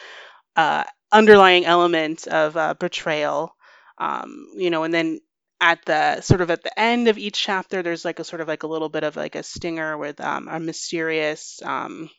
uh, 0.56 0.84
underlying 1.12 1.64
element 1.64 2.26
of 2.26 2.56
uh, 2.56 2.74
betrayal 2.74 3.54
um, 3.98 4.48
you 4.56 4.70
know 4.70 4.84
and 4.84 4.92
then 4.92 5.20
at 5.60 5.84
the 5.86 6.20
sort 6.20 6.42
of 6.42 6.50
at 6.50 6.62
the 6.62 6.78
end 6.78 7.08
of 7.08 7.18
each 7.18 7.40
chapter 7.40 7.82
there's 7.82 8.04
like 8.04 8.18
a 8.18 8.24
sort 8.24 8.40
of 8.40 8.48
like 8.48 8.62
a 8.62 8.66
little 8.66 8.88
bit 8.88 9.04
of 9.04 9.16
like 9.16 9.34
a 9.34 9.42
stinger 9.42 9.96
with 9.96 10.20
um, 10.20 10.48
a 10.48 10.60
mysterious 10.60 11.60
um, 11.64 12.10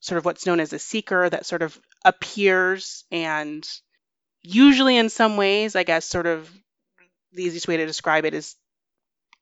sort 0.00 0.18
of 0.18 0.24
what's 0.24 0.46
known 0.46 0.60
as 0.60 0.72
a 0.72 0.78
seeker 0.78 1.28
that 1.28 1.46
sort 1.46 1.62
of 1.62 1.78
appears 2.04 3.04
and 3.10 3.68
usually 4.42 4.96
in 4.96 5.08
some 5.10 5.36
ways 5.36 5.76
i 5.76 5.82
guess 5.84 6.04
sort 6.04 6.26
of 6.26 6.50
the 7.32 7.44
easiest 7.44 7.68
way 7.68 7.76
to 7.76 7.86
describe 7.86 8.24
it 8.24 8.34
is 8.34 8.56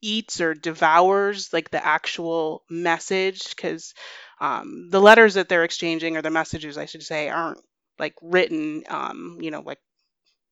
eats 0.03 0.41
or 0.41 0.55
devours 0.55 1.53
like 1.53 1.71
the 1.71 1.85
actual 1.85 2.63
message 2.71 3.55
because 3.57 3.95
um, 4.41 4.89
the 4.91 5.01
letters 5.01 5.35
that 5.35 5.49
they're 5.49 5.65
exchanging 5.65 6.17
or 6.17 6.23
the 6.23 6.31
messages 6.31 6.77
i 6.79 6.87
should 6.87 7.03
say 7.03 7.29
aren't 7.29 7.61
like 7.99 8.15
written 8.23 8.85
um, 8.89 9.39
you 9.41 9.51
know 9.51 9.63
like 9.63 9.79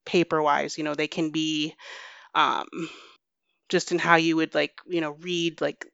paper 0.07 0.43
wise 0.43 0.79
you 0.79 0.85
know 0.85 0.95
they 0.95 1.09
can 1.09 1.31
be 1.31 1.75
um, 2.35 2.67
just 3.69 3.93
in 3.93 3.99
how 3.99 4.17
you 4.17 4.37
would 4.37 4.55
like 4.55 4.73
you 4.87 5.01
know 5.01 5.13
read 5.13 5.61
like 5.61 5.87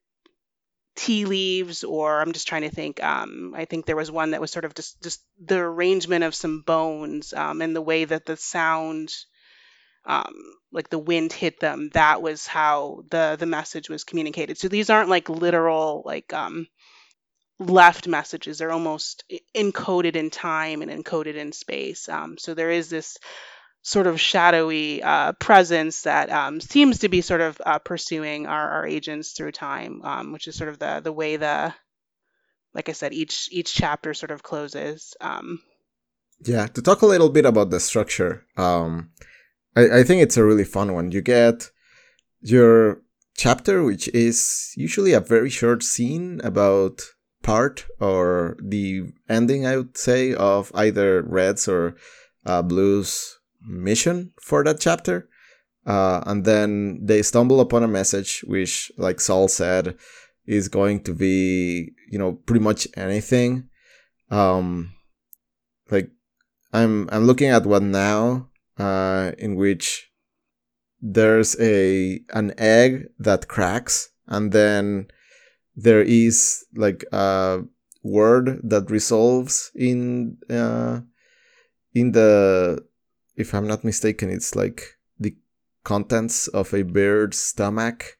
tea 0.97 1.25
leaves 1.25 1.85
or 1.85 2.21
i'm 2.21 2.33
just 2.33 2.49
trying 2.49 2.63
to 2.63 2.71
think 2.71 3.03
um, 3.03 3.55
i 3.57 3.65
think 3.65 3.87
there 3.87 3.97
was 3.97 4.11
one 4.11 4.33
that 4.33 4.41
was 4.41 4.51
sort 4.51 4.65
of 4.65 4.75
just 4.75 5.01
just 5.03 5.23
the 5.45 5.59
arrangement 5.59 6.25
of 6.25 6.35
some 6.35 6.63
bones 6.63 7.33
um, 7.33 7.63
and 7.63 7.75
the 7.75 7.81
way 7.83 8.05
that 8.05 8.27
the 8.27 8.37
sound 8.37 9.13
um, 10.05 10.35
like 10.73 10.89
the 10.89 10.99
wind 10.99 11.33
hit 11.33 11.61
them 11.61 11.91
that 11.93 12.23
was 12.23 12.47
how 12.47 13.03
the 13.11 13.37
the 13.39 13.47
message 13.47 13.89
was 13.89 14.05
communicated. 14.05 14.59
So 14.59 14.69
these 14.69 14.91
aren't 14.91 15.11
like 15.11 15.29
literal 15.29 16.03
like 16.05 16.33
um, 16.33 16.67
left 17.59 18.09
messages. 18.09 18.59
They're 18.59 18.73
almost 18.73 19.25
encoded 19.55 20.17
in 20.17 20.31
time 20.31 20.83
and 20.83 20.91
encoded 20.91 21.35
in 21.35 21.53
space. 21.53 22.09
Um, 22.09 22.39
so 22.39 22.55
there 22.55 22.71
is 22.71 22.89
this 22.89 23.19
sort 23.83 24.07
of 24.07 24.21
shadowy 24.21 25.03
uh, 25.03 25.33
presence 25.33 26.03
that 26.03 26.31
um, 26.31 26.61
seems 26.61 26.99
to 26.99 27.09
be 27.09 27.21
sort 27.21 27.41
of 27.41 27.61
uh, 27.65 27.79
pursuing 27.79 28.47
our, 28.47 28.71
our 28.71 28.87
agents 28.87 29.33
through 29.33 29.53
time, 29.53 30.03
um, 30.05 30.33
which 30.33 30.49
is 30.49 30.57
sort 30.57 30.69
of 30.69 30.79
the 30.79 31.01
the 31.03 31.13
way 31.13 31.37
the, 31.37 31.75
like 32.75 32.89
I 32.89 32.93
said, 32.93 33.13
each 33.13 33.49
each 33.51 33.75
chapter 33.75 34.15
sort 34.15 34.31
of 34.31 34.43
closes. 34.43 35.17
Um, 35.21 35.61
Yeah, 36.45 36.67
to 36.67 36.83
talk 36.83 37.03
a 37.03 37.07
little 37.07 37.31
bit 37.31 37.47
about 37.47 37.71
the 37.71 37.81
structure, 37.81 38.45
um, 38.57 39.11
I, 39.77 40.01
I 40.01 40.05
think 40.05 40.23
it's 40.23 40.37
a 40.37 40.45
really 40.45 40.65
fun 40.65 40.93
one. 40.93 41.11
You 41.11 41.23
get 41.23 41.71
your 42.43 43.03
chapter, 43.37 43.83
which 43.83 44.09
is 44.09 44.73
usually 44.77 45.15
a 45.15 45.21
very 45.21 45.51
short 45.51 45.83
scene 45.83 46.41
about 46.45 47.03
part 47.43 47.87
or 47.99 48.57
the 48.63 49.13
ending, 49.29 49.67
I 49.67 49.79
would 49.79 49.97
say, 49.97 50.35
of 50.35 50.71
either 50.75 51.23
Red's 51.23 51.67
or 51.67 51.97
uh, 52.45 52.63
Blue's 52.63 53.40
mission 53.63 54.33
for 54.41 54.65
that 54.65 54.81
chapter. 54.81 55.29
Uh, 55.87 56.23
and 56.27 56.45
then 56.45 57.01
they 57.03 57.23
stumble 57.23 57.61
upon 57.61 57.83
a 57.83 57.89
message, 57.89 58.45
which, 58.47 58.93
like 58.99 59.21
Sol 59.21 59.49
said, 59.49 59.97
is 60.47 60.69
going 60.69 61.03
to 61.05 61.15
be, 61.15 61.93
you 62.11 62.19
know, 62.19 62.33
pretty 62.33 62.63
much 62.63 62.87
anything. 62.97 63.69
Um, 64.31 64.93
like 65.91 66.11
I'm, 66.73 67.09
I'm 67.11 67.25
looking 67.25 67.49
at 67.49 67.67
one 67.67 67.91
now, 67.91 68.49
uh, 68.79 69.33
in 69.39 69.57
which 69.57 70.11
there's 71.01 71.59
a 71.59 72.21
an 72.35 72.53
egg 72.59 73.07
that 73.19 73.49
cracks, 73.49 74.11
and 74.27 74.53
then 74.53 75.09
there 75.75 76.03
is 76.03 76.65
like 76.77 77.05
a 77.11 77.63
word 78.03 78.61
that 78.63 78.91
resolves 78.91 79.71
in 79.75 80.37
uh, 80.51 81.01
in 81.95 82.13
the 82.13 82.85
if 83.37 83.55
I'm 83.55 83.67
not 83.67 83.85
mistaken, 83.85 84.31
it's 84.31 84.55
like 84.55 84.83
the 85.19 85.37
contents 85.85 86.49
of 86.49 86.73
a 86.75 86.83
bird's 86.83 87.39
stomach 87.39 88.19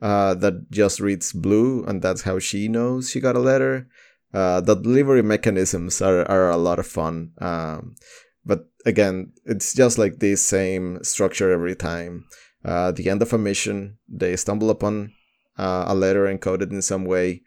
uh, 0.00 0.34
that 0.34 0.70
just 0.70 1.00
reads 1.00 1.32
blue, 1.32 1.84
and 1.84 2.02
that's 2.02 2.22
how 2.22 2.38
she 2.38 2.68
knows 2.68 3.10
she 3.10 3.20
got 3.20 3.36
a 3.36 3.40
letter. 3.40 3.88
Uh, 4.34 4.60
the 4.60 4.74
delivery 4.74 5.22
mechanisms 5.22 6.00
are, 6.00 6.28
are 6.30 6.50
a 6.50 6.56
lot 6.56 6.78
of 6.78 6.86
fun. 6.86 7.32
Um, 7.38 7.96
but 8.44 8.68
again, 8.84 9.32
it's 9.44 9.74
just 9.74 9.98
like 9.98 10.18
the 10.18 10.36
same 10.36 11.02
structure 11.04 11.52
every 11.52 11.76
time. 11.76 12.24
Uh, 12.64 12.92
the 12.92 13.10
end 13.10 13.22
of 13.22 13.32
a 13.32 13.38
mission, 13.38 13.98
they 14.08 14.36
stumble 14.36 14.70
upon 14.70 15.12
uh, 15.58 15.84
a 15.86 15.94
letter 15.94 16.24
encoded 16.24 16.70
in 16.70 16.82
some 16.82 17.04
way. 17.04 17.42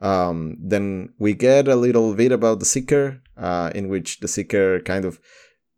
Um, 0.00 0.56
then 0.60 1.14
we 1.18 1.34
get 1.34 1.68
a 1.68 1.76
little 1.76 2.14
bit 2.14 2.32
about 2.32 2.58
the 2.58 2.64
seeker, 2.64 3.22
uh, 3.36 3.70
in 3.74 3.88
which 3.88 4.20
the 4.20 4.28
seeker 4.28 4.80
kind 4.80 5.04
of 5.04 5.20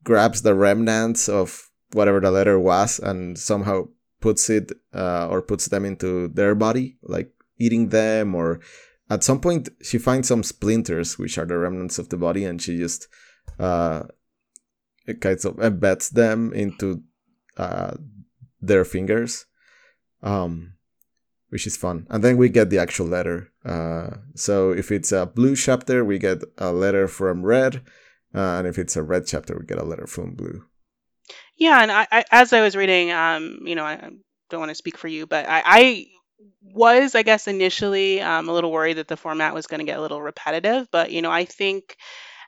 grabs 0.05 0.43
the 0.43 0.55
remnants 0.55 1.29
of 1.29 1.71
whatever 1.93 2.21
the 2.21 2.31
letter 2.31 2.59
was 2.59 2.99
and 2.99 3.39
somehow 3.39 3.89
puts 4.21 4.49
it 4.51 4.73
uh, 4.95 5.29
or 5.29 5.43
puts 5.43 5.69
them 5.69 5.85
into 5.85 6.29
their 6.29 6.55
body, 6.55 6.97
like 7.03 7.33
eating 7.59 7.89
them. 7.89 8.35
Or 8.35 8.61
at 9.11 9.25
some 9.25 9.41
point, 9.41 9.69
she 9.83 9.99
finds 9.99 10.29
some 10.29 10.43
splinters, 10.43 11.19
which 11.19 11.39
are 11.39 11.47
the 11.47 11.59
remnants 11.59 11.99
of 11.99 12.09
the 12.09 12.17
body, 12.17 12.45
and 12.45 12.61
she 12.61 12.79
just 12.79 13.09
uh, 13.59 14.05
kind 15.21 15.45
of 15.45 15.57
embeds 15.57 16.11
them 16.11 16.53
into 16.53 17.03
uh, 17.57 17.95
their 18.61 18.85
fingers. 18.85 19.47
Um, 20.23 20.75
which 21.55 21.69
is 21.69 21.77
fun. 21.77 22.05
And 22.11 22.25
then 22.25 22.37
we 22.37 22.49
get 22.49 22.71
the 22.71 22.81
actual 22.81 23.07
letter. 23.07 23.53
Uh, 23.65 24.17
so 24.35 24.73
if 24.73 24.91
it's 24.91 25.13
a 25.13 25.25
blue 25.25 25.55
chapter, 25.55 26.05
we 26.05 26.19
get 26.19 26.43
a 26.59 26.73
letter 26.73 27.07
from 27.07 27.45
red, 27.45 27.81
uh, 28.35 28.59
and 28.59 28.67
if 28.67 28.79
it's 28.79 28.97
a 28.97 29.03
red 29.03 29.27
chapter, 29.27 29.57
we 29.59 29.67
get 29.67 29.79
a 29.79 29.85
letter 29.85 30.07
from 30.07 30.35
blue. 30.35 30.65
Yeah, 31.57 31.81
and 31.81 31.93
I, 31.93 32.07
I 32.11 32.25
as 32.31 32.53
I 32.53 32.63
was 32.63 32.77
reading, 32.77 33.13
um, 33.13 33.61
you 33.65 33.75
know, 33.75 33.85
I 33.85 34.11
don't 34.51 34.61
want 34.61 34.71
to 34.71 34.75
speak 34.75 34.99
for 34.99 35.09
you, 35.09 35.27
but 35.27 35.47
I, 35.49 35.63
I 35.65 36.07
was, 36.63 37.15
I 37.15 37.23
guess, 37.23 37.47
initially 37.47 38.21
um, 38.21 38.49
a 38.49 38.53
little 38.53 38.73
worried 38.73 38.95
that 38.99 39.09
the 39.09 39.17
format 39.17 39.55
was 39.55 39.67
going 39.67 39.79
to 39.79 39.87
get 39.87 39.99
a 39.99 40.03
little 40.03 40.21
repetitive. 40.21 40.89
But 40.91 41.13
you 41.13 41.23
know, 41.23 41.31
I 41.31 41.45
think 41.45 41.97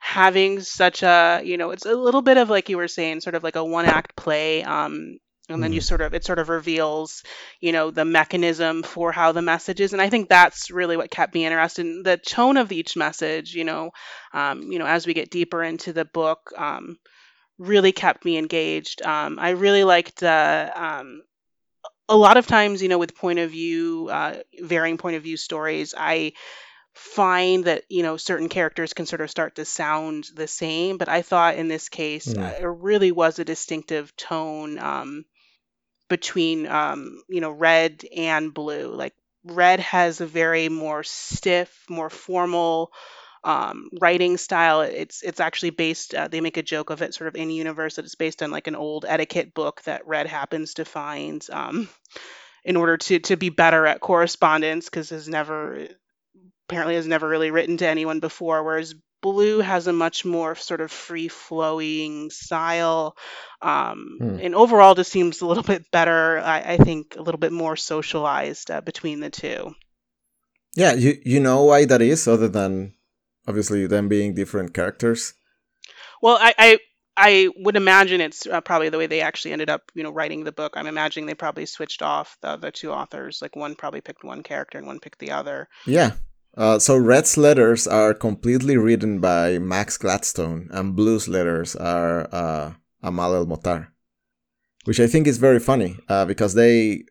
having 0.00 0.60
such 0.60 1.02
a, 1.02 1.40
you 1.44 1.56
know, 1.56 1.70
it's 1.70 1.86
a 1.86 1.94
little 1.94 2.22
bit 2.22 2.36
of 2.36 2.50
like 2.50 2.68
you 2.68 2.76
were 2.76 2.88
saying, 2.88 3.20
sort 3.20 3.34
of 3.34 3.42
like 3.42 3.56
a 3.56 3.64
one 3.64 3.86
act 3.86 4.16
play. 4.16 4.62
Um, 4.64 5.18
and 5.48 5.62
then 5.62 5.72
you 5.72 5.80
sort 5.80 6.00
of 6.00 6.14
it 6.14 6.24
sort 6.24 6.38
of 6.38 6.48
reveals 6.48 7.22
you 7.60 7.72
know 7.72 7.90
the 7.90 8.04
mechanism 8.04 8.82
for 8.82 9.12
how 9.12 9.32
the 9.32 9.42
message 9.42 9.80
is. 9.80 9.92
And 9.92 10.02
i 10.02 10.08
think 10.10 10.28
that's 10.28 10.70
really 10.70 10.96
what 10.96 11.10
kept 11.10 11.34
me 11.34 11.44
interested 11.46 11.86
in 11.86 12.02
the 12.02 12.16
tone 12.16 12.56
of 12.56 12.72
each 12.72 12.96
message 12.96 13.54
you 13.54 13.64
know 13.64 13.90
um, 14.32 14.62
you 14.72 14.78
know 14.78 14.86
as 14.86 15.06
we 15.06 15.14
get 15.14 15.30
deeper 15.30 15.62
into 15.62 15.92
the 15.92 16.04
book 16.04 16.52
um, 16.56 16.98
really 17.58 17.92
kept 17.92 18.24
me 18.24 18.38
engaged. 18.38 19.02
Um, 19.02 19.38
i 19.40 19.50
really 19.50 19.84
liked 19.84 20.22
uh, 20.22 20.70
um, 20.74 21.22
a 22.08 22.16
lot 22.16 22.36
of 22.36 22.46
times 22.46 22.82
you 22.82 22.88
know 22.88 22.98
with 22.98 23.16
point 23.16 23.38
of 23.38 23.50
view 23.50 24.08
uh, 24.10 24.36
varying 24.60 24.98
point 24.98 25.16
of 25.16 25.22
view 25.22 25.36
stories 25.36 25.94
i 25.96 26.32
find 26.94 27.64
that 27.66 27.84
you 27.88 28.02
know 28.02 28.16
certain 28.16 28.48
characters 28.48 28.92
can 28.94 29.06
sort 29.06 29.20
of 29.20 29.30
start 29.30 29.56
to 29.56 29.64
sound 29.64 30.26
the 30.34 30.46
same. 30.48 30.98
But 30.98 31.08
i 31.08 31.22
thought 31.22 31.56
in 31.56 31.68
this 31.68 31.88
case 31.88 32.34
Mm. 32.34 32.42
uh, 32.42 32.54
it 32.62 32.66
really 32.66 33.12
was 33.12 33.38
a 33.38 33.44
distinctive 33.44 34.14
tone 34.16 34.78
um, 34.78 35.24
between 36.08 36.66
um, 36.66 37.22
you 37.28 37.40
know 37.40 37.50
red 37.50 38.04
and 38.16 38.52
blue. 38.52 38.94
Like 38.94 39.14
red 39.44 39.80
has 39.80 40.20
a 40.20 40.26
very 40.26 40.68
more 40.68 41.02
stiff, 41.04 41.84
more 41.88 42.10
formal 42.10 42.92
um, 43.44 43.90
writing 44.00 44.36
style. 44.36 44.82
It's 44.82 45.22
it's 45.22 45.40
actually 45.40 45.70
based. 45.70 46.14
Uh, 46.14 46.28
they 46.28 46.40
make 46.40 46.56
a 46.56 46.62
joke 46.62 46.90
of 46.90 47.02
it, 47.02 47.14
sort 47.14 47.28
of 47.28 47.36
in 47.36 47.50
universe, 47.50 47.96
that 47.96 48.04
it's 48.04 48.14
based 48.14 48.42
on 48.42 48.50
like 48.50 48.66
an 48.66 48.76
old 48.76 49.04
etiquette 49.06 49.54
book 49.54 49.82
that 49.82 50.06
Red 50.06 50.26
happens 50.26 50.74
to 50.74 50.84
find 50.84 51.46
um, 51.52 51.88
in 52.64 52.76
order 52.76 52.96
to 52.96 53.18
to 53.20 53.36
be 53.36 53.50
better 53.50 53.86
at 53.86 54.00
correspondence 54.00 54.86
because 54.86 55.10
has 55.10 55.28
never 55.28 55.88
apparently 56.68 56.96
has 56.96 57.06
never 57.06 57.28
really 57.28 57.50
written 57.50 57.76
to 57.78 57.86
anyone 57.86 58.20
before. 58.20 58.62
Whereas 58.62 58.94
blue 59.26 59.58
has 59.60 59.86
a 59.86 59.92
much 59.92 60.24
more 60.24 60.54
sort 60.54 60.80
of 60.80 60.90
free 60.92 61.28
flowing 61.28 62.30
style 62.30 63.16
um, 63.62 64.18
Hmm. 64.20 64.38
and 64.44 64.54
overall 64.54 64.94
just 64.94 65.10
seems 65.12 65.40
a 65.40 65.46
little 65.50 65.66
bit 65.72 65.82
better 65.90 66.38
i, 66.38 66.58
I 66.74 66.76
think 66.76 67.16
a 67.16 67.22
little 67.22 67.40
bit 67.40 67.52
more 67.52 67.76
socialized 67.76 68.70
uh, 68.70 68.80
between 68.80 69.20
the 69.20 69.30
two 69.30 69.74
Yeah, 70.76 70.92
you 70.94 71.16
you 71.24 71.40
know 71.40 71.64
why 71.64 71.86
that 71.86 72.02
is, 72.02 72.28
other 72.28 72.48
than 72.48 72.94
obviously 73.48 73.86
them 73.86 74.08
being 74.08 74.34
different 74.34 74.74
characters. 74.74 75.34
well 76.22 76.38
i 76.40 76.52
i, 76.58 76.78
I 77.16 77.48
would 77.56 77.76
imagine 77.76 78.20
it's 78.20 78.46
uh, 78.46 78.60
probably 78.60 78.90
the 78.90 78.98
way 78.98 79.06
they 79.06 79.22
actually 79.22 79.52
ended 79.52 79.70
up 79.70 79.90
you 79.94 80.02
know 80.02 80.10
writing 80.12 80.44
the 80.44 80.52
book 80.52 80.74
i'm 80.76 80.86
imagining 80.86 81.26
they 81.26 81.34
probably 81.34 81.66
switched 81.66 82.02
off 82.02 82.36
the 82.42 82.48
other 82.48 82.70
two 82.70 82.90
authors 82.92 83.40
like 83.40 83.56
one 83.56 83.74
probably 83.74 84.02
picked 84.02 84.24
one 84.24 84.42
character 84.42 84.78
and 84.78 84.86
one 84.86 85.00
picked 85.00 85.18
the 85.18 85.30
other 85.32 85.68
Yeah. 85.86 86.12
Uh, 86.56 86.78
so 86.78 86.96
Red's 86.96 87.36
letters 87.36 87.86
are 87.86 88.14
completely 88.14 88.76
written 88.76 89.20
by 89.20 89.58
Max 89.58 89.98
Gladstone, 89.98 90.68
and 90.70 90.96
Blue's 90.96 91.28
letters 91.28 91.76
are 91.76 92.28
uh, 92.32 92.72
Amal 93.02 93.34
El 93.34 93.46
Mohtar, 93.46 93.88
which 94.84 94.98
I 94.98 95.06
think 95.06 95.26
is 95.26 95.36
very 95.36 95.60
funny 95.60 95.98
uh, 96.08 96.24
because 96.24 96.54
they 96.54 97.04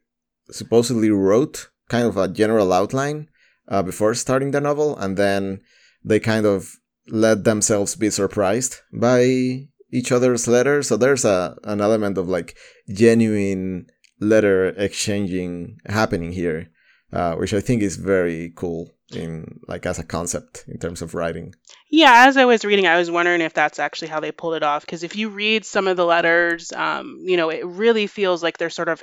supposedly 0.50 1.12
wrote 1.12 1.70
kind 1.90 2.08
of 2.08 2.18
a 2.18 2.28
general 2.28 2.74
outline 2.74 3.30
uh, 3.68 3.84
before 3.84 4.16
starting 4.16 4.52
the 4.52 4.62
novel, 4.62 4.98
and 4.98 5.16
then 5.16 5.62
they 6.04 6.20
kind 6.20 6.46
of 6.46 6.78
let 7.08 7.44
themselves 7.44 7.96
be 7.96 8.10
surprised 8.10 8.78
by 8.92 9.68
each 9.92 10.12
other's 10.12 10.48
letters. 10.48 10.88
So 10.88 10.98
there's 10.98 11.24
a 11.24 11.56
an 11.64 11.82
element 11.82 12.18
of 12.18 12.28
like 12.28 12.58
genuine 12.90 13.88
letter 14.20 14.70
exchanging 14.70 15.80
happening 15.86 16.32
here, 16.32 16.72
uh, 17.16 17.36
which 17.36 17.54
I 17.54 17.62
think 17.62 17.82
is 17.82 17.96
very 17.96 18.52
cool 18.56 18.92
in 19.14 19.62
like 19.68 19.86
as 19.86 20.00
a 20.00 20.04
concept 20.04 20.66
in 20.68 20.78
terms 20.80 21.02
of 21.02 21.14
writing. 21.14 21.56
Yeah, 21.90 22.26
as 22.28 22.38
I 22.38 22.46
was 22.46 22.66
reading, 22.66 22.88
I 22.88 22.98
was 22.98 23.10
wondering 23.10 23.42
if 23.42 23.54
that's 23.54 23.80
actually 23.80 24.10
how 24.10 24.20
they 24.20 24.32
pulled 24.32 24.56
it 24.56 24.64
off. 24.64 24.86
Because 24.86 25.04
if 25.04 25.16
you 25.16 25.30
read 25.30 25.66
some 25.66 25.88
of 25.88 25.96
the 25.96 26.06
letters, 26.06 26.72
um, 26.74 27.22
you 27.22 27.38
know, 27.38 27.50
it 27.50 27.66
really 27.66 28.08
feels 28.08 28.44
like 28.44 28.58
they're 28.58 28.70
sort 28.70 28.90
of 28.90 29.02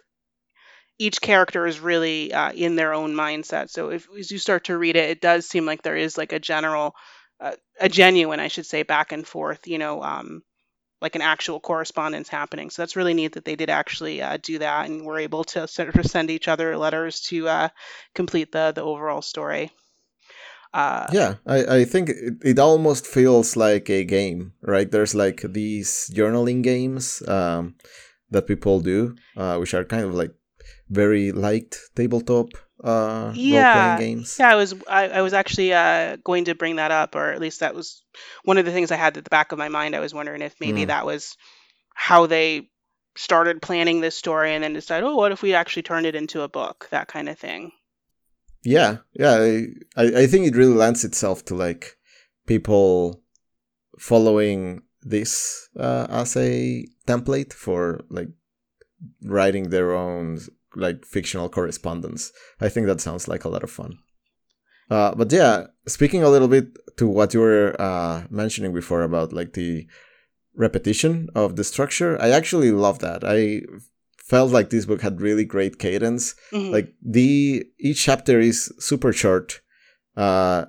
each 0.99 1.21
character 1.21 1.67
is 1.67 1.81
really 1.81 2.33
uh, 2.33 2.53
in 2.53 2.77
their 2.77 2.93
own 2.93 3.15
mindset. 3.15 3.71
So 3.71 3.91
if 3.91 4.07
as 4.19 4.31
you 4.31 4.39
start 4.39 4.65
to 4.65 4.77
read 4.77 4.97
it, 4.97 5.11
it 5.11 5.21
does 5.21 5.49
seem 5.49 5.65
like 5.65 5.83
there 5.83 5.97
is 5.97 6.19
like 6.19 6.33
a 6.33 6.39
general, 6.39 6.95
uh, 7.41 7.53
a 7.81 7.89
genuine, 7.89 8.41
I 8.41 8.49
should 8.49 8.67
say, 8.67 8.83
back 8.83 9.13
and 9.13 9.27
forth. 9.27 9.67
You 9.67 9.79
know, 9.79 10.03
um, 10.03 10.43
like 11.03 11.17
an 11.17 11.23
actual 11.23 11.61
correspondence 11.61 12.29
happening. 12.29 12.71
So 12.71 12.81
that's 12.81 12.97
really 12.97 13.13
neat 13.13 13.33
that 13.33 13.45
they 13.45 13.57
did 13.57 13.69
actually 13.69 14.23
uh, 14.23 14.39
do 14.41 14.61
that 14.61 14.89
and 14.89 15.05
were 15.05 15.19
able 15.19 15.45
to 15.45 15.67
sort 15.67 15.95
of 15.95 16.07
send 16.07 16.31
each 16.31 16.49
other 16.49 16.79
letters 16.79 17.21
to 17.29 17.49
uh, 17.49 17.69
complete 18.15 18.53
the 18.53 18.73
the 18.73 18.83
overall 18.83 19.21
story. 19.21 19.71
Uh, 20.73 21.07
Yeah, 21.13 21.35
I, 21.47 21.81
I 21.81 21.85
think 21.85 22.09
it, 22.09 22.35
it 22.43 22.59
almost 22.59 23.07
feels 23.07 23.57
like 23.57 23.91
a 23.91 24.05
game, 24.05 24.55
right? 24.63 24.91
There's 24.91 25.15
like 25.15 25.43
these 25.43 26.11
journaling 26.15 26.63
games 26.63 27.23
um, 27.29 27.75
that 28.31 28.47
people 28.47 28.81
do, 28.81 29.17
uh, 29.37 29.57
which 29.59 29.75
are 29.75 29.85
kind 29.85 30.05
of 30.05 30.15
like 30.15 30.33
very 30.89 31.33
light 31.33 31.77
tabletop 31.95 32.49
uh, 32.83 33.33
Yeah, 33.35 33.99
games. 33.99 34.37
Yeah, 34.39 34.51
I 34.51 34.55
was 34.57 34.75
I, 34.89 35.09
I 35.09 35.21
was 35.23 35.33
actually 35.33 35.73
uh, 35.73 36.17
going 36.25 36.47
to 36.47 36.55
bring 36.55 36.77
that 36.77 36.91
up, 36.91 37.15
or 37.15 37.31
at 37.31 37.41
least 37.41 37.61
that 37.61 37.75
was 37.75 38.03
one 38.45 38.59
of 38.59 38.65
the 38.65 38.73
things 38.73 38.91
I 38.91 38.97
had 38.97 39.17
at 39.17 39.25
the 39.25 39.31
back 39.31 39.53
of 39.53 39.59
my 39.59 39.69
mind. 39.69 39.95
I 39.95 40.01
was 40.01 40.15
wondering 40.15 40.43
if 40.43 40.55
maybe 40.61 40.85
Mm. 40.85 40.89
that 40.89 41.07
was 41.07 41.37
how 41.95 42.27
they 42.27 42.69
started 43.15 43.61
planning 43.63 44.01
this 44.01 44.17
story, 44.17 44.55
and 44.55 44.65
then 44.65 44.73
decided, 44.73 45.07
oh, 45.07 45.17
what 45.17 45.33
if 45.33 45.43
we 45.43 45.55
actually 45.55 45.83
turned 45.83 46.07
it 46.07 46.15
into 46.15 46.43
a 46.43 46.49
book, 46.49 46.89
that 46.91 47.09
kind 47.09 47.29
of 47.29 47.39
thing. 47.39 47.73
Yeah, 48.65 48.99
yeah. 49.13 49.35
I, 49.35 49.67
I 49.97 50.23
I 50.23 50.27
think 50.27 50.47
it 50.47 50.57
really 50.57 50.75
lends 50.75 51.05
itself 51.05 51.45
to 51.47 51.55
like 51.55 51.97
people 52.47 53.23
following 53.99 54.83
this 55.03 55.69
uh, 55.77 56.07
as 56.09 56.37
a 56.37 56.87
template 57.07 57.53
for 57.53 58.05
like 58.09 58.29
writing 59.25 59.71
their 59.71 59.93
own 59.93 60.39
like 60.77 61.05
fictional 61.05 61.49
correspondence. 61.49 62.33
I 62.61 62.69
think 62.69 62.87
that 62.87 63.01
sounds 63.01 63.29
like 63.29 63.45
a 63.45 63.49
lot 63.49 63.63
of 63.63 63.71
fun. 63.71 63.99
Uh, 64.91 65.15
but 65.15 65.33
yeah, 65.33 65.67
speaking 65.87 66.23
a 66.23 66.29
little 66.29 66.49
bit 66.49 66.77
to 66.99 67.07
what 67.07 67.33
you 67.33 67.41
were 67.41 67.75
uh, 67.81 68.25
mentioning 68.31 68.75
before 68.75 69.03
about 69.03 69.33
like 69.33 69.55
the 69.55 69.87
repetition 70.55 71.29
of 71.35 71.57
the 71.57 71.65
structure, 71.65 72.21
I 72.21 72.31
actually 72.31 72.73
love 72.73 72.99
that. 72.99 73.23
I 73.25 73.63
felt 74.19 74.53
like 74.53 74.71
this 74.71 74.87
book 74.87 75.03
had 75.03 75.21
really 75.21 75.45
great 75.45 75.79
cadence. 75.79 76.35
Mm-hmm. 76.53 76.73
Like 76.73 76.95
the 77.03 77.65
each 77.79 78.05
chapter 78.05 78.41
is 78.41 78.73
super 78.79 79.13
short. 79.13 79.61
Uh, 80.17 80.67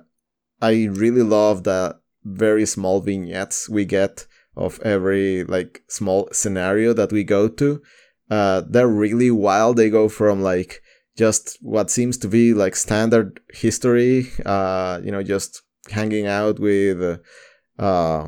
I 0.62 0.84
really 0.90 1.22
love 1.22 1.64
the 1.64 1.98
very 2.24 2.66
small 2.66 3.00
vignettes 3.00 3.68
we 3.68 3.84
get 3.84 4.26
of 4.56 4.80
every 4.80 5.44
like 5.44 5.82
small 5.88 6.28
scenario 6.32 6.92
that 6.94 7.12
we 7.12 7.24
go 7.24 7.48
to. 7.48 7.82
Uh, 8.30 8.62
they're 8.68 8.88
really 8.88 9.30
wild. 9.30 9.76
They 9.76 9.90
go 9.90 10.08
from 10.08 10.42
like 10.42 10.80
just 11.16 11.58
what 11.60 11.90
seems 11.90 12.16
to 12.18 12.28
be 12.28 12.54
like 12.54 12.76
standard 12.76 13.40
history, 13.52 14.30
uh, 14.44 15.00
you 15.02 15.12
know, 15.12 15.22
just 15.22 15.62
hanging 15.90 16.26
out 16.26 16.58
with 16.58 17.20
uh, 17.78 18.26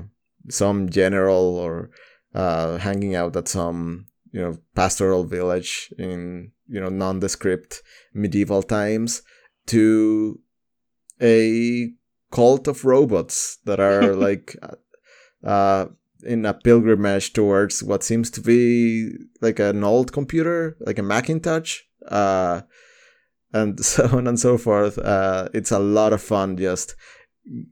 some 0.49 0.89
general 0.89 1.57
or 1.57 1.91
uh, 2.35 2.79
hanging 2.79 3.15
out 3.15 3.37
at 3.37 3.49
some 3.49 4.07
you 4.33 4.41
know 4.41 4.59
pastoral 4.75 5.25
village 5.25 5.93
in 5.99 6.53
you 6.69 6.81
know 6.81 6.89
nondescript 6.91 7.83
medieval 8.13 8.63
times 8.63 9.23
to 9.67 10.39
a 11.23 11.91
cult 12.31 12.69
of 12.69 12.85
robots 12.85 13.59
that 13.65 13.81
are 13.81 14.15
like 14.27 14.55
uh, 15.43 15.87
in 16.23 16.47
a 16.47 16.55
pilgrimage 16.55 17.33
towards 17.33 17.83
what 17.83 18.03
seems 18.03 18.31
to 18.31 18.41
be 18.41 19.13
like 19.41 19.59
an 19.59 19.85
old 19.85 20.13
computer, 20.13 20.77
like 20.81 20.99
a 20.99 21.03
Macintosh, 21.03 21.81
uh, 22.09 22.63
and 23.53 23.85
so 23.85 24.09
on 24.17 24.27
and 24.27 24.39
so 24.39 24.59
forth. 24.59 24.99
Uh, 24.99 25.49
it's 25.55 25.71
a 25.71 25.79
lot 25.79 26.13
of 26.13 26.23
fun 26.23 26.57
just 26.57 26.95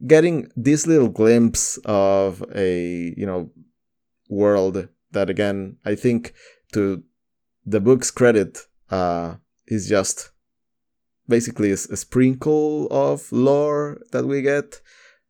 getting 0.07 0.49
this 0.57 0.87
little 0.87 1.09
glimpse 1.09 1.79
of 1.85 2.45
a 2.55 3.13
you 3.17 3.27
know 3.27 3.51
world 4.29 4.89
that 5.11 5.29
again 5.29 5.77
I 5.85 5.95
think 5.95 6.33
to 6.73 7.03
the 7.67 7.81
book's 7.81 8.11
credit 8.11 8.59
uh, 8.91 9.35
is 9.67 9.89
just 9.89 10.31
basically 11.29 11.71
a, 11.71 11.75
a 11.75 11.97
sprinkle 11.97 12.87
of 12.91 13.31
lore 13.33 14.01
that 14.13 14.27
we 14.27 14.43
get 14.43 14.81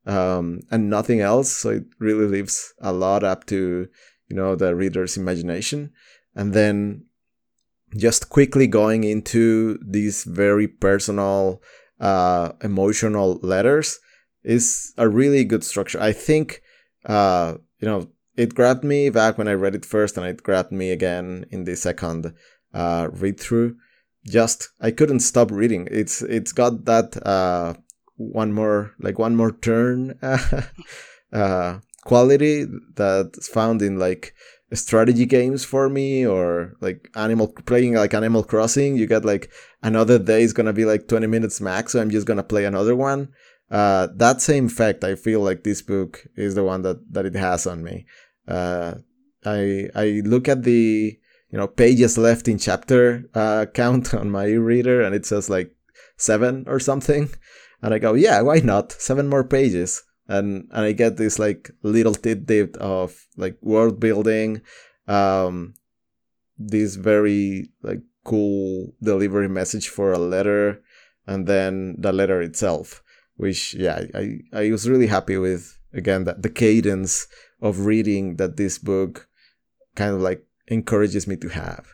um, 0.06 0.60
and 0.70 0.90
nothing 0.90 1.20
else. 1.20 1.50
So 1.50 1.70
it 1.70 1.84
really 1.98 2.26
leaves 2.26 2.72
a 2.80 2.92
lot 2.92 3.24
up 3.24 3.46
to 3.46 3.88
you 4.28 4.36
know 4.36 4.54
the 4.54 4.74
reader's 4.74 5.16
imagination, 5.16 5.92
and 6.34 6.52
then 6.52 7.04
just 7.96 8.28
quickly 8.28 8.66
going 8.66 9.04
into 9.04 9.78
these 9.86 10.24
very 10.24 10.66
personal, 10.66 11.62
uh, 12.00 12.52
emotional 12.62 13.38
letters 13.42 14.00
is 14.42 14.92
a 14.98 15.08
really 15.08 15.44
good 15.44 15.64
structure. 15.64 16.00
I 16.00 16.12
think 16.12 16.62
uh, 17.06 17.54
you 17.78 17.88
know 17.88 18.08
it 18.36 18.54
grabbed 18.54 18.84
me 18.84 19.10
back 19.10 19.38
when 19.38 19.48
I 19.48 19.52
read 19.52 19.74
it 19.74 19.84
first, 19.84 20.16
and 20.16 20.26
it 20.26 20.42
grabbed 20.42 20.72
me 20.72 20.90
again 20.90 21.46
in 21.50 21.64
the 21.64 21.76
second 21.76 22.34
uh, 22.72 23.08
read 23.12 23.38
through. 23.38 23.76
Just 24.26 24.70
I 24.80 24.90
couldn't 24.90 25.20
stop 25.20 25.50
reading. 25.50 25.86
It's 25.90 26.22
it's 26.22 26.52
got 26.52 26.84
that 26.86 27.16
uh, 27.26 27.74
one 28.16 28.52
more 28.52 28.92
like 29.00 29.18
one 29.18 29.36
more 29.36 29.52
turn 29.52 30.18
uh, 31.32 31.78
quality 32.04 32.66
that's 32.94 33.48
found 33.48 33.82
in 33.82 33.98
like 33.98 34.34
strategy 34.72 35.26
games 35.26 35.64
for 35.64 35.88
me 35.88 36.26
or 36.26 36.74
like 36.80 37.08
animal 37.14 37.48
playing 37.66 37.94
like 37.94 38.14
animal 38.14 38.42
crossing. 38.42 38.96
You 38.96 39.06
get 39.06 39.24
like 39.24 39.50
another 39.82 40.18
day 40.18 40.42
is 40.42 40.52
gonna 40.52 40.72
be 40.72 40.84
like 40.84 41.08
20 41.08 41.26
minutes 41.26 41.60
max 41.60 41.92
so 41.92 42.00
i'm 42.00 42.10
just 42.10 42.26
gonna 42.26 42.42
play 42.42 42.64
another 42.64 42.96
one. 42.96 43.28
Uh, 43.70 44.08
that 44.16 44.40
same 44.40 44.68
fact 44.68 45.02
i 45.04 45.14
feel 45.14 45.40
like 45.40 45.64
this 45.64 45.82
book 45.82 46.24
is 46.36 46.54
the 46.54 46.62
one 46.62 46.82
that 46.82 46.98
that 47.12 47.26
it 47.26 47.34
has 47.34 47.66
on 47.66 47.82
me. 47.82 48.06
Uh, 48.46 48.94
i 49.44 49.88
i 49.94 50.22
look 50.24 50.48
at 50.48 50.62
the 50.64 51.18
you 51.50 51.58
know 51.58 51.66
pages 51.66 52.18
left 52.18 52.48
in 52.48 52.58
chapter 52.58 53.24
uh, 53.34 53.66
count 53.74 54.14
on 54.14 54.30
my 54.30 54.46
reader 54.46 55.02
and 55.02 55.14
it 55.14 55.26
says 55.26 55.48
like 55.48 55.74
seven 56.16 56.64
or 56.66 56.78
something 56.78 57.28
and 57.84 57.92
I 57.92 57.98
go, 57.98 58.14
yeah, 58.14 58.40
why 58.40 58.60
not? 58.60 58.92
Seven 58.92 59.28
more 59.28 59.44
pages. 59.44 60.02
And 60.26 60.68
and 60.72 60.86
I 60.86 60.92
get 60.92 61.18
this 61.18 61.38
like 61.38 61.70
little 61.82 62.14
tidbit 62.14 62.78
of 62.78 63.26
like 63.36 63.58
world 63.60 64.00
building, 64.00 64.62
um, 65.06 65.74
this 66.56 66.94
very 66.94 67.68
like 67.82 68.00
cool 68.24 68.94
delivery 69.02 69.50
message 69.50 69.88
for 69.88 70.12
a 70.12 70.18
letter, 70.18 70.82
and 71.26 71.46
then 71.46 71.96
the 71.98 72.10
letter 72.10 72.40
itself, 72.40 73.02
which 73.36 73.74
yeah, 73.74 74.00
I 74.14 74.40
I 74.54 74.70
was 74.70 74.88
really 74.88 75.08
happy 75.08 75.36
with 75.36 75.78
again 75.92 76.24
that 76.24 76.40
the 76.40 76.48
cadence 76.48 77.26
of 77.60 77.84
reading 77.84 78.36
that 78.36 78.56
this 78.56 78.78
book 78.78 79.28
kind 79.94 80.14
of 80.14 80.22
like 80.22 80.42
encourages 80.68 81.26
me 81.26 81.36
to 81.36 81.48
have. 81.48 81.93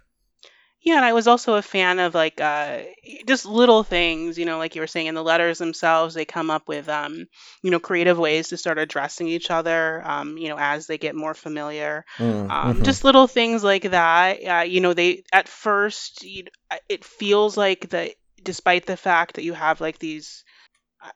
Yeah, 0.83 0.97
and 0.97 1.05
I 1.05 1.13
was 1.13 1.27
also 1.27 1.55
a 1.55 1.63
fan 1.63 1.99
of 1.99 2.15
like 2.15 2.41
uh, 2.41 2.81
just 3.27 3.45
little 3.45 3.83
things, 3.83 4.39
you 4.39 4.47
know, 4.47 4.59
like 4.59 4.75
you 4.75 4.81
were 4.81 4.87
saying 4.87 5.07
in 5.07 5.15
the 5.15 5.23
letters 5.23 5.59
themselves, 5.59 6.15
they 6.15 6.25
come 6.25 6.51
up 6.51 6.69
with 6.69 6.89
um, 6.89 7.27
you 7.63 7.71
know, 7.71 7.79
creative 7.81 8.19
ways 8.19 8.49
to 8.49 8.57
start 8.57 8.79
addressing 8.79 9.29
each 9.29 9.51
other, 9.51 10.03
um, 10.07 10.39
you 10.39 10.49
know, 10.49 10.57
as 10.59 10.87
they 10.87 10.99
get 10.99 11.15
more 11.15 11.35
familiar. 11.35 12.05
Mm, 12.19 12.49
um, 12.49 12.83
hmm 12.83 12.83
just 12.83 13.05
little 13.05 13.27
things 13.27 13.63
like 13.63 13.91
that. 13.91 14.45
Uh, 14.45 14.63
you 14.65 14.81
know, 14.81 14.95
they 14.95 15.25
at 15.33 15.49
first 15.49 16.23
you, 16.25 16.45
it 16.89 17.05
feels 17.05 17.57
like 17.57 17.89
that 17.91 18.13
despite 18.43 18.87
the 18.87 18.97
fact 18.97 19.35
that 19.35 19.45
you 19.45 19.53
have 19.53 19.81
like 19.81 19.99
these 19.99 20.45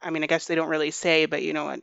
I 0.02 0.10
mean, 0.10 0.22
I 0.24 0.26
guess 0.26 0.46
they 0.46 0.54
don't 0.54 0.68
really 0.68 0.90
say, 0.90 1.26
but 1.26 1.42
you 1.42 1.52
know, 1.52 1.76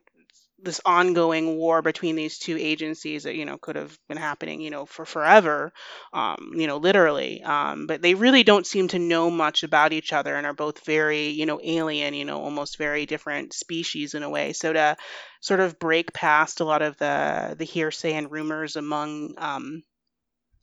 this 0.62 0.82
ongoing 0.86 1.56
war 1.56 1.82
between 1.82 2.16
these 2.16 2.38
two 2.38 2.58
agencies 2.58 3.24
that 3.24 3.36
you 3.36 3.46
know 3.46 3.58
could 3.58 3.76
have 3.76 3.98
been 4.08 4.18
happening 4.18 4.62
you 4.62 4.70
know 4.70 4.86
for 4.86 5.06
forever 5.06 5.72
um, 6.14 6.52
you 6.56 6.68
know 6.68 6.78
literally. 6.78 7.42
Um, 7.44 7.88
but 7.88 8.02
they 8.02 8.14
really 8.14 8.44
don't 8.44 8.66
seem 8.68 8.88
to 8.90 9.00
know 9.00 9.30
much 9.30 9.64
about 9.64 9.94
each 9.94 10.14
other 10.14 10.36
and 10.36 10.46
are 10.46 10.54
both 10.54 10.86
very 10.86 11.28
you 11.30 11.46
know 11.46 11.60
alien 11.64 12.14
you 12.14 12.26
know 12.26 12.42
almost 12.42 12.78
very 12.78 13.06
different 13.06 13.54
species 13.54 14.14
in 14.14 14.24
a 14.24 14.30
way. 14.30 14.54
So 14.54 14.74
to 14.74 14.98
sort 15.42 15.60
of 15.60 15.80
break 15.80 16.14
past 16.14 16.60
a 16.60 16.66
lot 16.66 16.82
of 16.82 16.98
the 16.98 17.56
the 17.58 17.66
hearsay 17.66 18.14
and 18.14 18.32
rumors 18.32 18.76
among 18.76 19.34
um, 19.38 19.84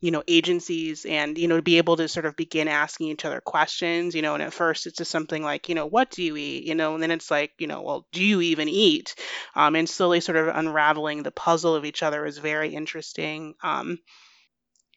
you 0.01 0.11
know 0.11 0.23
agencies 0.29 1.05
and 1.05 1.37
you 1.39 1.49
know 1.49 1.57
to 1.57 1.63
be 1.63 1.79
able 1.79 1.97
to 1.97 2.09
sort 2.09 2.27
of 2.27 2.37
begin 2.37 2.69
asking 2.69 3.09
each 3.09 3.25
other 3.25 3.41
questions 3.41 4.15
you 4.15 4.23
know 4.23 4.35
and 4.35 4.43
at 4.43 4.53
first 4.53 4.87
it's 4.87 4.99
just 4.99 5.11
something 5.11 5.43
like 5.43 5.69
you 5.69 5.75
know 5.75 5.87
what 5.87 6.11
do 6.11 6.23
you 6.23 6.37
eat 6.37 6.65
you 6.65 6.75
know 6.75 6.95
and 6.95 7.03
then 7.03 7.11
it's 7.11 7.31
like 7.31 7.53
you 7.59 7.67
know 7.67 7.83
well 7.83 8.07
do 8.13 8.23
you 8.25 8.41
even 8.41 8.69
eat 8.69 9.15
um, 9.55 9.75
and 9.75 9.89
slowly 9.89 10.21
sort 10.21 10.37
of 10.37 10.49
unraveling 10.49 11.23
the 11.23 11.31
puzzle 11.31 11.75
of 11.75 11.85
each 11.85 12.03
other 12.03 12.25
is 12.25 12.39
very 12.39 12.75
interesting 12.75 13.55
um, 13.63 13.99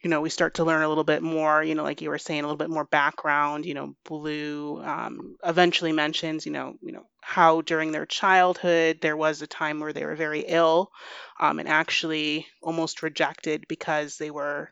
you 0.04 0.10
know 0.10 0.22
we 0.22 0.30
start 0.30 0.56
to 0.56 0.64
learn 0.64 0.84
a 0.84 0.90
little 0.90 1.04
bit 1.04 1.24
more 1.24 1.64
you 1.64 1.76
know 1.76 1.84
like 1.84 2.02
you 2.02 2.10
were 2.10 2.18
saying 2.18 2.42
a 2.42 2.44
little 2.44 2.58
bit 2.58 2.70
more 2.70 2.86
background 2.86 3.66
you 3.66 3.74
know 3.74 3.96
blue 4.06 4.82
um, 4.84 5.36
eventually 5.44 5.92
mentions 5.92 6.46
you 6.46 6.52
know 6.52 6.76
you 6.82 6.92
know 6.92 7.06
how 7.22 7.62
during 7.62 7.92
their 7.92 8.06
childhood 8.06 9.00
there 9.02 9.18
was 9.18 9.42
a 9.42 9.48
time 9.48 9.80
where 9.80 9.94
they 9.94 10.06
were 10.06 10.16
very 10.16 10.42
ill 10.42 10.92
um, 11.40 11.60
and 11.60 11.68
actually 11.68 12.46
almost 12.62 13.04
rejected 13.04 13.66
because 13.68 14.18
they 14.18 14.32
were 14.32 14.72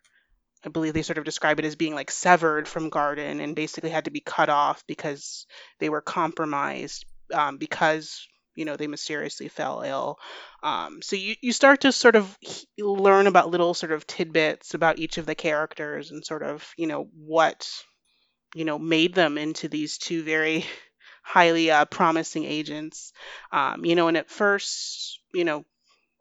I 0.66 0.70
believe 0.70 0.94
they 0.94 1.04
sort 1.04 1.18
of 1.18 1.24
describe 1.24 1.60
it 1.60 1.66
as 1.66 1.76
being 1.76 1.96
like 1.96 2.12
severed 2.12 2.68
from 2.68 2.90
Garden 2.90 3.40
and 3.40 3.56
basically 3.56 3.90
had 3.90 4.06
to 4.06 4.12
be 4.12 4.20
cut 4.20 4.50
off 4.50 4.84
because 4.88 5.46
they 5.80 5.90
were 5.90 6.02
compromised 6.02 7.06
um, 7.34 7.58
because 7.58 8.28
you 8.56 8.66
know 8.66 8.76
they 8.76 8.88
mysteriously 8.88 9.48
fell 9.48 9.82
ill. 9.82 10.20
Um, 10.62 11.02
so 11.02 11.16
you 11.16 11.36
you 11.42 11.54
start 11.54 11.82
to 11.82 11.94
sort 11.94 12.16
of 12.16 12.38
learn 12.78 13.28
about 13.28 13.52
little 13.52 13.74
sort 13.74 13.94
of 13.94 14.06
tidbits 14.06 14.74
about 14.74 15.00
each 15.00 15.18
of 15.18 15.26
the 15.26 15.36
characters 15.36 16.12
and 16.12 16.26
sort 16.26 16.44
of 16.44 16.70
you 16.76 16.88
know 16.88 17.10
what 17.16 17.70
you 18.54 18.66
know 18.66 18.78
made 18.78 19.14
them 19.14 19.38
into 19.38 19.70
these 19.70 19.98
two 19.98 20.24
very 20.24 20.66
highly 21.24 21.72
uh, 21.72 21.86
promising 21.86 22.44
agents. 22.44 23.14
Um, 23.52 23.86
you 23.86 23.96
know, 23.96 24.10
and 24.10 24.18
at 24.18 24.30
first 24.30 25.20
you 25.34 25.46
know 25.46 25.64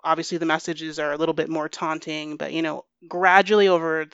obviously 0.05 0.39
the 0.39 0.47
messages 0.47 1.01
are 1.01 1.11
a 1.11 1.16
little 1.16 1.34
bit 1.34 1.49
more 1.49 1.68
taunting 1.68 2.36
but 2.36 2.53
you 2.53 2.62
know 2.62 2.84
gradually 3.09 3.66
over 3.66 4.07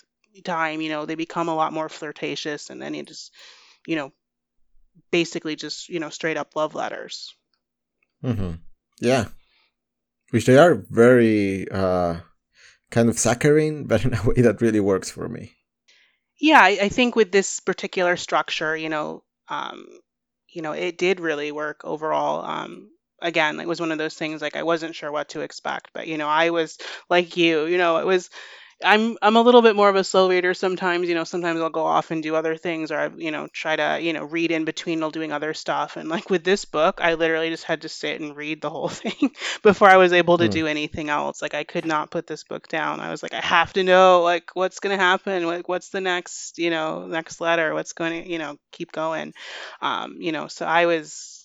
time, 0.42 0.80
you 0.80 0.88
know, 0.88 1.06
they 1.06 1.14
become 1.14 1.48
a 1.48 1.54
lot 1.54 1.72
more 1.72 1.88
flirtatious 1.88 2.70
and 2.70 2.80
then 2.80 2.94
you 2.94 3.02
just, 3.02 3.32
you 3.86 3.96
know, 3.96 4.12
basically 5.10 5.56
just, 5.56 5.88
you 5.88 6.00
know, 6.00 6.10
straight 6.10 6.36
up 6.36 6.56
love 6.56 6.74
letters. 6.74 7.34
Mm-hmm. 8.22 8.52
Yeah. 9.00 9.26
Which 10.30 10.46
they 10.46 10.56
are 10.56 10.74
very 10.74 11.68
uh, 11.70 12.16
kind 12.90 13.08
of 13.08 13.18
saccharine, 13.18 13.84
but 13.88 14.04
in 14.04 14.14
a 14.14 14.22
way 14.22 14.42
that 14.42 14.60
really 14.60 14.80
works 14.80 15.10
for 15.10 15.28
me. 15.28 15.52
Yeah, 16.40 16.60
I, 16.60 16.78
I 16.82 16.88
think 16.88 17.14
with 17.14 17.30
this 17.30 17.60
particular 17.60 18.16
structure, 18.16 18.76
you 18.76 18.88
know, 18.88 19.22
um, 19.48 19.86
you 20.48 20.62
know, 20.62 20.72
it 20.72 20.98
did 20.98 21.20
really 21.20 21.52
work 21.52 21.82
overall. 21.84 22.44
Um, 22.44 22.90
again, 23.20 23.60
it 23.60 23.68
was 23.68 23.80
one 23.80 23.92
of 23.92 23.98
those 23.98 24.14
things 24.14 24.42
like 24.42 24.56
I 24.56 24.62
wasn't 24.62 24.94
sure 24.94 25.10
what 25.10 25.30
to 25.30 25.40
expect, 25.40 25.90
but 25.92 26.06
you 26.06 26.18
know, 26.18 26.28
I 26.28 26.50
was 26.50 26.78
like 27.08 27.36
you, 27.36 27.66
you 27.66 27.78
know, 27.78 27.98
it 27.98 28.06
was 28.06 28.30
I'm 28.84 29.16
I'm 29.22 29.36
a 29.36 29.42
little 29.42 29.62
bit 29.62 29.76
more 29.76 29.88
of 29.88 29.96
a 29.96 30.04
slow 30.04 30.28
reader 30.28 30.54
sometimes. 30.54 31.08
You 31.08 31.14
know, 31.14 31.24
sometimes 31.24 31.60
I'll 31.60 31.70
go 31.70 31.84
off 31.84 32.10
and 32.10 32.22
do 32.22 32.36
other 32.36 32.56
things, 32.56 32.92
or 32.92 32.98
I 32.98 33.08
you 33.16 33.30
know 33.30 33.48
try 33.52 33.76
to 33.76 33.98
you 34.00 34.12
know 34.12 34.24
read 34.24 34.50
in 34.52 34.64
between 34.64 35.00
while 35.00 35.10
doing 35.10 35.32
other 35.32 35.54
stuff. 35.54 35.96
And 35.96 36.08
like 36.08 36.30
with 36.30 36.44
this 36.44 36.64
book, 36.64 37.00
I 37.02 37.14
literally 37.14 37.50
just 37.50 37.64
had 37.64 37.82
to 37.82 37.88
sit 37.88 38.20
and 38.20 38.36
read 38.36 38.60
the 38.62 38.70
whole 38.70 38.88
thing 38.90 39.30
before 39.62 39.88
I 39.88 39.96
was 39.96 40.12
able 40.12 40.38
to 40.38 40.48
Mm. 40.48 40.50
do 40.50 40.66
anything 40.66 41.08
else. 41.10 41.42
Like 41.42 41.54
I 41.54 41.64
could 41.64 41.86
not 41.86 42.10
put 42.10 42.26
this 42.26 42.44
book 42.44 42.68
down. 42.68 43.00
I 43.00 43.10
was 43.10 43.22
like, 43.22 43.34
I 43.34 43.40
have 43.40 43.72
to 43.74 43.82
know 43.84 44.22
like 44.22 44.50
what's 44.54 44.80
gonna 44.80 44.96
happen. 44.98 45.46
Like 45.46 45.68
what's 45.68 45.88
the 45.90 46.00
next 46.00 46.58
you 46.58 46.70
know 46.70 47.06
next 47.06 47.40
letter? 47.40 47.74
What's 47.74 47.92
going 47.92 48.22
to 48.24 48.30
you 48.30 48.38
know 48.38 48.56
keep 48.72 48.92
going? 48.92 49.32
Um, 49.80 50.16
you 50.20 50.32
know, 50.32 50.48
so 50.48 50.66
I 50.66 50.86
was 50.86 51.43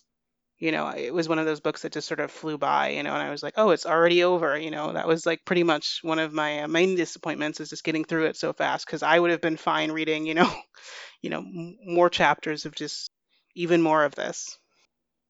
you 0.60 0.74
know, 0.74 0.90
it 0.90 1.14
was 1.14 1.30
one 1.30 1.40
of 1.40 1.46
those 1.46 1.62
books 1.62 1.84
that 1.84 1.94
just 1.94 2.08
sort 2.08 2.20
of 2.20 2.32
flew 2.32 2.58
by, 2.58 2.90
you 2.90 3.04
know, 3.04 3.14
and 3.14 3.24
I 3.24 3.30
was 3.30 3.42
like, 3.42 3.54
oh, 3.56 3.70
it's 3.70 3.86
already 3.86 4.24
over, 4.24 4.58
you 4.58 4.72
know. 4.72 4.92
That 4.92 5.08
was 5.08 5.26
like 5.26 5.46
pretty 5.46 5.64
much 5.64 6.00
one 6.02 6.20
of 6.20 6.34
my 6.34 6.64
uh, 6.64 6.68
main 6.68 6.96
disappointments 6.96 7.62
is 7.62 7.70
just 7.70 7.86
getting 7.86 8.04
through 8.04 8.26
it 8.26 8.36
so 8.36 8.52
fast 8.52 8.86
because 8.86 9.02
I 9.02 9.18
would 9.18 9.32
have 9.32 9.40
been 9.40 9.56
fine 9.56 9.92
reading, 9.92 10.26
you 10.26 10.34
know, 10.34 10.54
you 11.22 11.30
know, 11.30 11.40
m- 11.40 11.78
more 11.86 12.10
chapters 12.10 12.66
of 12.66 12.76
just 12.76 13.10
even 13.56 13.82
more 13.82 14.04
of 14.04 14.16
this. 14.16 14.58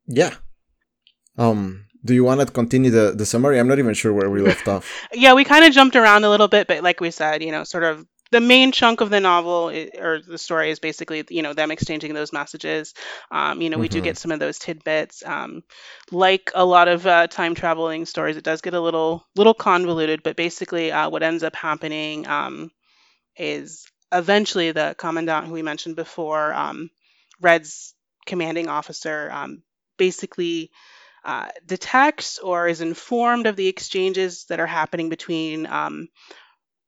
Yeah. 0.07 0.33
Um, 1.37 1.85
do 2.03 2.15
you 2.15 2.23
want 2.23 2.41
to 2.41 2.47
continue 2.47 2.89
the, 2.89 3.13
the 3.15 3.25
summary? 3.25 3.59
I'm 3.59 3.67
not 3.67 3.79
even 3.79 3.93
sure 3.93 4.11
where 4.11 4.31
we 4.31 4.41
left 4.41 4.67
off. 4.67 4.91
Yeah, 5.13 5.35
we 5.35 5.43
kind 5.43 5.63
of 5.63 5.73
jumped 5.73 5.95
around 5.95 6.23
a 6.23 6.29
little 6.29 6.47
bit, 6.47 6.67
but 6.67 6.81
like 6.83 7.01
we 7.01 7.11
said, 7.11 7.43
you 7.43 7.51
know, 7.51 7.63
sort 7.63 7.83
of 7.83 8.03
the 8.31 8.39
main 8.41 8.71
chunk 8.71 9.01
of 9.01 9.09
the 9.09 9.19
novel 9.19 9.69
i- 9.73 9.89
or 9.99 10.21
the 10.21 10.37
story 10.37 10.71
is 10.71 10.79
basically, 10.79 11.23
you 11.29 11.41
know, 11.41 11.53
them 11.53 11.71
exchanging 11.71 12.13
those 12.13 12.33
messages. 12.33 12.93
Um, 13.31 13.61
you 13.61 13.69
know, 13.69 13.79
we 13.79 13.89
do 13.89 14.01
Mhm. 14.01 14.03
get 14.03 14.17
some 14.17 14.31
of 14.31 14.39
those 14.39 14.59
tidbits. 14.59 15.23
Um, 15.25 15.63
like 16.11 16.51
a 16.55 16.65
lot 16.65 16.87
of 16.87 17.05
uh, 17.07 17.27
time 17.27 17.55
traveling 17.55 18.05
stories, 18.05 18.37
it 18.37 18.43
does 18.43 18.61
get 18.61 18.73
a 18.73 18.81
little 18.81 19.25
little 19.35 19.53
convoluted, 19.53 20.23
but 20.23 20.35
basically, 20.35 20.91
uh, 20.91 21.09
what 21.09 21.23
ends 21.23 21.43
up 21.43 21.55
happening 21.55 22.27
um, 22.27 22.71
is 23.37 23.85
eventually 24.11 24.71
the 24.71 24.95
commandant 24.97 25.47
who 25.47 25.53
we 25.53 25.61
mentioned 25.61 25.95
before, 25.95 26.53
um, 26.53 26.89
Red's 27.41 27.93
commanding 28.25 28.67
officer, 28.67 29.29
um, 29.31 29.63
basically 29.97 30.71
uh, 31.23 31.47
detects 31.65 32.39
or 32.39 32.67
is 32.67 32.81
informed 32.81 33.47
of 33.47 33.55
the 33.55 33.67
exchanges 33.67 34.45
that 34.49 34.59
are 34.59 34.67
happening 34.67 35.09
between 35.09 35.65
um, 35.67 36.07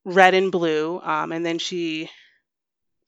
Red 0.03 0.33
and 0.33 0.51
Blue, 0.51 0.99
um, 1.01 1.31
and 1.31 1.45
then 1.45 1.59
she 1.59 2.09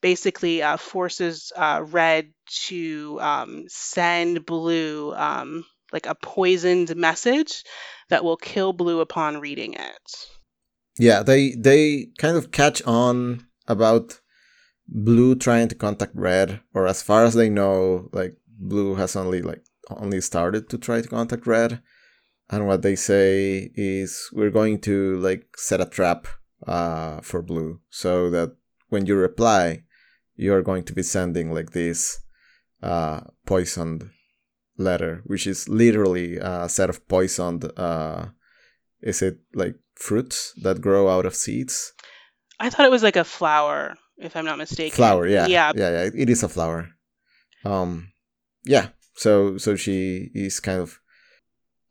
basically 0.02 0.62
uh, 0.62 0.78
forces 0.78 1.52
uh, 1.56 1.84
Red 1.84 2.34
to 2.68 3.18
um, 3.22 3.66
send 3.68 4.46
Blue 4.46 5.14
um, 5.16 5.66
like 5.92 6.06
a 6.06 6.16
poisoned 6.16 6.96
message 6.96 7.64
that 8.10 8.24
will 8.24 8.38
kill 8.38 8.74
Blue 8.74 9.00
upon 9.00 9.40
reading 9.40 9.74
it. 9.74 10.28
Yeah, 11.00 11.24
they 11.24 11.56
they 11.58 12.10
kind 12.18 12.38
of 12.38 12.52
catch 12.52 12.82
on 12.84 13.48
about 13.68 14.20
Blue 14.88 15.36
trying 15.36 15.70
to 15.70 15.76
contact 15.76 16.14
Red, 16.16 16.60
or 16.74 16.88
as 16.88 17.02
far 17.02 17.24
as 17.24 17.34
they 17.34 17.50
know, 17.50 18.10
like 18.12 18.36
Blue 18.48 18.96
has 18.96 19.16
only 19.16 19.42
like 19.42 19.64
only 19.90 20.22
started 20.22 20.70
to 20.70 20.78
try 20.78 21.02
to 21.02 21.08
contact 21.08 21.48
Red. 21.48 21.82
And 22.50 22.68
what 22.68 22.82
they 22.82 22.96
say 22.96 23.72
is 23.74 24.30
we're 24.34 24.52
going 24.52 24.82
to 24.82 25.16
like 25.20 25.48
set 25.58 25.82
a 25.82 25.86
trap 25.86 26.28
uh 26.68 27.22
for 27.22 27.42
Blue 27.42 27.80
so 27.90 28.30
that 28.30 28.56
when 28.90 29.06
you 29.06 29.16
reply, 29.16 29.84
you're 30.36 30.62
going 30.62 30.84
to 30.84 30.94
be 30.94 31.04
sending 31.04 31.52
like 31.52 31.72
this 31.72 32.20
uh 32.82 33.22
poisoned 33.46 34.10
letter, 34.78 35.22
which 35.26 35.46
is 35.48 35.70
literally 35.70 36.38
a 36.38 36.68
set 36.70 36.90
of 36.90 37.08
poisoned 37.08 37.72
uh 37.78 38.28
is 39.02 39.22
it 39.22 39.40
like 39.54 39.76
fruits 39.96 40.54
that 40.62 40.82
grow 40.82 41.10
out 41.10 41.26
of 41.26 41.36
seeds? 41.36 41.94
I 42.60 42.70
thought 42.70 42.86
it 42.86 42.92
was 42.92 43.04
like 43.04 43.18
a 43.18 43.24
flower, 43.26 43.96
if 44.18 44.36
I'm 44.36 44.46
not 44.46 44.58
mistaken. 44.58 44.96
Flower, 44.96 45.28
yeah. 45.28 45.48
Yeah. 45.48 45.72
Yeah, 45.76 45.92
yeah, 45.92 46.10
it 46.16 46.30
is 46.30 46.44
a 46.44 46.50
flower. 46.50 46.90
Um 47.66 48.12
yeah, 48.64 48.90
so 49.16 49.58
so 49.58 49.76
she 49.76 50.32
is 50.34 50.60
kind 50.60 50.80
of 50.80 51.00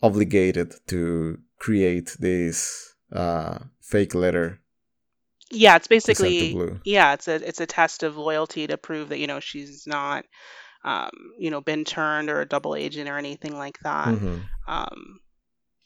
obligated 0.03 0.75
to 0.89 1.39
create 1.59 2.17
this 2.19 2.95
uh 3.13 3.59
fake 3.81 4.15
letter 4.15 4.62
Yeah, 5.53 5.77
it's 5.77 5.89
to 6.05 6.15
send 6.15 6.39
to 6.39 6.47
basically 6.47 6.61
yeah, 6.85 7.15
it's 7.15 7.29
a 7.29 7.37
it's 7.47 7.61
a 7.61 7.67
test 7.67 8.03
of 8.05 8.17
loyalty 8.19 8.67
to 8.69 8.79
prove 8.79 9.11
that 9.11 9.19
you 9.19 9.29
know 9.29 9.41
she's 9.41 9.87
not 9.87 10.25
um, 10.85 11.11
you 11.39 11.51
know 11.51 11.61
been 11.61 11.85
turned 11.85 12.31
or 12.31 12.41
a 12.43 12.47
double 12.49 12.77
agent 12.77 13.09
or 13.09 13.19
anything 13.19 13.57
like 13.57 13.79
that. 13.85 14.19
hmm 14.21 14.49
Um, 14.69 15.21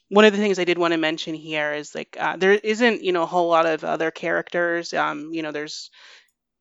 one 0.09 0.25
of 0.25 0.33
the 0.33 0.39
things 0.39 0.59
I 0.59 0.65
did 0.65 0.77
want 0.77 0.93
to 0.93 0.97
mention 0.97 1.35
here 1.35 1.73
is 1.73 1.95
like 1.95 2.17
uh, 2.19 2.37
there 2.37 2.53
isn't 2.53 3.03
you 3.03 3.13
know 3.13 3.23
a 3.23 3.27
whole 3.27 3.49
lot 3.49 3.65
of 3.67 3.83
other 3.83 4.11
characters. 4.11 4.93
Um, 4.93 5.31
you 5.33 5.43
know, 5.43 5.51
there's 5.51 5.91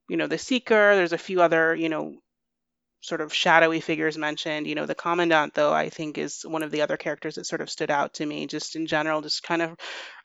you 0.09 0.17
know 0.17 0.27
the 0.29 0.39
Seeker. 0.39 0.97
There's 0.97 1.13
a 1.13 1.19
few 1.19 1.43
other 1.43 1.75
you 1.75 1.89
know 1.89 2.15
sort 3.01 3.21
of 3.21 3.33
shadowy 3.33 3.81
figures 3.81 4.19
mentioned. 4.19 4.67
You 4.67 4.75
know, 4.75 4.87
the 4.87 4.95
Commandant 4.95 5.55
though 5.55 5.73
I 5.73 5.89
think 5.89 6.19
is 6.19 6.43
one 6.43 6.63
of 6.63 6.71
the 6.71 6.83
other 6.83 6.97
characters 6.97 7.37
that 7.37 7.47
sort 7.47 7.61
of 7.61 7.71
stood 7.71 7.91
out 7.91 8.15
to 8.15 8.27
me 8.27 8.47
just 8.47 8.77
in 8.77 8.87
general. 8.87 9.23
Just 9.23 9.43
kind 9.43 9.63
of, 9.63 9.77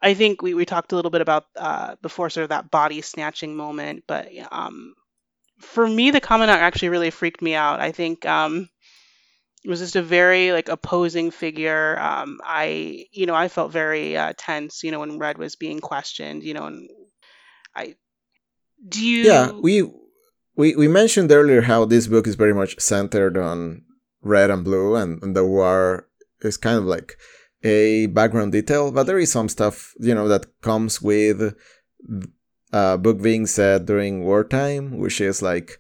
I 0.02 0.14
think 0.14 0.42
we 0.42 0.54
we 0.54 0.66
talked 0.66 0.92
a 0.92 0.96
little 0.96 1.12
bit 1.12 1.22
about 1.22 1.46
uh, 1.56 1.96
before 2.02 2.30
sort 2.30 2.44
of 2.44 2.50
that 2.50 2.72
body 2.72 3.02
snatching 3.02 3.56
moment, 3.56 4.04
but 4.08 4.30
um, 4.52 4.94
for 5.60 5.88
me 5.88 6.12
the 6.12 6.22
Commandant 6.22 6.62
actually 6.62 6.90
really 6.90 7.12
freaked 7.12 7.42
me 7.42 7.56
out. 7.56 7.80
I 7.80 7.92
think 7.92 8.26
um 8.26 8.70
it 9.64 9.70
was 9.70 9.80
just 9.80 9.96
a 9.96 10.02
very 10.02 10.52
like 10.52 10.70
opposing 10.70 11.32
figure. 11.32 11.98
Um, 12.00 12.40
I, 12.44 13.06
you 13.12 13.28
know, 13.28 13.36
I 13.36 13.48
felt 13.48 13.72
very 13.72 14.18
uh, 14.18 14.34
tense, 14.36 14.84
you 14.84 14.92
know, 14.92 15.00
when 15.00 15.20
Red 15.20 15.38
was 15.38 15.56
being 15.56 15.80
questioned, 15.80 16.44
you 16.44 16.54
know, 16.54 16.66
and 16.66 16.90
I, 17.76 17.96
do 18.88 19.06
you? 19.06 19.24
Yeah, 19.24 19.52
we 19.52 19.84
we 20.62 20.76
we 20.76 20.88
mentioned 20.88 21.32
earlier 21.32 21.64
how 21.64 21.86
this 21.86 22.06
book 22.14 22.28
is 22.28 22.36
very 22.44 22.54
much 22.62 22.80
centered 22.80 23.36
on 23.36 23.82
red 24.22 24.52
and 24.52 24.64
blue 24.64 24.96
and, 24.96 25.12
and 25.24 25.36
the 25.36 25.46
war 25.58 26.08
is 26.42 26.56
kind 26.56 26.78
of 26.78 26.86
like 26.86 27.18
a 27.64 28.06
background 28.08 28.52
detail, 28.52 28.92
but 28.92 29.06
there 29.06 29.20
is 29.20 29.32
some 29.32 29.50
stuff, 29.50 29.94
you 30.00 30.16
know, 30.16 30.28
that 30.28 30.46
comes 30.62 31.02
with 31.02 31.56
a 32.72 32.98
book 32.98 33.22
being 33.22 33.46
set 33.48 33.86
during 33.86 34.24
wartime, 34.24 34.86
which 35.04 35.20
is 35.20 35.42
like 35.42 35.80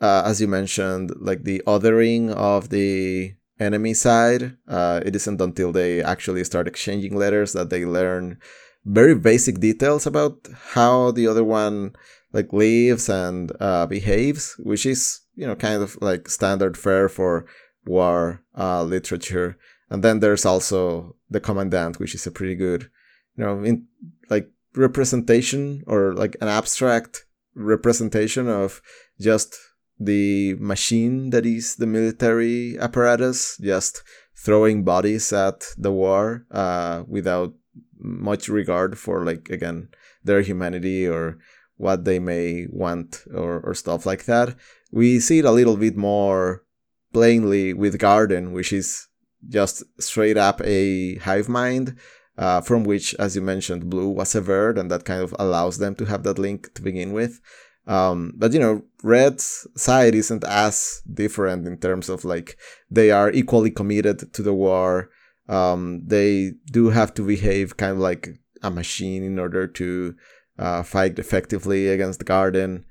uh, 0.00 0.22
as 0.24 0.40
you 0.40 0.46
mentioned, 0.46 1.10
like 1.18 1.42
the 1.42 1.60
othering 1.66 2.30
of 2.30 2.68
the 2.68 3.34
enemy 3.58 3.94
side. 3.94 4.56
Uh, 4.68 5.00
it 5.04 5.16
isn't 5.16 5.40
until 5.40 5.72
they 5.72 6.02
actually 6.02 6.44
start 6.44 6.68
exchanging 6.68 7.16
letters 7.16 7.52
that 7.54 7.70
they 7.70 7.84
learn 7.84 8.38
very 8.84 9.16
basic 9.16 9.58
details 9.58 10.06
about 10.06 10.46
how 10.74 11.10
the 11.10 11.26
other 11.26 11.42
one 11.42 11.96
like 12.32 12.52
lives 12.52 13.08
and 13.08 13.52
uh, 13.60 13.86
behaves, 13.86 14.54
which 14.58 14.86
is 14.86 15.20
you 15.34 15.46
know 15.46 15.56
kind 15.56 15.82
of 15.82 15.96
like 16.00 16.28
standard 16.28 16.76
fare 16.76 17.08
for 17.08 17.46
war 17.84 18.42
uh, 18.56 18.82
literature. 18.82 19.56
And 19.88 20.02
then 20.02 20.18
there's 20.18 20.44
also 20.44 21.14
the 21.30 21.40
commandant, 21.40 22.00
which 22.00 22.14
is 22.14 22.26
a 22.26 22.32
pretty 22.32 22.56
good, 22.56 22.90
you 23.36 23.44
know, 23.44 23.62
in 23.62 23.86
like 24.28 24.50
representation 24.74 25.84
or 25.86 26.12
like 26.12 26.36
an 26.40 26.48
abstract 26.48 27.24
representation 27.54 28.48
of 28.48 28.82
just 29.20 29.56
the 29.98 30.54
machine 30.54 31.30
that 31.30 31.46
is 31.46 31.76
the 31.76 31.86
military 31.86 32.78
apparatus, 32.78 33.56
just 33.58 34.02
throwing 34.36 34.84
bodies 34.84 35.32
at 35.32 35.66
the 35.78 35.92
war 35.92 36.44
uh, 36.50 37.02
without 37.08 37.54
much 37.98 38.48
regard 38.48 38.98
for, 38.98 39.24
like, 39.24 39.48
again, 39.48 39.88
their 40.22 40.42
humanity 40.42 41.08
or 41.08 41.38
what 41.76 42.04
they 42.04 42.18
may 42.18 42.66
want 42.70 43.24
or, 43.34 43.60
or 43.60 43.74
stuff 43.74 44.06
like 44.06 44.24
that. 44.24 44.56
We 44.90 45.20
see 45.20 45.40
it 45.40 45.44
a 45.44 45.52
little 45.52 45.76
bit 45.76 45.96
more 45.96 46.64
plainly 47.12 47.72
with 47.72 47.98
Garden, 47.98 48.52
which 48.52 48.72
is 48.72 49.08
just 49.48 49.84
straight 50.00 50.36
up 50.36 50.60
a 50.64 51.16
hive 51.16 51.48
mind. 51.48 51.96
Uh, 52.38 52.60
from 52.60 52.84
which, 52.84 53.14
as 53.14 53.34
you 53.34 53.40
mentioned, 53.40 53.88
Blue 53.88 54.10
was 54.10 54.28
severed, 54.28 54.76
and 54.76 54.90
that 54.90 55.06
kind 55.06 55.22
of 55.22 55.34
allows 55.38 55.78
them 55.78 55.94
to 55.94 56.04
have 56.04 56.22
that 56.24 56.38
link 56.38 56.74
to 56.74 56.82
begin 56.82 57.14
with. 57.14 57.40
Um, 57.86 58.32
but 58.36 58.52
you 58.52 58.58
know, 58.58 58.82
Red's 59.02 59.66
side 59.76 60.14
isn't 60.14 60.44
as 60.44 61.02
different 61.12 61.66
in 61.66 61.78
terms 61.78 62.08
of 62.08 62.24
like 62.24 62.58
they 62.90 63.10
are 63.10 63.30
equally 63.30 63.70
committed 63.70 64.32
to 64.34 64.42
the 64.42 64.52
war. 64.52 65.08
Um, 65.48 66.02
they 66.04 66.52
do 66.70 66.90
have 66.90 67.14
to 67.14 67.26
behave 67.26 67.76
kind 67.76 67.92
of 67.92 67.98
like 67.98 68.28
a 68.62 68.70
machine 68.70 69.22
in 69.22 69.38
order 69.38 69.66
to 69.68 70.14
uh, 70.58 70.82
fight 70.82 71.18
effectively 71.18 71.88
against 71.88 72.18
the 72.18 72.24
Garden. 72.24 72.84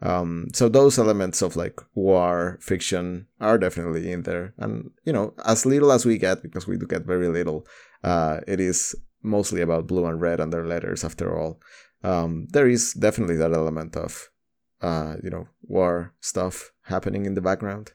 Um, 0.00 0.48
so 0.52 0.68
those 0.68 0.98
elements 0.98 1.42
of 1.42 1.54
like 1.54 1.78
war 1.94 2.58
fiction 2.60 3.28
are 3.40 3.56
definitely 3.58 4.10
in 4.10 4.22
there, 4.22 4.52
and 4.58 4.90
you 5.04 5.12
know, 5.12 5.34
as 5.44 5.64
little 5.64 5.92
as 5.92 6.04
we 6.04 6.18
get, 6.18 6.42
because 6.42 6.66
we 6.66 6.76
do 6.76 6.86
get 6.86 7.06
very 7.06 7.28
little, 7.28 7.66
uh, 8.02 8.40
it 8.48 8.58
is 8.58 8.96
mostly 9.22 9.60
about 9.60 9.86
blue 9.86 10.06
and 10.06 10.20
red 10.20 10.40
and 10.40 10.52
their 10.52 10.66
letters. 10.66 11.04
After 11.04 11.38
all, 11.38 11.60
um, 12.02 12.48
there 12.50 12.68
is 12.68 12.94
definitely 12.94 13.36
that 13.36 13.52
element 13.52 13.96
of 13.96 14.28
uh, 14.82 15.16
you 15.22 15.30
know, 15.30 15.48
war 15.62 16.12
stuff 16.20 16.72
happening 16.82 17.24
in 17.24 17.34
the 17.34 17.40
background. 17.40 17.92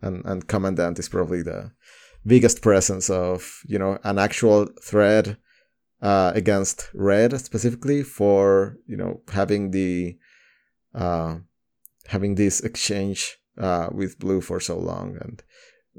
And 0.00 0.24
and 0.24 0.46
Commandant 0.46 0.98
is 0.98 1.08
probably 1.08 1.42
the 1.42 1.72
biggest 2.24 2.62
presence 2.62 3.10
of, 3.10 3.62
you 3.66 3.78
know, 3.78 3.98
an 4.04 4.18
actual 4.18 4.68
thread 4.82 5.38
uh, 6.02 6.32
against 6.34 6.90
Red 6.94 7.38
specifically 7.40 8.02
for 8.02 8.78
you 8.86 8.96
know 8.96 9.22
having 9.32 9.70
the 9.70 10.18
uh, 10.94 11.38
having 12.06 12.34
this 12.34 12.60
exchange 12.60 13.38
uh, 13.58 13.88
with 13.92 14.18
Blue 14.18 14.40
for 14.40 14.60
so 14.60 14.78
long 14.78 15.16
and 15.20 15.42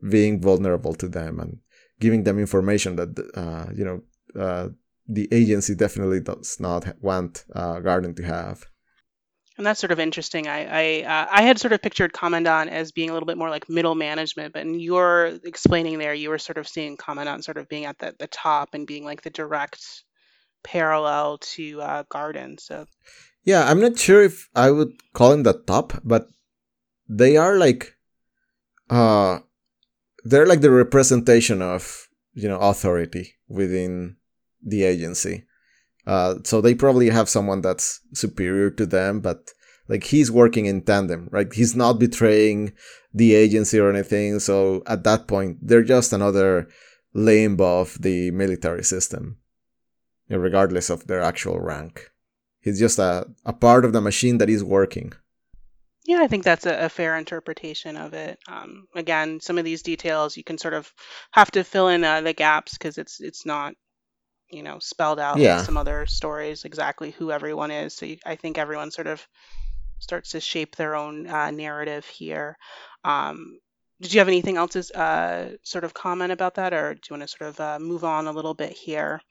being 0.10 0.42
vulnerable 0.42 0.94
to 0.96 1.08
them 1.08 1.40
and 1.40 1.60
giving 2.00 2.24
them 2.24 2.40
information 2.40 2.96
that 2.96 3.18
uh, 3.36 3.72
you 3.74 3.86
know 3.86 4.02
uh, 4.42 4.70
the 5.08 5.28
agency 5.32 5.76
definitely 5.76 6.20
does 6.20 6.60
not 6.60 6.96
want 7.02 7.46
uh, 7.54 7.80
Garden 7.80 8.14
to 8.16 8.24
have. 8.24 8.66
And 9.60 9.66
that's 9.66 9.82
sort 9.82 9.92
of 9.92 10.00
interesting. 10.00 10.48
I 10.48 10.60
I, 10.64 11.04
uh, 11.04 11.28
I 11.30 11.42
had 11.42 11.60
sort 11.60 11.74
of 11.74 11.82
pictured 11.82 12.14
Commandant 12.14 12.70
as 12.70 12.94
being 12.94 13.10
a 13.10 13.14
little 13.14 13.28
bit 13.28 13.38
more 13.38 13.50
like 13.50 13.68
middle 13.68 13.94
management, 13.94 14.54
but 14.54 14.62
in 14.62 14.80
your 14.80 15.38
explaining 15.44 16.00
there, 16.00 16.14
you 16.14 16.30
were 16.30 16.40
sort 16.40 16.58
of 16.58 16.66
seeing 16.66 16.96
Commandant 16.96 17.44
sort 17.44 17.58
of 17.58 17.68
being 17.68 17.84
at 17.84 18.00
the, 18.00 18.16
the 18.18 18.28
top 18.28 18.70
and 18.74 18.88
being 18.88 19.04
like 19.04 19.22
the 19.22 19.30
direct 19.30 20.06
parallel 20.64 21.40
to 21.40 21.82
uh, 21.82 22.04
Garden. 22.08 22.58
So 22.58 22.86
yeah, 23.44 23.70
I'm 23.70 23.82
not 23.82 24.00
sure 24.00 24.24
if 24.24 24.48
I 24.56 24.72
would 24.72 24.94
call 25.12 25.34
him 25.34 25.44
the 25.44 25.62
top, 25.68 25.92
but 26.06 26.30
they 27.10 27.36
are 27.36 27.58
like 27.58 27.98
uh 28.90 29.40
they're 30.24 30.46
like 30.46 30.62
the 30.62 30.72
representation 30.72 31.62
of 31.62 32.08
you 32.34 32.48
know 32.48 32.60
authority 32.60 33.36
within 33.50 34.16
the 34.64 34.84
agency. 34.84 35.44
Uh, 36.10 36.40
so 36.44 36.60
they 36.60 36.74
probably 36.74 37.08
have 37.08 37.30
someone 37.30 37.62
that's 37.62 38.02
superior 38.14 38.72
to 38.72 38.88
them, 38.88 39.20
but 39.20 39.52
like 39.88 40.06
he's 40.06 40.32
working 40.32 40.66
in 40.66 40.82
tandem, 40.82 41.30
right? 41.32 41.54
He's 41.54 41.76
not 41.76 42.00
betraying 42.00 42.74
the 43.14 43.36
agency 43.36 43.78
or 43.78 43.92
anything. 43.92 44.40
So 44.40 44.82
at 44.88 45.04
that 45.04 45.28
point, 45.28 45.60
they're 45.62 45.84
just 45.84 46.12
another 46.12 46.68
limb 47.14 47.62
of 47.62 47.96
the 48.02 48.32
military 48.32 48.84
system, 48.84 49.38
regardless 50.30 50.90
of 50.90 51.06
their 51.06 51.22
actual 51.22 51.60
rank. 51.60 52.10
He's 52.60 52.80
just 52.80 52.98
a, 52.98 53.28
a 53.46 53.54
part 53.54 53.86
of 53.86 53.94
the 53.94 54.02
machine 54.02 54.40
that 54.40 54.50
is 54.50 54.64
working. 54.64 55.14
Yeah, 56.08 56.24
I 56.24 56.28
think 56.28 56.44
that's 56.44 56.66
a, 56.66 56.86
a 56.86 56.90
fair 56.90 57.18
interpretation 57.18 57.98
of 57.98 58.16
it. 58.16 58.40
Um, 58.48 58.88
again, 58.96 59.40
some 59.42 59.60
of 59.60 59.64
these 59.64 59.84
details 59.84 60.36
you 60.36 60.44
can 60.44 60.58
sort 60.58 60.74
of 60.74 60.92
have 61.34 61.52
to 61.52 61.64
fill 61.64 61.88
in 61.88 62.04
uh, 62.04 62.22
the 62.22 62.34
gaps 62.34 62.80
because 62.80 62.98
it's 62.98 63.22
it's 63.22 63.46
not 63.46 63.76
you 64.52 64.64
know 64.64 64.80
spelled 64.80 65.20
out 65.20 65.38
yeah. 65.38 65.62
some 65.64 65.78
other 65.78 66.06
stories 66.06 66.66
exactly 66.66 67.12
who 67.12 67.32
everyone 67.32 67.72
is. 67.72 67.96
So 67.96 68.06
you, 68.06 68.18
I 68.26 68.36
think 68.36 68.58
everyone 68.58 68.92
sort 68.92 69.08
of 69.08 69.26
starts 70.00 70.32
to 70.32 70.40
shape 70.40 70.76
their 70.76 70.96
own 70.96 71.28
uh, 71.28 71.52
narrative 71.52 72.06
here. 72.06 72.58
Um, 73.04 73.60
did 74.02 74.14
you 74.14 74.20
have 74.20 74.30
anything 74.30 74.58
else 74.58 74.74
to 74.74 75.00
uh, 75.00 75.50
sort 75.64 75.84
of 75.84 75.94
comment 75.94 76.32
about 76.32 76.56
that, 76.56 76.74
or 76.74 76.94
do 76.94 77.00
you 77.10 77.18
want 77.18 77.30
to 77.30 77.38
sort 77.38 77.50
of 77.50 77.60
uh, 77.60 77.80
move 77.80 78.04
on 78.04 78.28
a 78.28 78.32
little 78.32 78.54
bit 78.54 78.72
here? 78.72 79.22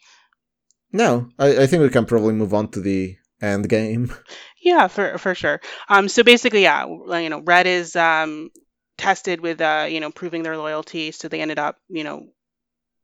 No, 0.92 1.28
I, 1.38 1.62
I 1.62 1.66
think 1.66 1.82
we 1.82 1.88
can 1.88 2.06
probably 2.06 2.34
move 2.34 2.54
on 2.54 2.68
to 2.72 2.80
the 2.80 3.16
end 3.40 3.68
game. 3.68 4.12
Yeah, 4.60 4.88
for 4.88 5.16
for 5.18 5.34
sure. 5.36 5.60
Um, 5.88 6.08
so 6.08 6.24
basically, 6.24 6.62
yeah, 6.62 6.84
you 6.84 7.30
know, 7.30 7.40
Red 7.40 7.66
is 7.66 7.94
um 7.94 8.50
tested 8.98 9.40
with 9.40 9.60
uh, 9.60 9.86
you 9.88 10.00
know, 10.00 10.10
proving 10.10 10.42
their 10.42 10.58
loyalty. 10.58 11.12
So 11.12 11.28
they 11.28 11.40
ended 11.40 11.58
up, 11.58 11.76
you 11.88 12.04
know, 12.04 12.26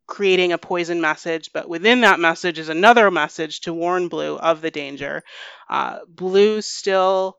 creating 0.07 0.53
a 0.53 0.59
poison 0.59 1.01
message, 1.01 1.51
but 1.53 1.69
within 1.69 2.03
that 2.03 2.21
message 2.21 2.59
is 2.59 2.69
another 2.69 3.11
message 3.11 3.61
to 3.63 3.73
warn 3.73 4.09
Blue 4.09 4.37
of 4.37 4.61
the 4.61 4.71
danger. 4.71 5.23
Uh, 5.69 5.99
Blue 6.09 6.61
still 6.61 7.37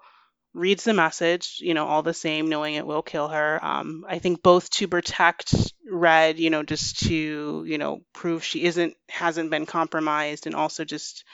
reads 0.53 0.83
the 0.83 0.93
message, 0.93 1.57
you 1.59 1.73
know, 1.73 1.85
all 1.85 2.01
the 2.01 2.13
same, 2.13 2.49
knowing 2.49 2.75
it 2.75 2.87
will 2.87 3.01
kill 3.01 3.27
her. 3.27 3.59
Um, 3.63 4.05
I 4.07 4.19
think 4.19 4.41
both 4.41 4.69
to 4.71 4.87
protect 4.87 5.53
Red, 5.91 6.39
you 6.39 6.49
know, 6.49 6.63
just 6.63 6.99
to, 7.07 7.65
you 7.67 7.77
know, 7.77 8.01
prove 8.13 8.43
she 8.43 8.63
isn't, 8.63 8.95
hasn't 9.09 9.51
been 9.51 9.65
compromised, 9.65 10.47
and 10.47 10.55
also 10.55 10.85
just, 10.85 11.25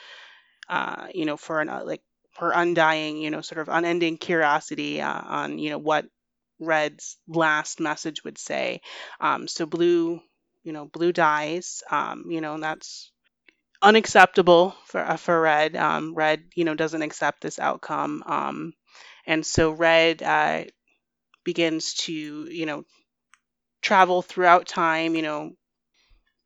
uh, 0.68 1.06
you 1.14 1.24
know, 1.24 1.36
for 1.36 1.60
an, 1.60 1.68
uh, 1.68 1.82
like, 1.84 2.02
her 2.38 2.50
undying, 2.50 3.18
you 3.18 3.30
know, 3.30 3.42
sort 3.42 3.60
of 3.60 3.68
unending 3.68 4.16
curiosity 4.16 5.00
uh, 5.02 5.20
on, 5.24 5.58
you 5.58 5.70
know, 5.70 5.78
what 5.78 6.06
Red's 6.58 7.16
last 7.28 7.78
message 7.78 8.24
would 8.24 8.38
say. 8.38 8.80
Um, 9.20 9.46
so 9.46 9.66
Blue, 9.66 10.20
you 10.64 10.72
know, 10.72 10.86
Blue 10.86 11.12
dies, 11.12 11.82
um, 11.90 12.26
you 12.30 12.40
know, 12.40 12.54
and 12.54 12.62
that's 12.62 13.10
unacceptable 13.82 14.74
for 14.86 15.00
uh, 15.00 15.16
for 15.16 15.40
Red. 15.40 15.76
Um, 15.76 16.14
Red, 16.14 16.44
you 16.54 16.64
know, 16.64 16.74
doesn't 16.74 17.02
accept 17.02 17.42
this 17.42 17.58
outcome. 17.58 18.22
Um, 18.26 18.74
and 19.26 19.44
so 19.46 19.72
Red 19.72 20.22
uh, 20.22 20.64
begins 21.44 21.94
to, 21.94 22.12
you 22.14 22.66
know, 22.66 22.84
travel 23.82 24.22
throughout 24.22 24.66
time, 24.66 25.14
you 25.14 25.22
know, 25.22 25.52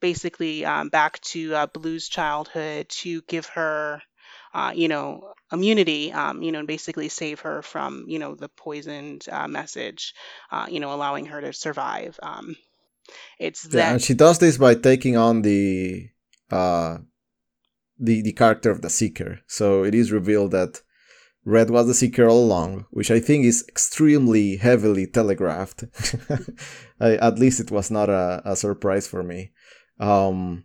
basically 0.00 0.64
um, 0.64 0.88
back 0.88 1.20
to 1.20 1.54
uh, 1.54 1.66
Blue's 1.66 2.08
childhood 2.08 2.88
to 2.88 3.22
give 3.22 3.46
her, 3.48 4.02
uh, 4.54 4.72
you 4.74 4.88
know, 4.88 5.32
immunity, 5.52 6.12
um, 6.12 6.42
you 6.42 6.52
know, 6.52 6.60
and 6.60 6.68
basically 6.68 7.08
save 7.08 7.40
her 7.40 7.62
from, 7.62 8.04
you 8.08 8.18
know, 8.18 8.34
the 8.34 8.48
poisoned 8.50 9.26
uh, 9.30 9.48
message, 9.48 10.14
uh, 10.50 10.66
you 10.70 10.80
know, 10.80 10.92
allowing 10.94 11.26
her 11.26 11.40
to 11.40 11.52
survive. 11.52 12.18
It's 13.38 13.62
that. 13.64 13.78
Yeah, 13.78 13.92
and 13.92 14.02
she 14.02 14.14
does 14.14 14.38
this 14.38 14.58
by 14.58 14.74
taking 14.74 15.16
on 15.16 15.42
the 15.42 16.08
uh, 16.50 16.98
the 17.98 18.22
the 18.22 18.32
character 18.32 18.70
of 18.70 18.82
the 18.82 18.90
Seeker. 18.90 19.40
So 19.46 19.84
it 19.84 19.94
is 19.94 20.12
revealed 20.12 20.52
that 20.52 20.82
Red 21.44 21.70
was 21.70 21.86
the 21.86 21.94
Seeker 21.94 22.28
all 22.28 22.44
along, 22.44 22.86
which 22.90 23.10
I 23.10 23.20
think 23.20 23.44
is 23.44 23.64
extremely 23.68 24.56
heavily 24.56 25.06
telegraphed. 25.06 25.84
I, 27.00 27.16
at 27.16 27.38
least 27.38 27.60
it 27.60 27.70
was 27.70 27.90
not 27.90 28.08
a, 28.08 28.42
a 28.44 28.56
surprise 28.56 29.06
for 29.06 29.22
me. 29.22 29.52
Um, 30.00 30.64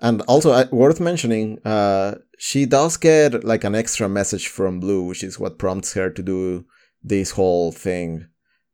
and 0.00 0.22
also 0.22 0.50
uh, 0.50 0.66
worth 0.72 1.00
mentioning, 1.00 1.60
uh, 1.64 2.16
she 2.36 2.66
does 2.66 2.96
get 2.96 3.44
like 3.44 3.64
an 3.64 3.74
extra 3.74 4.08
message 4.08 4.48
from 4.48 4.80
Blue, 4.80 5.04
which 5.04 5.22
is 5.22 5.38
what 5.38 5.58
prompts 5.58 5.94
her 5.94 6.10
to 6.10 6.22
do 6.22 6.66
this 7.02 7.30
whole 7.30 7.70
thing. 7.70 8.26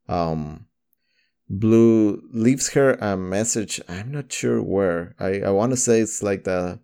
Um, 0.08 0.66
Blue 1.52 2.22
leaves 2.32 2.70
her 2.70 2.94
a 2.94 3.14
message. 3.14 3.78
I'm 3.86 4.10
not 4.10 4.32
sure 4.32 4.62
where. 4.62 5.14
I, 5.20 5.42
I 5.42 5.50
want 5.50 5.72
to 5.72 5.76
say 5.76 6.00
it's 6.00 6.22
like 6.22 6.44
the 6.44 6.80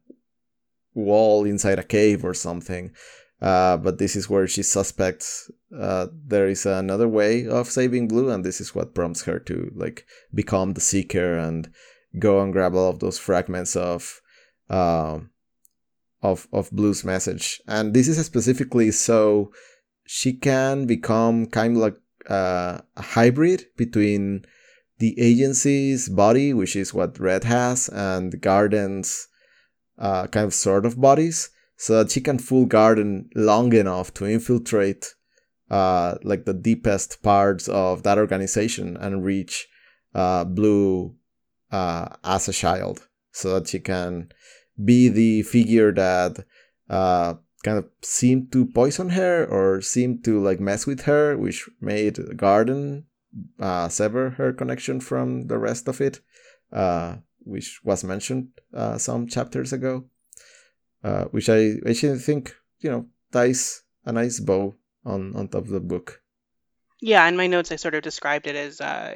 wall 0.92 1.46
inside 1.46 1.78
a 1.78 1.82
cave 1.82 2.22
or 2.22 2.34
something. 2.34 2.92
Uh, 3.40 3.78
but 3.78 3.96
this 3.96 4.14
is 4.14 4.28
where 4.28 4.46
she 4.46 4.62
suspects 4.62 5.50
uh, 5.74 6.08
there 6.12 6.48
is 6.48 6.66
another 6.66 7.08
way 7.08 7.46
of 7.46 7.70
saving 7.70 8.08
Blue, 8.08 8.30
and 8.30 8.44
this 8.44 8.60
is 8.60 8.74
what 8.74 8.94
prompts 8.94 9.22
her 9.22 9.38
to 9.38 9.72
like 9.74 10.04
become 10.34 10.74
the 10.74 10.82
Seeker 10.82 11.38
and 11.38 11.72
go 12.18 12.42
and 12.42 12.52
grab 12.52 12.74
all 12.74 12.90
of 12.90 12.98
those 12.98 13.18
fragments 13.18 13.74
of 13.74 14.20
uh, 14.68 15.20
of 16.20 16.46
of 16.52 16.70
Blue's 16.72 17.04
message. 17.04 17.62
And 17.66 17.94
this 17.94 18.06
is 18.06 18.22
specifically 18.26 18.90
so 18.90 19.50
she 20.04 20.34
can 20.34 20.86
become 20.86 21.46
kind 21.46 21.76
of 21.76 21.82
like 21.82 21.96
uh, 22.28 22.80
a 22.96 23.02
hybrid 23.02 23.66
between 23.78 24.44
the 24.98 25.18
agency's 25.18 26.08
body, 26.08 26.52
which 26.52 26.74
is 26.76 26.92
what 26.94 27.18
Red 27.18 27.44
has, 27.44 27.88
and 27.88 28.40
Garden's 28.40 29.28
uh, 29.98 30.26
kind 30.28 30.46
of 30.46 30.54
sort 30.54 30.86
of 30.86 31.00
bodies 31.00 31.50
so 31.76 32.02
that 32.02 32.10
she 32.10 32.20
can 32.20 32.38
fool 32.38 32.66
Garden 32.66 33.30
long 33.34 33.72
enough 33.72 34.12
to 34.14 34.26
infiltrate 34.26 35.14
uh, 35.70 36.16
like 36.22 36.44
the 36.44 36.54
deepest 36.54 37.22
parts 37.22 37.68
of 37.68 38.02
that 38.02 38.18
organization 38.18 38.96
and 38.96 39.24
reach 39.24 39.68
uh, 40.14 40.44
Blue 40.44 41.14
uh, 41.70 42.08
as 42.24 42.48
a 42.48 42.52
child, 42.52 43.06
so 43.30 43.54
that 43.54 43.68
she 43.68 43.78
can 43.78 44.32
be 44.82 45.08
the 45.08 45.42
figure 45.42 45.92
that 45.92 46.44
uh, 46.88 47.34
kind 47.62 47.78
of 47.78 47.84
seemed 48.02 48.50
to 48.52 48.64
poison 48.66 49.10
her 49.10 49.44
or 49.44 49.80
seemed 49.80 50.24
to 50.24 50.42
like 50.42 50.60
mess 50.60 50.86
with 50.86 51.02
her, 51.02 51.36
which 51.36 51.68
made 51.80 52.36
Garden 52.36 53.04
uh, 53.60 53.88
sever 53.88 54.30
her 54.30 54.52
connection 54.52 55.00
from 55.00 55.46
the 55.46 55.58
rest 55.58 55.88
of 55.88 56.00
it, 56.00 56.20
uh, 56.72 57.16
which 57.40 57.80
was 57.84 58.04
mentioned 58.04 58.48
some 58.96 59.26
chapters 59.26 59.72
ago 59.72 60.04
uh, 61.04 61.24
which 61.26 61.48
I 61.48 61.74
actually 61.88 62.18
think 62.18 62.54
you 62.80 62.90
know 62.90 63.06
ties 63.32 63.82
a 64.04 64.12
nice 64.12 64.40
bow 64.40 64.74
on 65.04 65.34
on 65.36 65.48
top 65.48 65.64
of 65.64 65.70
the 65.70 65.80
book. 65.80 66.22
Yeah, 67.00 67.26
in 67.28 67.36
my 67.36 67.46
notes 67.46 67.70
I 67.70 67.76
sort 67.76 67.94
of 67.94 68.02
described 68.02 68.46
it 68.46 68.56
as 68.56 68.80
uh, 68.80 69.14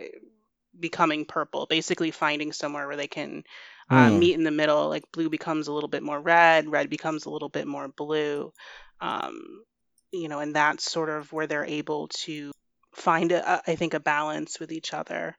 becoming 0.78 1.24
purple, 1.24 1.66
basically 1.66 2.10
finding 2.10 2.52
somewhere 2.52 2.86
where 2.86 2.96
they 2.96 3.08
can 3.08 3.42
uh, 3.90 4.08
mm. 4.08 4.18
meet 4.18 4.34
in 4.34 4.44
the 4.44 4.50
middle. 4.50 4.88
Like 4.88 5.10
blue 5.12 5.28
becomes 5.28 5.66
a 5.66 5.72
little 5.72 5.88
bit 5.88 6.02
more 6.02 6.20
red, 6.20 6.70
red 6.70 6.88
becomes 6.88 7.26
a 7.26 7.30
little 7.30 7.48
bit 7.48 7.66
more 7.66 7.88
blue. 7.88 8.52
Um, 9.00 9.64
you 10.12 10.28
know, 10.28 10.38
and 10.38 10.54
that's 10.54 10.90
sort 10.90 11.08
of 11.08 11.32
where 11.32 11.46
they're 11.46 11.64
able 11.64 12.08
to 12.08 12.52
find 12.92 13.32
a, 13.32 13.62
I 13.66 13.74
think 13.74 13.94
a 13.94 14.00
balance 14.00 14.60
with 14.60 14.72
each 14.72 14.92
other. 14.94 15.36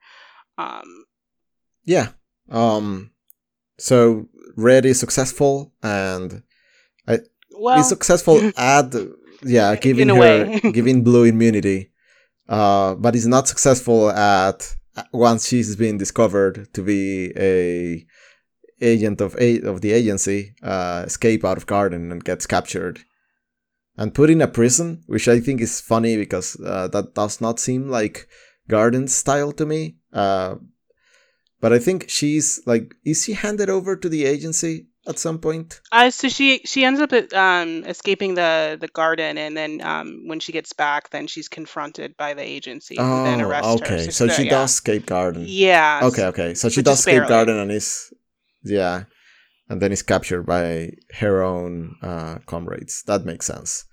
Um, 0.58 1.06
yeah. 1.86 2.10
Um, 2.49 3.12
so 3.78 4.28
Red 4.56 4.86
is 4.86 4.99
successful, 4.99 5.74
and 5.82 6.43
I 7.08 7.20
well, 7.58 7.80
is 7.80 7.89
successful 7.89 8.51
at 8.58 8.93
yeah 9.43 9.76
giving 9.76 10.10
her 10.10 10.60
giving 10.72 11.04
Blue 11.04 11.24
immunity, 11.24 11.91
uh, 12.47 12.95
but 12.95 13.16
is 13.16 13.28
not 13.28 13.47
successful 13.47 14.10
at 14.10 14.76
once 15.12 15.47
she's 15.47 15.76
been 15.76 15.97
discovered 15.97 16.72
to 16.74 16.84
be 16.84 17.34
a 17.38 18.06
agent 18.82 19.22
of 19.22 19.36
a- 19.39 19.62
of 19.62 19.82
the 19.82 19.91
agency 19.91 20.54
uh, 20.62 21.04
escape 21.06 21.43
out 21.45 21.58
of 21.58 21.66
Garden 21.66 22.12
and 22.12 22.24
gets 22.24 22.45
captured 22.45 22.99
and 23.97 24.13
put 24.13 24.29
in 24.29 24.41
a 24.41 24.47
prison, 24.47 25.03
which 25.07 25.27
I 25.27 25.39
think 25.39 25.61
is 25.61 25.79
funny 25.81 26.17
because 26.17 26.59
uh, 26.59 26.87
that 26.89 27.13
does 27.13 27.39
not 27.41 27.59
seem 27.59 27.89
like 27.89 28.27
garden 28.67 29.07
style 29.07 29.51
to 29.53 29.65
me. 29.65 29.97
Uh, 30.11 30.55
but 31.61 31.71
I 31.73 31.79
think 31.79 32.09
she's 32.09 32.61
like, 32.65 32.95
is 33.05 33.23
she 33.23 33.33
handed 33.33 33.69
over 33.69 33.95
to 33.95 34.09
the 34.09 34.25
agency 34.25 34.87
at 35.07 35.17
some 35.19 35.37
point? 35.39 35.79
Uh, 35.91 36.09
so 36.09 36.27
she 36.27 36.59
she 36.65 36.83
ends 36.83 36.99
up 36.99 37.13
um, 37.33 37.83
escaping 37.85 38.33
the 38.35 38.77
the 38.79 38.87
garden, 38.89 39.37
and 39.37 39.55
then 39.55 39.81
um, 39.81 40.23
when 40.27 40.39
she 40.41 40.51
gets 40.51 40.73
back, 40.73 41.09
then 41.11 41.27
she's 41.27 41.47
confronted 41.47 42.17
by 42.17 42.33
the 42.33 42.41
agency, 42.43 42.95
who 42.97 43.23
then 43.23 43.41
Oh, 43.41 43.47
arrest 43.47 43.79
her. 43.79 43.85
okay. 43.85 44.03
So, 44.05 44.11
So 44.11 44.27
so, 44.27 44.33
she 44.33 44.43
yeah. 44.43 44.49
does 44.49 44.71
escape 44.71 45.05
Garden. 45.05 45.45
Yeah. 45.47 46.01
Okay, 46.03 46.25
okay. 46.25 46.53
So 46.55 46.67
she 46.69 46.81
does 46.81 46.99
escape 46.99 47.13
barely. 47.13 47.29
Garden 47.29 47.57
and 47.59 47.71
is, 47.71 48.11
yeah, 48.63 49.03
and 49.70 49.82
then 49.82 49.91
is 49.91 50.01
captured 50.01 50.43
by 50.43 50.91
her 51.20 51.41
own 51.41 51.95
uh, 52.01 52.39
comrades. 52.45 53.03
That 53.03 53.26
makes 53.26 53.45
sense. 53.45 53.86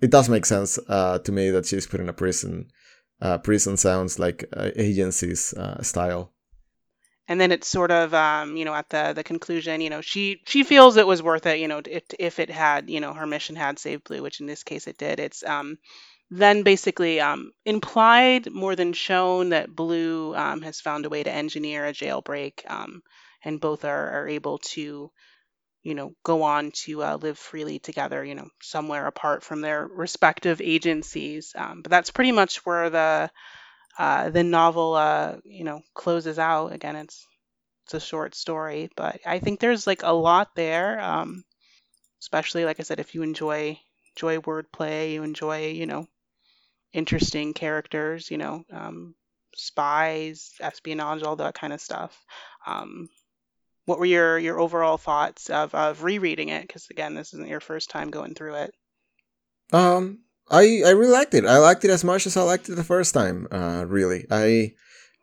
It 0.00 0.10
does 0.10 0.28
make 0.28 0.46
sense 0.46 0.78
uh, 0.88 1.18
to 1.20 1.32
me 1.32 1.50
that 1.50 1.66
she's 1.66 1.86
put 1.86 2.00
in 2.00 2.08
a 2.08 2.12
prison. 2.12 2.68
Uh, 3.20 3.38
prison 3.38 3.76
sounds 3.76 4.18
like 4.18 4.44
uh, 4.56 4.70
agency's 4.76 5.52
uh, 5.54 5.82
style. 5.82 6.32
and 7.26 7.40
then 7.40 7.52
it's 7.52 7.68
sort 7.68 7.90
of 7.90 8.14
um, 8.14 8.56
you 8.56 8.64
know 8.64 8.74
at 8.74 8.88
the 8.90 9.12
the 9.12 9.24
conclusion 9.24 9.80
you 9.80 9.90
know 9.90 10.00
she 10.00 10.40
she 10.46 10.64
feels 10.64 10.96
it 10.96 11.06
was 11.06 11.22
worth 11.22 11.46
it 11.46 11.58
you 11.58 11.68
know 11.68 11.82
if 11.84 12.04
if 12.18 12.38
it 12.38 12.50
had 12.50 12.88
you 12.88 13.00
know 13.00 13.12
her 13.12 13.26
mission 13.26 13.56
had 13.56 13.78
saved 13.78 14.04
blue 14.04 14.22
which 14.22 14.40
in 14.40 14.46
this 14.46 14.62
case 14.62 14.86
it 14.86 14.96
did 14.98 15.20
it's 15.20 15.44
um 15.44 15.76
then 16.30 16.62
basically 16.62 17.20
um, 17.20 17.52
implied 17.64 18.52
more 18.52 18.76
than 18.76 18.92
shown 18.92 19.48
that 19.50 19.74
blue 19.74 20.34
um, 20.36 20.60
has 20.60 20.80
found 20.80 21.06
a 21.06 21.08
way 21.08 21.22
to 21.22 21.32
engineer 21.32 21.86
a 21.86 21.92
jailbreak 21.92 22.70
um, 22.70 23.02
and 23.48 23.60
both 23.60 23.84
are, 23.84 24.10
are 24.22 24.28
able 24.28 24.58
to 24.58 25.10
you 25.82 25.94
know 25.94 26.12
go 26.24 26.42
on 26.42 26.72
to 26.72 27.02
uh, 27.02 27.16
live 27.16 27.38
freely 27.38 27.78
together 27.78 28.24
you 28.24 28.34
know 28.34 28.48
somewhere 28.62 29.06
apart 29.06 29.42
from 29.44 29.60
their 29.62 29.86
respective 29.86 30.60
agencies. 30.60 31.54
Um, 31.56 31.82
but 31.82 31.90
that's 31.90 32.10
pretty 32.10 32.32
much 32.32 32.64
where 32.66 32.90
the 32.90 33.30
uh, 33.98 34.30
the 34.30 34.44
novel 34.44 34.94
uh, 34.94 35.36
you 35.44 35.64
know 35.64 35.82
closes 35.94 36.38
out. 36.38 36.72
Again 36.72 36.96
it's 36.96 37.26
it's 37.86 37.94
a 37.94 38.00
short 38.00 38.34
story 38.34 38.90
but 38.96 39.18
i 39.26 39.38
think 39.38 39.60
there's 39.60 39.86
like 39.86 40.02
a 40.04 40.12
lot 40.12 40.54
there 40.54 41.00
um, 41.00 41.42
especially 42.20 42.64
like 42.66 42.80
i 42.80 42.82
said 42.82 43.00
if 43.00 43.14
you 43.14 43.22
enjoy 43.22 43.78
enjoy 44.16 44.38
wordplay 44.40 45.12
you 45.12 45.22
enjoy 45.22 45.68
you 45.68 45.86
know 45.86 46.06
interesting 46.92 47.54
characters 47.54 48.30
you 48.30 48.38
know 48.38 48.64
um, 48.72 49.14
spies 49.54 50.52
espionage 50.60 51.22
all 51.22 51.36
that 51.36 51.54
kind 51.54 51.72
of 51.72 51.80
stuff. 51.80 52.24
Um, 52.66 53.08
what 53.88 53.98
were 53.98 54.04
your 54.18 54.38
your 54.38 54.60
overall 54.60 54.98
thoughts 54.98 55.48
of, 55.48 55.74
of 55.74 56.02
rereading 56.02 56.50
it 56.50 56.62
because 56.62 56.86
again 56.90 57.14
this 57.14 57.32
isn't 57.32 57.48
your 57.48 57.60
first 57.70 57.88
time 57.88 58.10
going 58.10 58.34
through 58.34 58.54
it 58.64 58.70
Um, 59.72 60.20
I 60.50 60.64
I 60.88 60.90
really 60.98 61.12
liked 61.20 61.34
it. 61.34 61.44
I 61.44 61.58
liked 61.68 61.84
it 61.84 61.90
as 61.90 62.04
much 62.04 62.26
as 62.26 62.36
I 62.36 62.42
liked 62.42 62.68
it 62.68 62.76
the 62.76 62.90
first 62.94 63.12
time. 63.12 63.46
Uh, 63.50 63.84
really, 63.86 64.20
I 64.30 64.72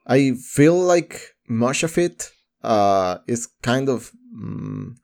I 0.05 0.33
feel 0.57 0.77
like 0.93 1.13
much 1.47 1.83
of 1.83 1.97
it 1.97 2.29
uh 2.63 3.13
is 3.27 3.47
kind 3.61 3.87
of. 3.89 4.11
Mm, 4.37 4.97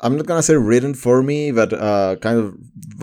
I'm 0.00 0.16
not 0.16 0.26
gonna 0.26 0.42
say 0.42 0.56
written 0.56 0.94
for 0.94 1.22
me, 1.22 1.52
but 1.52 1.72
uh, 1.72 2.16
kind 2.26 2.38
of 2.38 2.54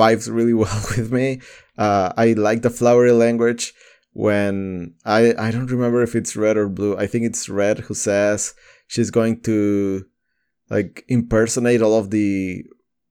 vibes 0.01 0.25
really 0.37 0.53
well 0.63 0.81
with 0.97 1.11
me. 1.11 1.41
Uh, 1.77 2.13
I 2.17 2.33
like 2.33 2.61
the 2.61 2.69
flowery 2.79 3.11
language 3.25 3.73
when 4.13 4.93
I 5.05 5.33
I 5.45 5.51
don't 5.51 5.71
remember 5.71 6.01
if 6.03 6.15
it's 6.15 6.35
red 6.35 6.57
or 6.57 6.69
blue. 6.69 6.97
I 6.97 7.07
think 7.07 7.25
it's 7.25 7.49
red 7.49 7.77
who 7.85 7.93
says 7.93 8.53
she's 8.93 9.09
going 9.09 9.41
to 9.41 10.05
like 10.69 11.03
impersonate 11.07 11.81
all 11.81 11.97
of 11.97 12.11
the 12.11 12.63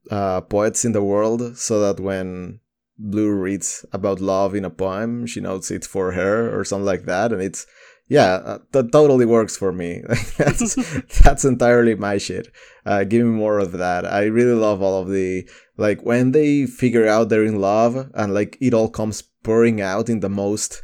uh, 0.09 0.39
poets 0.39 0.85
in 0.85 0.93
the 0.93 1.03
world 1.03 1.57
so 1.57 1.81
that 1.81 2.01
when 2.01 2.61
Blue 2.97 3.29
reads 3.31 3.85
about 3.91 4.21
love 4.21 4.55
in 4.55 4.63
a 4.63 4.69
poem, 4.69 5.25
she 5.27 5.41
knows 5.41 5.69
it's 5.69 5.85
for 5.87 6.13
her 6.13 6.57
or 6.57 6.63
something 6.63 6.85
like 6.85 7.03
that, 7.03 7.33
and 7.33 7.41
it's 7.41 7.67
yeah, 8.07 8.35
uh, 8.35 8.59
that 8.71 8.93
totally 8.93 9.25
works 9.25 9.57
for 9.57 9.73
me. 9.73 10.03
that's 10.37 10.75
that's 11.23 11.43
entirely 11.43 11.95
my 11.95 12.17
shit. 12.17 12.47
Uh, 12.85 13.03
give 13.03 13.25
me 13.25 13.31
more 13.31 13.59
of 13.59 13.73
that. 13.73 14.05
I 14.05 14.23
really 14.23 14.55
love 14.55 14.81
all 14.81 15.01
of 15.01 15.09
the 15.09 15.49
like 15.75 16.01
when 16.03 16.31
they 16.31 16.65
figure 16.65 17.07
out 17.07 17.27
they're 17.27 17.43
in 17.43 17.59
love 17.59 18.09
and 18.13 18.33
like 18.33 18.57
it 18.61 18.73
all 18.73 18.89
comes 18.89 19.21
pouring 19.43 19.81
out 19.81 20.07
in 20.07 20.21
the 20.21 20.29
most 20.29 20.81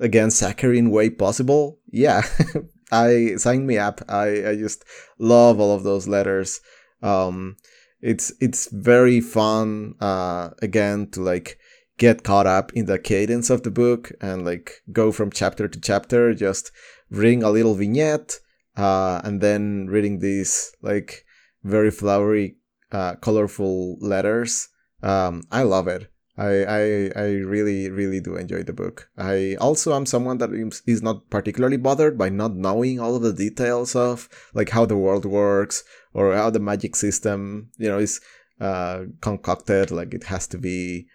again 0.00 0.30
saccharine 0.30 0.90
way 0.90 1.10
possible. 1.10 1.80
Yeah, 1.90 2.22
I 2.90 3.36
sign 3.36 3.66
me 3.66 3.78
up. 3.78 4.00
I 4.08 4.50
I 4.50 4.56
just 4.56 4.84
love 5.18 5.60
all 5.60 5.74
of 5.74 5.82
those 5.82 6.08
letters. 6.08 6.60
Um, 7.02 7.56
it's 8.00 8.32
it's 8.40 8.68
very 8.72 9.20
fun. 9.20 9.94
Uh, 10.00 10.50
again 10.62 11.10
to 11.10 11.20
like 11.20 11.58
get 11.98 12.22
caught 12.22 12.46
up 12.46 12.72
in 12.72 12.86
the 12.86 12.98
cadence 12.98 13.50
of 13.50 13.62
the 13.64 13.70
book 13.70 14.12
and 14.20 14.44
like 14.44 14.82
go 14.92 15.12
from 15.12 15.30
chapter 15.30 15.68
to 15.68 15.80
chapter, 15.80 16.32
just 16.32 16.70
reading 17.10 17.42
a 17.42 17.50
little 17.50 17.74
vignette, 17.74 18.38
uh, 18.76 19.20
and 19.24 19.40
then 19.40 19.86
reading 19.88 20.20
these 20.20 20.72
like 20.80 21.24
very 21.64 21.90
flowery, 21.90 22.56
uh, 22.92 23.16
colorful 23.16 23.98
letters. 24.00 24.68
Um, 25.02 25.42
I 25.50 25.62
love 25.62 25.88
it. 25.88 26.10
I, 26.38 26.64
I 26.64 27.10
I 27.16 27.26
really 27.42 27.90
really 27.90 28.20
do 28.20 28.36
enjoy 28.36 28.62
the 28.62 28.72
book. 28.72 29.10
I 29.18 29.56
also 29.60 29.94
am 29.94 30.06
someone 30.06 30.38
that 30.38 30.50
is- 30.86 31.02
not 31.02 31.28
particularly 31.30 31.76
bothered 31.76 32.16
by 32.16 32.28
not 32.28 32.54
knowing 32.54 33.00
all 33.00 33.16
of 33.16 33.22
the 33.22 33.32
details 33.32 33.96
of 33.96 34.28
like 34.54 34.70
how 34.70 34.86
the 34.86 34.96
world 34.96 35.24
works 35.24 35.82
or 36.14 36.34
how 36.34 36.50
the 36.50 36.60
magic 36.60 36.94
system 36.94 37.70
you 37.76 37.88
know 37.88 37.98
is 37.98 38.20
uh, 38.60 39.04
concocted. 39.20 39.90
Like 39.90 40.14
it 40.14 40.24
has 40.24 40.46
to 40.48 40.58
be 40.58 41.08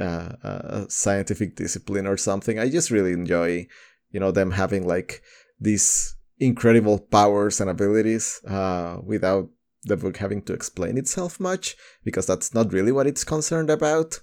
uh, 0.00 0.32
a 0.42 0.86
scientific 0.88 1.56
discipline 1.56 2.06
or 2.06 2.16
something. 2.16 2.58
I 2.58 2.70
just 2.70 2.90
really 2.90 3.12
enjoy 3.12 3.66
you 4.10 4.20
know 4.20 4.30
them 4.30 4.52
having 4.52 4.86
like 4.86 5.22
these 5.60 6.16
incredible 6.38 6.98
powers 6.98 7.60
and 7.60 7.68
abilities 7.68 8.40
uh, 8.46 8.98
without 9.04 9.50
the 9.84 9.96
book 9.96 10.16
having 10.16 10.42
to 10.42 10.52
explain 10.52 10.96
itself 10.96 11.38
much 11.38 11.76
because 12.04 12.26
that's 12.26 12.54
not 12.54 12.72
really 12.72 12.92
what 12.92 13.06
it's 13.06 13.24
concerned 13.24 13.70
about. 13.70 14.20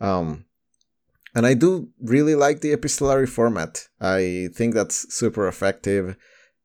Um, 0.00 0.44
and 1.34 1.46
I 1.46 1.54
do 1.54 1.88
really 2.00 2.34
like 2.34 2.60
the 2.60 2.72
epistolary 2.72 3.26
format. 3.26 3.88
I 4.00 4.48
think 4.54 4.74
that's 4.74 5.12
super 5.14 5.46
effective. 5.46 6.16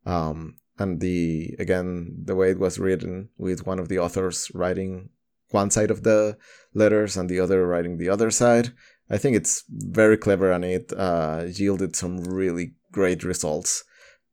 Um, 0.05 0.57
and 0.79 0.99
the 0.99 1.55
again 1.59 2.23
the 2.25 2.35
way 2.35 2.51
it 2.51 2.59
was 2.59 2.79
written 2.79 3.29
with 3.37 3.65
one 3.65 3.79
of 3.79 3.89
the 3.89 3.99
authors 3.99 4.51
writing 4.53 5.09
one 5.51 5.69
side 5.69 5.91
of 5.91 6.01
the 6.03 6.35
letters 6.73 7.15
and 7.15 7.29
the 7.29 7.39
other 7.39 7.67
writing 7.67 7.97
the 7.97 8.09
other 8.09 8.31
side. 8.31 8.73
I 9.09 9.17
think 9.17 9.35
it's 9.35 9.63
very 9.69 10.17
clever 10.17 10.51
and 10.51 10.65
it 10.65 10.91
uh, 10.97 11.43
yielded 11.47 11.95
some 11.95 12.23
really 12.23 12.73
great 12.91 13.23
results. 13.23 13.83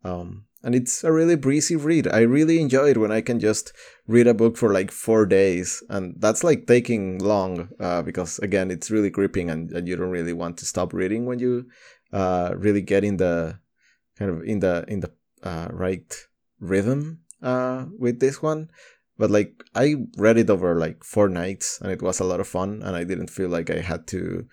Um, 0.05 0.47
and 0.63 0.75
it's 0.75 1.05
a 1.05 1.13
really 1.13 1.37
breezy 1.37 1.77
read. 1.77 2.07
I 2.07 2.21
really 2.21 2.61
enjoy 2.61 2.91
it 2.91 2.99
when 2.99 3.11
I 3.11 3.21
can 3.21 3.41
just 3.41 3.73
read 4.07 4.27
a 4.27 4.35
book 4.35 4.57
for 4.57 4.73
like 4.73 4.91
four 4.91 5.27
days, 5.27 5.83
and 5.89 6.15
that's 6.19 6.45
like 6.45 6.67
taking 6.67 7.19
long 7.19 7.69
uh, 7.81 8.03
because 8.03 8.39
again, 8.41 8.71
it's 8.71 8.91
really 8.91 9.11
gripping, 9.11 9.51
and, 9.51 9.71
and 9.73 9.89
you 9.89 9.97
don't 9.97 10.11
really 10.11 10.33
want 10.33 10.59
to 10.59 10.67
stop 10.67 10.93
reading 10.93 11.25
when 11.27 11.39
you 11.39 11.67
uh, 12.13 12.53
really 12.57 12.83
get 12.83 13.05
in 13.05 13.17
the 13.17 13.59
kind 14.19 14.31
of 14.31 14.43
in 14.45 14.61
the 14.61 14.85
in 14.89 15.01
the 15.01 15.11
uh, 15.43 15.69
right 15.71 16.15
rhythm 16.61 17.21
uh, 17.43 17.87
with 17.99 18.21
this 18.21 18.43
one. 18.43 18.71
But 19.17 19.31
like 19.31 19.63
I 19.75 19.97
read 20.17 20.39
it 20.39 20.51
over 20.51 20.79
like 20.79 21.05
four 21.05 21.29
nights, 21.29 21.81
and 21.81 21.91
it 21.91 22.03
was 22.03 22.21
a 22.21 22.25
lot 22.25 22.41
of 22.41 22.49
fun, 22.49 22.83
and 22.83 22.97
I 22.97 23.05
didn't 23.05 23.31
feel 23.31 23.49
like 23.49 23.71
I 23.71 23.81
had 23.81 24.07
to 24.09 24.47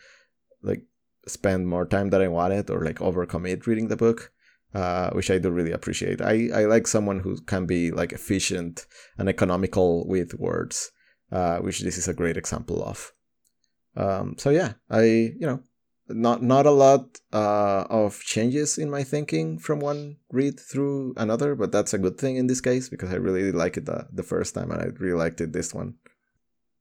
like 0.62 0.84
spend 1.28 1.68
more 1.68 1.86
time 1.86 2.10
than 2.10 2.22
I 2.22 2.30
wanted 2.30 2.70
or 2.70 2.86
like 2.86 3.00
overcommit 3.00 3.68
reading 3.68 3.90
the 3.90 3.98
book 3.98 4.32
uh, 4.74 5.12
which 5.12 5.32
I 5.32 5.38
do 5.38 5.50
really 5.50 5.72
appreciate. 5.72 6.22
I, 6.22 6.50
I 6.54 6.66
like 6.66 6.88
someone 6.88 7.20
who 7.20 7.40
can 7.42 7.66
be 7.66 7.92
like 7.92 8.12
efficient 8.12 8.86
and 9.18 9.30
economical 9.30 10.08
with 10.08 10.34
words, 10.36 10.92
uh, 11.32 11.60
which 11.60 11.82
this 11.82 11.98
is 11.98 12.08
a 12.08 12.14
great 12.14 12.38
example 12.38 12.84
of. 12.84 13.14
Um, 13.96 14.36
so 14.38 14.50
yeah, 14.50 14.74
I 14.90 15.04
you 15.04 15.48
know 15.48 15.62
not 16.10 16.42
not 16.42 16.66
a 16.66 16.72
lot 16.72 17.20
uh, 17.34 17.86
of 17.90 18.20
changes 18.22 18.78
in 18.78 18.90
my 18.90 19.04
thinking 19.04 19.58
from 19.58 19.80
one 19.80 20.18
read 20.32 20.60
through 20.60 21.14
another, 21.18 21.56
but 21.56 21.72
that's 21.72 21.94
a 21.94 21.98
good 21.98 22.18
thing 22.18 22.38
in 22.38 22.48
this 22.48 22.62
case 22.62 22.90
because 22.90 23.12
I 23.12 23.16
really 23.16 23.52
liked 23.52 23.78
it 23.78 23.86
the, 23.86 24.08
the 24.12 24.24
first 24.24 24.54
time 24.56 24.72
and 24.72 24.82
I 24.82 24.86
really 25.00 25.18
liked 25.18 25.42
it 25.42 25.54
this 25.54 25.74
one. 25.74 25.96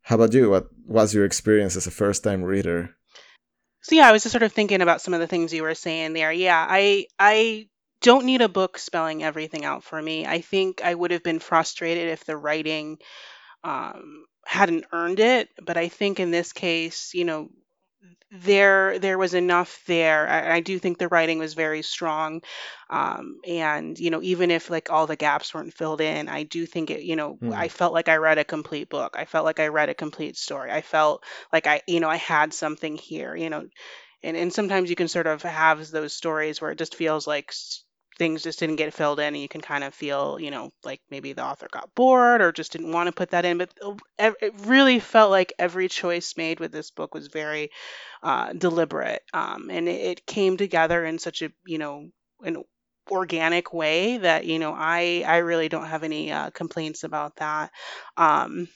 How 0.03 0.17
about 0.17 0.35
you? 0.35 0.51
What 0.51 0.69
was 0.87 1.15
your 1.15 1.25
experience 1.25 1.77
as 1.77 1.87
a 1.87 1.91
first 1.91 2.23
time 2.23 2.45
reader? 2.45 2.91
So 3.83 3.95
yeah, 3.95 4.09
I 4.09 4.13
was 4.13 4.23
just 4.23 4.33
sort 4.33 4.43
of 4.43 4.53
thinking 4.53 4.83
about 4.83 5.01
some 5.01 5.15
of 5.15 5.21
the 5.21 5.27
things 5.27 5.53
you 5.53 5.63
were 5.63 5.75
saying 5.75 6.13
there. 6.13 6.33
Yeah, 6.33 6.65
I 6.69 7.07
I 7.19 7.69
don't 8.01 8.27
need 8.27 8.43
a 8.43 8.49
book 8.49 8.79
spelling 8.79 9.23
everything 9.25 9.65
out 9.65 9.85
for 9.85 10.01
me. 10.01 10.27
I 10.27 10.41
think 10.41 10.83
I 10.85 10.95
would 10.95 11.11
have 11.11 11.23
been 11.23 11.39
frustrated 11.41 12.09
if 12.09 12.25
the 12.25 12.37
writing 12.37 12.99
um, 13.65 14.27
hadn't 14.47 14.87
earned 14.93 15.21
it. 15.21 15.51
But 15.63 15.77
I 15.77 15.89
think 15.89 16.21
in 16.21 16.31
this 16.31 16.53
case, 16.53 17.15
you 17.15 17.25
know, 17.25 17.51
there 18.31 18.99
there 18.99 19.19
was 19.19 19.35
enough 19.35 19.83
there. 19.87 20.29
I, 20.29 20.57
I 20.57 20.61
do 20.61 20.79
think 20.79 20.99
the 20.99 21.09
writing 21.09 21.39
was 21.39 21.55
very 21.55 21.83
strong, 21.83 22.43
um, 22.91 23.39
and 23.47 23.99
you 23.99 24.11
know 24.11 24.21
even 24.23 24.51
if 24.51 24.69
like 24.69 24.91
all 24.91 25.07
the 25.07 25.17
gaps 25.17 25.55
weren't 25.55 25.75
filled 25.75 26.01
in, 26.01 26.29
I 26.29 26.43
do 26.43 26.67
think 26.67 26.91
it. 26.91 27.03
You 27.03 27.17
know, 27.17 27.39
I 27.55 27.69
Mm. 27.69 27.71
felt 27.71 27.93
like 27.93 28.09
I 28.09 28.17
read 28.17 28.39
a 28.39 28.45
complete 28.45 28.89
book. 28.89 29.15
I 29.17 29.25
felt 29.27 29.45
like 29.45 29.61
I 29.61 29.69
read 29.69 29.89
a 29.89 29.95
complete 29.95 30.37
story. 30.37 30.71
I 30.73 30.83
felt 30.83 31.25
like 31.53 31.67
I 31.67 31.83
you 31.87 32.01
know 32.01 32.09
I 32.11 32.17
had 32.17 32.53
something 32.53 32.97
here. 32.97 33.37
You 33.37 33.51
know, 33.51 33.69
and 34.23 34.37
and 34.37 34.53
sometimes 34.53 34.91
you 34.91 34.97
can 34.97 35.09
sort 35.09 35.27
of 35.27 35.43
have 35.43 35.89
those 35.91 36.15
stories 36.15 36.61
where 36.61 36.71
it 36.73 36.79
just 36.79 36.95
feels 36.97 37.27
like 37.27 37.53
things 38.19 38.43
just 38.43 38.59
didn't 38.59 38.77
get 38.77 38.95
filled 38.95 39.21
in 39.21 39.27
and 39.27 39.39
you 39.43 39.49
can 39.49 39.61
kind 39.61 39.85
of 39.85 39.95
feel 39.95 40.39
you 40.41 40.51
know 40.51 40.71
like 40.85 41.01
maybe 41.11 41.33
the 41.33 41.45
author 41.45 41.69
got 41.71 41.95
bored 41.95 42.41
or 42.41 42.53
just 42.53 42.73
didn't 42.73 42.93
want 42.93 43.07
to 43.07 43.13
put 43.13 43.31
that 43.31 43.45
in 43.45 43.59
but 43.59 43.73
uh, 43.83 44.33
it 44.41 44.55
really 44.65 44.99
felt 44.99 45.31
like 45.31 45.53
every 45.59 45.89
choice 45.89 46.35
made 46.37 46.61
with 46.61 46.73
this 46.73 46.91
book 46.91 47.15
was 47.15 47.29
very 47.29 47.71
uh, 48.23 48.53
deliberate 48.53 49.23
um, 49.33 49.71
and 49.71 49.89
it, 49.89 50.25
came 50.27 50.57
together 50.57 51.05
in 51.05 51.19
such 51.19 51.43
a 51.43 51.51
you 51.67 51.79
know 51.79 52.09
an 52.43 52.63
organic 53.11 53.73
way 53.73 54.17
that 54.19 54.45
you 54.45 54.59
know 54.59 54.75
i 54.77 55.23
i 55.27 55.37
really 55.37 55.69
don't 55.69 55.87
have 55.87 56.03
any 56.03 56.33
uh, 56.33 56.51
complaints 56.51 57.05
about 57.05 57.37
that 57.37 57.71
um, 58.17 58.67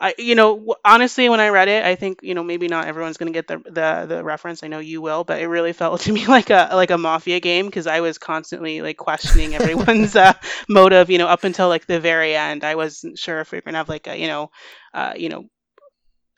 I, 0.00 0.14
you 0.18 0.34
know, 0.34 0.74
honestly, 0.84 1.28
when 1.28 1.40
I 1.40 1.48
read 1.48 1.68
it, 1.68 1.84
I 1.84 1.94
think, 1.94 2.20
you 2.22 2.34
know, 2.34 2.42
maybe 2.42 2.68
not 2.68 2.86
everyone's 2.86 3.16
going 3.16 3.32
to 3.32 3.36
get 3.36 3.46
the, 3.46 3.58
the 3.70 4.06
the 4.16 4.24
reference. 4.24 4.62
I 4.62 4.68
know 4.68 4.78
you 4.80 5.00
will, 5.00 5.24
but 5.24 5.40
it 5.40 5.46
really 5.46 5.72
felt 5.72 6.00
to 6.02 6.12
me 6.12 6.26
like 6.26 6.50
a 6.50 6.70
like 6.72 6.90
a 6.90 6.98
mafia 6.98 7.40
game 7.40 7.66
because 7.66 7.86
I 7.86 8.00
was 8.00 8.18
constantly 8.18 8.80
like 8.82 8.96
questioning 8.96 9.54
everyone's 9.56 10.16
uh, 10.16 10.34
motive, 10.68 11.10
you 11.10 11.18
know, 11.18 11.28
up 11.28 11.44
until 11.44 11.68
like 11.68 11.86
the 11.86 12.00
very 12.00 12.34
end. 12.36 12.64
I 12.64 12.74
wasn't 12.74 13.18
sure 13.18 13.40
if 13.40 13.52
we 13.52 13.58
are 13.58 13.62
going 13.62 13.74
to 13.74 13.78
have 13.78 13.88
like 13.88 14.06
a, 14.06 14.18
you 14.18 14.26
know, 14.26 14.50
uh, 14.92 15.14
you 15.16 15.28
know, 15.28 15.44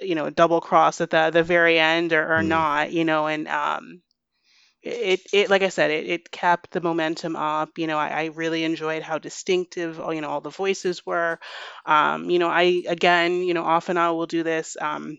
you 0.01 0.15
know, 0.15 0.27
a 0.27 0.31
double 0.31 0.61
cross 0.61 1.01
at 1.01 1.11
the 1.11 1.31
the 1.31 1.43
very 1.43 1.79
end 1.79 2.13
or, 2.13 2.39
or 2.39 2.43
Mm. 2.43 2.43
not, 2.43 2.93
you 2.93 3.05
know, 3.05 3.27
and 3.27 3.49
um 3.49 4.03
it 4.87 5.21
it 5.33 5.51
like 5.51 5.63
I 5.63 5.69
said, 5.69 5.91
it, 5.91 6.07
it 6.09 6.31
kept 6.31 6.71
the 6.71 6.81
momentum 6.81 7.37
up. 7.37 7.79
You 7.79 7.87
know, 7.87 7.99
I, 7.99 8.09
I 8.09 8.25
really 8.27 8.65
enjoyed 8.65 9.03
how 9.03 9.19
distinctive 9.19 10.01
all 10.01 10.15
you 10.15 10.21
know 10.21 10.31
all 10.31 10.41
the 10.41 10.51
voices 10.51 11.05
were. 11.05 11.39
Um, 11.85 12.31
you 12.31 12.39
know, 12.39 12.49
I 12.49 12.83
again, 12.89 13.43
you 13.43 13.55
know, 13.55 13.65
often 13.65 13.97
I 13.99 14.11
will 14.11 14.27
do 14.27 14.43
this. 14.43 14.77
Um, 14.81 15.19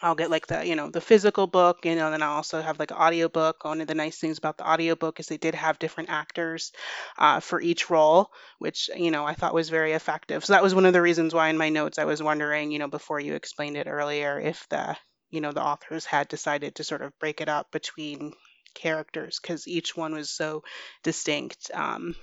I'll 0.00 0.14
get 0.14 0.30
like 0.30 0.46
the 0.46 0.64
you 0.66 0.76
know 0.76 0.90
the 0.90 1.00
physical 1.00 1.46
book, 1.48 1.84
you 1.84 1.96
know, 1.96 2.10
then 2.10 2.22
I'll 2.22 2.34
also 2.36 2.62
have 2.62 2.78
like 2.78 2.92
an 2.92 2.98
audiobook. 2.98 3.64
One 3.64 3.80
of 3.80 3.88
the 3.88 3.94
nice 3.94 4.18
things 4.18 4.38
about 4.38 4.56
the 4.58 4.68
audiobook 4.68 5.18
is 5.20 5.26
they 5.26 5.38
did 5.38 5.54
have 5.56 5.78
different 5.80 6.10
actors 6.10 6.72
uh, 7.18 7.40
for 7.40 7.60
each 7.60 7.90
role, 7.90 8.30
which 8.58 8.90
you 8.96 9.10
know 9.10 9.24
I 9.24 9.34
thought 9.34 9.54
was 9.54 9.70
very 9.70 9.92
effective. 9.92 10.44
So 10.44 10.52
that 10.52 10.62
was 10.62 10.74
one 10.74 10.86
of 10.86 10.92
the 10.92 11.02
reasons 11.02 11.34
why 11.34 11.48
in 11.48 11.58
my 11.58 11.68
notes 11.70 11.98
I 11.98 12.04
was 12.04 12.22
wondering, 12.22 12.70
you 12.70 12.78
know, 12.78 12.88
before 12.88 13.18
you 13.20 13.34
explained 13.34 13.76
it 13.76 13.88
earlier, 13.88 14.38
if 14.40 14.68
the 14.68 14.96
you 15.30 15.40
know 15.40 15.52
the 15.52 15.62
authors 15.62 16.04
had 16.04 16.28
decided 16.28 16.76
to 16.76 16.84
sort 16.84 17.02
of 17.02 17.18
break 17.18 17.40
it 17.40 17.48
up 17.48 17.70
between 17.72 18.32
characters 18.74 19.38
because 19.40 19.66
each 19.68 19.96
one 19.96 20.14
was 20.14 20.30
so 20.30 20.62
distinct. 21.02 21.70
Um, 21.74 22.14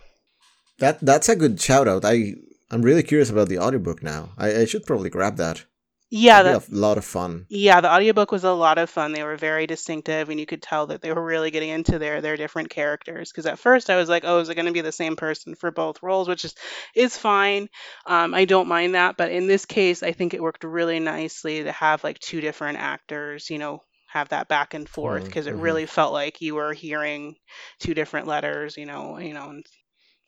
That 0.79 0.99
that's 1.01 1.29
a 1.29 1.35
good 1.35 1.59
shout 1.59 1.87
out. 1.87 2.05
I 2.05 2.35
I'm 2.71 2.81
really 2.81 3.03
curious 3.03 3.29
about 3.29 3.49
the 3.49 3.59
audiobook 3.59 4.01
now. 4.03 4.31
I, 4.37 4.61
I 4.61 4.65
should 4.65 4.85
probably 4.85 5.09
grab 5.09 5.37
that. 5.37 5.65
yeah, 6.09 6.43
that 6.43 6.69
a 6.69 6.75
lot 6.75 6.97
of 6.97 7.05
fun. 7.05 7.45
Yeah, 7.49 7.81
the 7.81 7.91
audiobook 7.91 8.31
was 8.31 8.43
a 8.43 8.51
lot 8.51 8.77
of 8.77 8.89
fun. 8.89 9.11
They 9.11 9.23
were 9.23 9.37
very 9.37 9.67
distinctive, 9.67 10.29
and 10.29 10.39
you 10.39 10.45
could 10.45 10.61
tell 10.61 10.87
that 10.87 11.01
they 11.01 11.11
were 11.11 11.23
really 11.23 11.51
getting 11.51 11.69
into 11.69 11.99
their 11.99 12.21
their 12.21 12.37
different 12.37 12.69
characters. 12.69 13.31
Because 13.31 13.45
at 13.45 13.59
first 13.59 13.89
I 13.89 13.97
was 13.97 14.07
like, 14.09 14.23
"Oh, 14.25 14.39
is 14.39 14.49
it 14.49 14.55
going 14.55 14.67
to 14.67 14.71
be 14.71 14.81
the 14.81 14.91
same 14.91 15.15
person 15.15 15.55
for 15.55 15.71
both 15.71 16.01
roles?" 16.03 16.27
Which 16.27 16.45
is 16.45 16.55
is 16.95 17.17
fine. 17.17 17.69
Um, 18.05 18.33
I 18.33 18.45
don't 18.45 18.67
mind 18.67 18.95
that, 18.95 19.17
but 19.17 19.31
in 19.31 19.47
this 19.47 19.65
case, 19.65 20.03
I 20.03 20.11
think 20.13 20.33
it 20.33 20.41
worked 20.43 20.63
really 20.63 20.99
nicely 20.99 21.63
to 21.63 21.71
have 21.71 22.03
like 22.03 22.19
two 22.19 22.41
different 22.41 22.77
actors. 22.79 23.49
You 23.49 23.57
know, 23.59 23.81
have 24.15 24.29
that 24.29 24.47
back 24.47 24.73
and 24.73 24.87
forth 24.87 25.25
because 25.25 25.45
it 25.45 25.53
Mm-hmm. 25.53 25.61
really 25.61 25.85
felt 25.85 26.13
like 26.13 26.41
you 26.41 26.55
were 26.55 26.73
hearing 26.73 27.35
two 27.79 27.93
different 27.93 28.27
letters. 28.27 28.77
You 28.77 28.85
know, 28.85 29.19
you 29.19 29.33
know, 29.33 29.49
and 29.49 29.65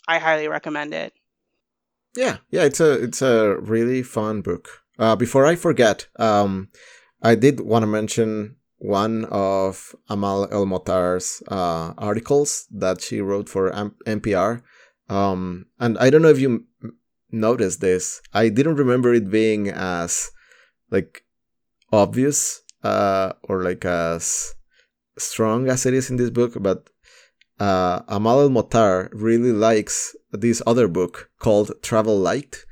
I 0.08 0.20
highly 0.20 0.48
recommend 0.48 0.94
it. 0.94 1.14
Yeah, 2.16 2.38
yeah, 2.52 2.64
it's 2.64 2.80
a 2.80 2.92
it's 3.04 3.22
a 3.22 3.58
really 3.62 4.04
fun 4.04 4.42
book. 4.42 4.68
Uh, 5.00 5.16
before 5.16 5.46
I 5.46 5.56
forget, 5.56 6.08
um, 6.20 6.70
I 7.22 7.36
did 7.36 7.60
want 7.62 7.84
to 7.84 7.88
mention 7.88 8.56
one 8.80 9.26
of 9.32 9.96
Amal 10.10 10.48
El 10.52 10.66
Mohtar's 10.66 11.42
uh, 11.48 11.94
articles 11.98 12.68
that 12.72 13.02
she 13.02 13.22
wrote 13.22 13.50
for 13.50 13.72
M- 13.74 13.96
NPR. 14.06 14.62
Um, 15.10 15.68
and 15.80 15.98
I 15.98 16.10
don't 16.10 16.22
know 16.22 16.30
if 16.34 16.40
you 16.40 16.66
m- 16.84 16.98
noticed 17.32 17.80
this. 17.82 18.22
I 18.34 18.50
didn't 18.50 18.76
remember 18.76 19.14
it 19.14 19.30
being 19.32 19.70
as 19.70 20.30
like 20.92 21.24
obvious 21.92 22.62
uh, 22.88 23.34
or 23.44 23.64
like 23.64 23.86
as 23.86 24.56
strong 25.18 25.70
as 25.70 25.86
it 25.86 25.94
is 25.94 26.10
in 26.10 26.18
this 26.18 26.30
book, 26.30 26.54
but 26.60 26.90
uh, 27.60 28.02
Amal 28.08 28.42
El 28.42 28.50
Mohtar 28.50 29.10
really 29.12 29.52
likes 29.52 30.16
this 30.32 30.62
other 30.66 30.88
book 30.88 31.30
called 31.40 31.72
Travel 31.82 32.18
Light. 32.18 32.66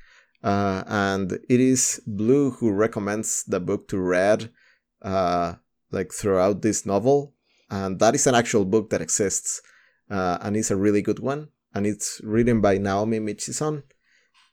Uh, 0.44 0.84
and 0.86 1.40
it 1.50 1.60
is 1.60 2.02
Blue 2.06 2.52
who 2.52 2.72
recommends 2.72 3.44
the 3.46 3.60
book 3.60 3.88
to 3.88 3.98
read 3.98 4.52
uh, 5.02 5.54
like 5.92 6.12
throughout 6.14 6.62
this 6.62 6.86
novel. 6.86 7.34
And 7.70 8.00
that 8.00 8.14
is 8.14 8.28
an 8.28 8.36
actual 8.36 8.64
book 8.64 8.92
that 8.92 9.02
exists. 9.02 9.62
Uh, 10.10 10.38
and 10.42 10.56
it's 10.56 10.70
a 10.70 10.76
really 10.76 11.02
good 11.02 11.20
one. 11.20 11.50
And 11.74 11.88
it's 11.88 12.22
written 12.24 12.62
by 12.62 12.78
Naomi 12.78 13.20
Mitchison. 13.20 13.84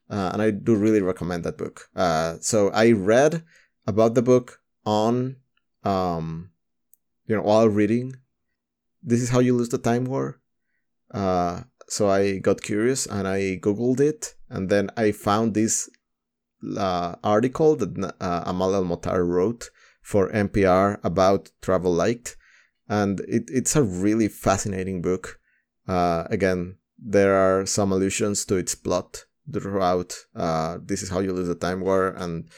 Uh, 0.08 0.30
and 0.32 0.40
I 0.42 0.50
do 0.50 0.74
really 0.74 1.02
recommend 1.02 1.44
that 1.44 1.58
book. 1.58 1.88
Uh, 1.94 2.36
so 2.40 2.70
I 2.70 2.92
read 2.92 3.44
about 3.86 4.14
the 4.14 4.22
book 4.22 4.60
on, 4.86 5.36
um, 5.84 6.50
you 7.26 7.36
know, 7.36 7.42
while 7.42 7.68
reading 7.68 8.14
this 9.02 9.20
is 9.20 9.30
how 9.30 9.40
you 9.40 9.54
lose 9.54 9.70
the 9.70 9.78
time 9.78 10.04
war. 10.04 10.40
Uh, 11.12 11.62
so 11.88 12.08
I 12.08 12.38
got 12.38 12.62
curious 12.62 13.06
and 13.06 13.26
I 13.26 13.58
googled 13.60 14.00
it, 14.00 14.34
and 14.48 14.68
then 14.68 14.90
I 14.96 15.12
found 15.12 15.54
this 15.54 15.90
uh, 16.76 17.16
article 17.24 17.76
that 17.76 18.14
uh, 18.20 18.42
Amal 18.46 18.74
El 18.74 18.84
Mohtar 18.84 19.26
wrote 19.26 19.70
for 20.00 20.30
NPR 20.30 21.00
about 21.04 21.50
Travel 21.60 21.92
Light, 21.92 22.36
and 22.88 23.20
it, 23.20 23.44
it's 23.48 23.76
a 23.76 23.82
really 23.82 24.28
fascinating 24.28 25.02
book. 25.02 25.38
Uh, 25.86 26.24
again, 26.30 26.76
there 26.98 27.34
are 27.34 27.66
some 27.66 27.92
allusions 27.92 28.44
to 28.46 28.56
its 28.56 28.74
plot 28.74 29.24
throughout. 29.52 30.14
Uh, 30.34 30.78
this 30.82 31.02
is 31.02 31.10
how 31.10 31.18
you 31.18 31.32
lose 31.32 31.48
the 31.48 31.54
time 31.54 31.80
war, 31.80 32.14
and 32.16 32.48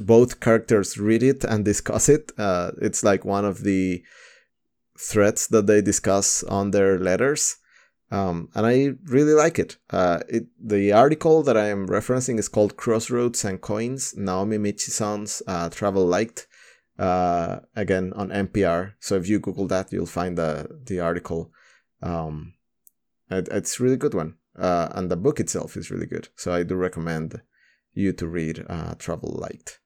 both 0.00 0.40
characters 0.40 0.98
read 0.98 1.22
it 1.22 1.44
and 1.44 1.64
discuss 1.64 2.08
it. 2.08 2.32
Uh, 2.38 2.72
it's 2.80 3.04
like 3.04 3.24
one 3.24 3.44
of 3.44 3.62
the 3.62 4.02
threats 4.98 5.46
that 5.48 5.66
they 5.66 5.82
discuss 5.82 6.42
on 6.44 6.70
their 6.70 6.98
letters. 6.98 7.56
Um, 8.10 8.48
and 8.54 8.66
I 8.66 8.92
really 9.06 9.32
like 9.32 9.58
it. 9.58 9.76
Uh, 9.90 10.20
it. 10.28 10.46
The 10.62 10.92
article 10.92 11.42
that 11.42 11.56
I 11.56 11.68
am 11.68 11.88
referencing 11.88 12.38
is 12.38 12.48
called 12.48 12.76
Crossroads 12.76 13.44
and 13.44 13.60
Coins, 13.60 14.14
Naomi 14.16 14.58
Mitchison's 14.58 15.42
uh, 15.46 15.68
Travel 15.70 16.06
Light, 16.06 16.46
uh, 16.98 17.60
again 17.74 18.12
on 18.14 18.28
NPR. 18.28 18.94
So 19.00 19.16
if 19.16 19.28
you 19.28 19.38
Google 19.40 19.66
that, 19.68 19.92
you'll 19.92 20.06
find 20.06 20.38
the, 20.38 20.80
the 20.86 21.00
article. 21.00 21.50
Um, 22.02 22.54
it, 23.30 23.48
it's 23.50 23.80
a 23.80 23.82
really 23.82 23.96
good 23.96 24.14
one. 24.14 24.36
Uh, 24.56 24.88
and 24.92 25.10
the 25.10 25.16
book 25.16 25.40
itself 25.40 25.76
is 25.76 25.90
really 25.90 26.06
good. 26.06 26.28
So 26.36 26.52
I 26.52 26.62
do 26.62 26.76
recommend 26.76 27.40
you 27.94 28.12
to 28.14 28.26
read 28.28 28.64
uh, 28.68 28.94
Travel 28.96 29.30
Light. 29.38 29.78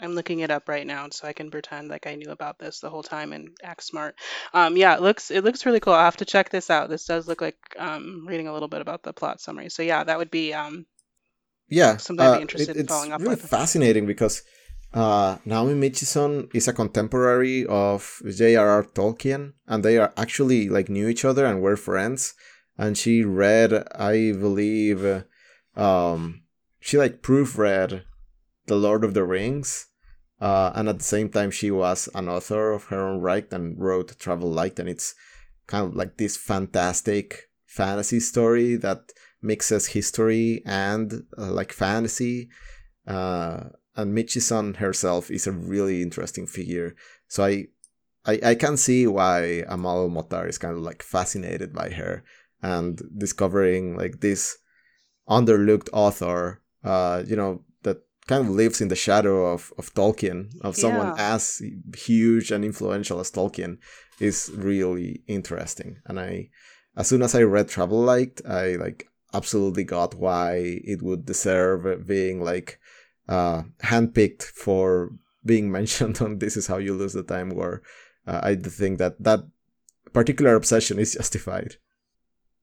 I'm 0.00 0.14
looking 0.14 0.40
it 0.40 0.50
up 0.50 0.68
right 0.68 0.86
now 0.86 1.08
so 1.10 1.26
I 1.28 1.32
can 1.34 1.50
pretend 1.50 1.88
like 1.88 2.06
I 2.06 2.14
knew 2.14 2.30
about 2.30 2.58
this 2.58 2.80
the 2.80 2.88
whole 2.90 3.02
time 3.02 3.32
and 3.32 3.50
act 3.62 3.82
smart. 3.84 4.14
Um, 4.54 4.76
yeah, 4.76 4.94
it 4.96 5.02
looks 5.02 5.30
it 5.30 5.44
looks 5.44 5.64
really 5.66 5.80
cool. 5.80 5.92
I'll 5.92 6.04
have 6.04 6.16
to 6.18 6.24
check 6.24 6.48
this 6.50 6.70
out. 6.70 6.88
This 6.88 7.04
does 7.04 7.28
look 7.28 7.40
like 7.42 7.58
um, 7.78 8.24
reading 8.26 8.48
a 8.48 8.52
little 8.52 8.68
bit 8.68 8.80
about 8.80 9.02
the 9.02 9.12
plot 9.12 9.40
summary. 9.40 9.68
So 9.70 9.82
yeah, 9.82 10.02
that 10.04 10.18
would 10.18 10.30
be 10.30 10.54
um, 10.54 10.86
Yeah, 11.68 11.98
something 11.98 12.24
I'd 12.26 12.32
be 12.32 12.40
uh, 12.40 12.40
interested 12.40 12.76
it, 12.76 12.76
in 12.76 12.84
it's 12.84 12.86
following 12.86 13.12
up 13.12 13.26
really 13.26 13.28
with. 13.28 13.42
fascinating 13.42 14.06
because 14.06 14.42
uh, 14.92 15.38
Naomi 15.44 15.74
Mitchison 15.74 16.48
is 16.54 16.66
a 16.68 16.72
contemporary 16.72 17.64
of 17.66 18.20
J.R.R. 18.28 18.84
Tolkien, 18.84 19.54
and 19.66 19.84
they 19.84 19.98
are 19.98 20.12
actually 20.16 20.68
like 20.68 20.88
knew 20.88 21.08
each 21.08 21.24
other 21.24 21.46
and 21.46 21.62
were 21.62 21.76
friends. 21.76 22.34
And 22.76 22.96
she 22.96 23.22
read, 23.24 23.72
I 23.94 24.32
believe, 24.32 25.04
uh, 25.04 25.22
um, 25.80 26.39
she 26.80 26.98
like 26.98 27.22
proofread 27.22 28.02
The 28.66 28.76
Lord 28.76 29.04
of 29.04 29.14
the 29.14 29.24
Rings, 29.24 29.86
uh, 30.40 30.72
and 30.74 30.88
at 30.88 30.98
the 30.98 31.04
same 31.04 31.28
time 31.28 31.50
she 31.50 31.70
was 31.70 32.08
an 32.14 32.28
author 32.28 32.72
of 32.72 32.84
her 32.84 33.06
own 33.06 33.20
right 33.20 33.50
and 33.52 33.78
wrote 33.78 34.18
Travel 34.18 34.50
Light, 34.50 34.78
and 34.78 34.88
it's 34.88 35.14
kind 35.66 35.86
of 35.86 35.94
like 35.94 36.16
this 36.16 36.36
fantastic 36.36 37.50
fantasy 37.66 38.18
story 38.18 38.76
that 38.76 39.12
mixes 39.42 39.88
history 39.88 40.62
and 40.66 41.24
uh, 41.38 41.52
like 41.52 41.72
fantasy. 41.72 42.48
Uh, 43.06 43.70
and 43.96 44.14
Mitchison 44.16 44.76
herself 44.76 45.30
is 45.30 45.46
a 45.46 45.52
really 45.52 46.02
interesting 46.02 46.46
figure. 46.46 46.94
So 47.28 47.44
I, 47.44 47.66
I, 48.24 48.40
I 48.44 48.54
can 48.54 48.76
see 48.76 49.06
why 49.06 49.64
Amal 49.68 50.08
Mohtar 50.08 50.48
is 50.48 50.58
kind 50.58 50.74
of 50.74 50.82
like 50.82 51.02
fascinated 51.02 51.72
by 51.72 51.90
her 51.90 52.24
and 52.62 53.00
discovering 53.16 53.96
like 53.96 54.20
this 54.20 54.58
underlooked 55.28 55.88
author, 55.92 56.59
uh, 56.84 57.22
you 57.26 57.36
know, 57.36 57.62
that 57.82 57.98
kind 58.26 58.44
of 58.46 58.50
lives 58.50 58.80
in 58.80 58.88
the 58.88 58.96
shadow 58.96 59.46
of, 59.52 59.72
of 59.78 59.92
Tolkien, 59.94 60.50
of 60.62 60.76
someone 60.76 61.08
Yeah. 61.16 61.34
as 61.34 61.62
huge 61.96 62.50
and 62.50 62.64
influential 62.64 63.20
as 63.20 63.30
Tolkien, 63.30 63.78
is 64.18 64.50
really 64.54 65.22
interesting. 65.26 65.98
And 66.06 66.20
I, 66.20 66.50
as 66.96 67.08
soon 67.08 67.22
as 67.22 67.34
I 67.34 67.42
read 67.42 67.68
Travel 67.68 68.00
Light, 68.00 68.40
I 68.46 68.76
like 68.76 69.08
absolutely 69.32 69.84
got 69.84 70.14
why 70.14 70.80
it 70.84 71.02
would 71.02 71.24
deserve 71.24 72.06
being 72.06 72.42
like 72.42 72.78
uh, 73.28 73.62
handpicked 73.82 74.42
for 74.42 75.10
being 75.44 75.70
mentioned 75.78 76.20
on 76.20 76.38
This 76.38 76.56
Is 76.56 76.66
How 76.66 76.78
You 76.78 76.94
Lose 76.94 77.12
the 77.14 77.22
Time. 77.22 77.50
Where 77.50 77.82
uh, 78.26 78.40
I 78.42 78.54
think 78.56 78.98
that 78.98 79.22
that 79.22 79.40
particular 80.12 80.54
obsession 80.54 80.98
is 80.98 81.14
justified. 81.20 81.76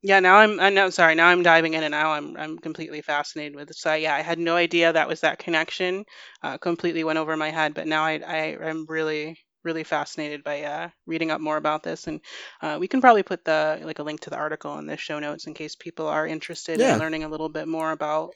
Yeah, 0.01 0.19
now 0.19 0.37
I'm 0.37 0.59
I 0.59 0.69
know 0.69 0.89
sorry, 0.89 1.15
now 1.15 1.27
I'm 1.27 1.43
diving 1.43 1.73
in 1.73 1.83
and 1.83 1.91
now 1.91 2.11
I'm 2.11 2.37
I'm 2.37 2.57
completely 2.59 3.01
fascinated 3.01 3.55
with 3.55 3.69
it. 3.71 3.77
So 3.77 3.93
yeah, 3.93 4.15
I 4.15 4.21
had 4.21 4.39
no 4.39 4.55
idea 4.55 4.93
that 4.93 5.07
was 5.07 5.21
that 5.21 5.39
connection. 5.39 6.05
Uh, 6.43 6.57
completely 6.57 7.03
went 7.03 7.19
over 7.19 7.35
my 7.35 7.49
head, 7.49 7.73
but 7.73 7.87
now 7.87 8.03
I 8.03 8.19
I 8.25 8.57
am 8.69 8.85
really 8.87 9.37
really 9.63 9.83
fascinated 9.83 10.43
by 10.43 10.63
uh, 10.63 10.89
reading 11.05 11.29
up 11.31 11.41
more 11.41 11.57
about 11.57 11.83
this 11.83 12.07
and 12.07 12.21
uh, 12.61 12.77
we 12.79 12.87
can 12.87 13.01
probably 13.01 13.23
put 13.23 13.43
the 13.43 13.79
like 13.83 13.99
a 13.99 14.03
link 14.03 14.21
to 14.21 14.29
the 14.29 14.37
article 14.37 14.77
in 14.77 14.85
the 14.85 14.95
show 14.95 15.19
notes 15.19 15.45
in 15.45 15.53
case 15.53 15.75
people 15.75 16.07
are 16.07 16.25
interested 16.25 16.79
in 16.79 16.97
learning 16.99 17.25
a 17.25 17.27
little 17.27 17.49
bit 17.49 17.67
more 17.67 17.91
about 17.91 18.31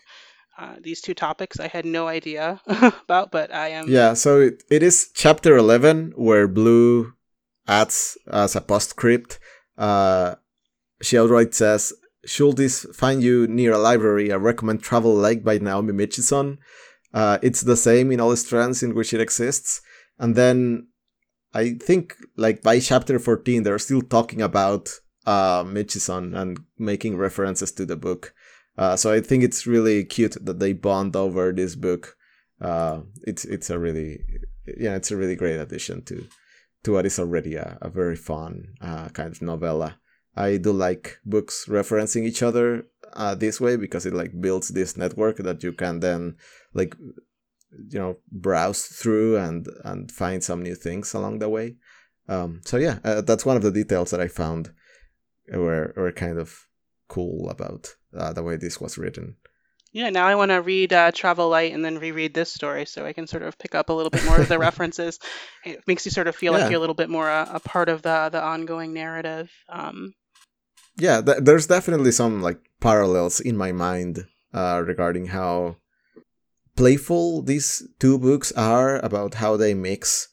uh, 0.57 0.76
these 0.82 0.99
two 0.99 1.14
topics 1.14 1.59
I 1.59 1.68
had 1.68 1.86
no 1.86 2.07
idea 2.07 2.59
about, 2.68 3.32
but 3.32 3.53
I 3.53 3.70
am 3.70 3.88
yeah. 3.88 4.14
So 4.14 4.41
it, 4.41 4.64
it 4.70 4.84
is 4.84 5.09
chapter 5.14 5.55
eleven 5.55 6.12
where 6.16 6.47
Blue 6.47 7.14
adds 7.68 8.18
as 8.32 8.55
a 8.55 8.62
postscript. 8.62 9.39
Uh, 9.78 10.36
she 11.01 11.17
outright 11.17 11.53
says, 11.53 11.93
"Should 12.25 12.57
this 12.57 12.85
find 12.93 13.23
you 13.23 13.47
near 13.47 13.73
a 13.73 13.77
library, 13.77 14.31
I 14.31 14.35
recommend 14.35 14.81
Travel 14.81 15.15
Light 15.15 15.43
by 15.43 15.57
Naomi 15.57 15.93
Mitchison. 15.93 16.57
Uh, 17.13 17.37
it's 17.41 17.61
the 17.61 17.75
same 17.75 18.11
in 18.11 18.19
all 18.19 18.35
strands 18.35 18.83
in 18.83 18.95
which 18.95 19.13
it 19.13 19.21
exists." 19.21 19.81
And 20.19 20.35
then 20.35 20.87
I 21.53 21.73
think, 21.73 22.15
like 22.37 22.61
by 22.61 22.79
chapter 22.79 23.19
fourteen, 23.19 23.63
they're 23.63 23.79
still 23.79 24.01
talking 24.01 24.41
about 24.41 24.89
uh, 25.25 25.63
Mitchison 25.63 26.35
and 26.35 26.59
making 26.77 27.17
references 27.17 27.71
to 27.73 27.85
the 27.85 27.97
book. 27.97 28.33
Uh, 28.77 28.95
so 28.95 29.11
I 29.11 29.19
think 29.21 29.43
it's 29.43 29.67
really 29.67 30.03
cute 30.05 30.37
that 30.45 30.59
they 30.59 30.73
bond 30.73 31.15
over 31.15 31.51
this 31.51 31.75
book. 31.75 32.15
Uh, 32.61 33.01
it's 33.27 33.43
it's 33.45 33.69
a 33.69 33.77
really 33.77 34.23
yeah, 34.77 34.95
it's 34.95 35.11
a 35.11 35.17
really 35.17 35.35
great 35.35 35.59
addition 35.59 36.03
to 36.05 36.27
to 36.83 36.93
what 36.93 37.05
is 37.05 37.19
already 37.19 37.55
a, 37.55 37.77
a 37.81 37.89
very 37.89 38.15
fun 38.15 38.75
uh, 38.81 39.09
kind 39.09 39.31
of 39.31 39.41
novella. 39.41 39.99
I 40.36 40.57
do 40.57 40.71
like 40.71 41.19
books 41.25 41.65
referencing 41.67 42.23
each 42.23 42.41
other 42.41 42.86
uh, 43.13 43.36
this 43.36 43.59
way 43.59 43.75
because 43.75 44.05
it 44.05 44.13
like 44.13 44.39
builds 44.39 44.69
this 44.69 44.95
network 44.95 45.38
that 45.38 45.63
you 45.63 45.73
can 45.73 45.99
then 45.99 46.38
like 46.73 46.95
you 47.89 47.99
know 47.99 48.17
browse 48.32 48.86
through 48.86 49.38
and 49.38 49.67
and 49.84 50.11
find 50.11 50.43
some 50.43 50.63
new 50.63 50.75
things 50.75 51.13
along 51.13 51.39
the 51.39 51.49
way. 51.49 51.75
Um, 52.27 52.61
so 52.65 52.77
yeah, 52.77 52.99
uh, 53.03 53.21
that's 53.21 53.45
one 53.45 53.57
of 53.57 53.63
the 53.63 53.71
details 53.71 54.11
that 54.11 54.21
I 54.21 54.27
found 54.27 54.71
were 55.51 55.93
were 55.95 56.11
kind 56.11 56.39
of 56.39 56.65
cool 57.07 57.49
about 57.49 57.95
uh, 58.17 58.34
the 58.34 58.43
way 58.43 58.55
this 58.55 58.79
was 58.79 58.97
written. 58.97 59.36
Yeah, 59.93 60.09
now 60.09 60.25
I 60.25 60.36
want 60.36 60.51
to 60.51 60.61
read 60.61 60.93
uh, 60.93 61.11
Travel 61.11 61.49
Light 61.49 61.73
and 61.73 61.84
then 61.84 61.99
reread 61.99 62.34
this 62.34 62.53
story 62.53 62.86
so 62.86 63.05
I 63.05 63.11
can 63.11 63.27
sort 63.27 63.43
of 63.43 63.57
pick 63.59 63.75
up 63.75 63.89
a 63.89 63.93
little 63.93 64.09
bit 64.09 64.23
more 64.23 64.39
of 64.39 64.47
the 64.47 64.57
references. 64.69 65.19
It 65.65 65.86
makes 65.86 66.05
you 66.05 66.11
sort 66.11 66.27
of 66.27 66.36
feel 66.36 66.53
like 66.53 66.69
you're 66.69 66.77
a 66.77 66.79
little 66.79 66.95
bit 66.95 67.09
more 67.09 67.29
a, 67.29 67.49
a 67.55 67.59
part 67.59 67.89
of 67.89 68.01
the 68.01 68.29
the 68.32 68.41
ongoing 68.41 68.93
narrative. 68.93 69.51
Um, 69.67 70.13
yeah. 71.01 71.21
Th- 71.21 71.41
there's 71.41 71.67
definitely 71.67 72.11
some 72.11 72.41
like 72.41 72.59
parallels 72.79 73.39
in 73.39 73.57
my 73.57 73.71
mind 73.71 74.27
uh, 74.53 74.83
regarding 74.85 75.27
how 75.27 75.77
playful 76.75 77.41
these 77.41 77.83
two 77.99 78.17
books 78.17 78.51
are 78.53 78.99
about 78.99 79.35
how 79.35 79.57
they 79.57 79.73
mix 79.73 80.29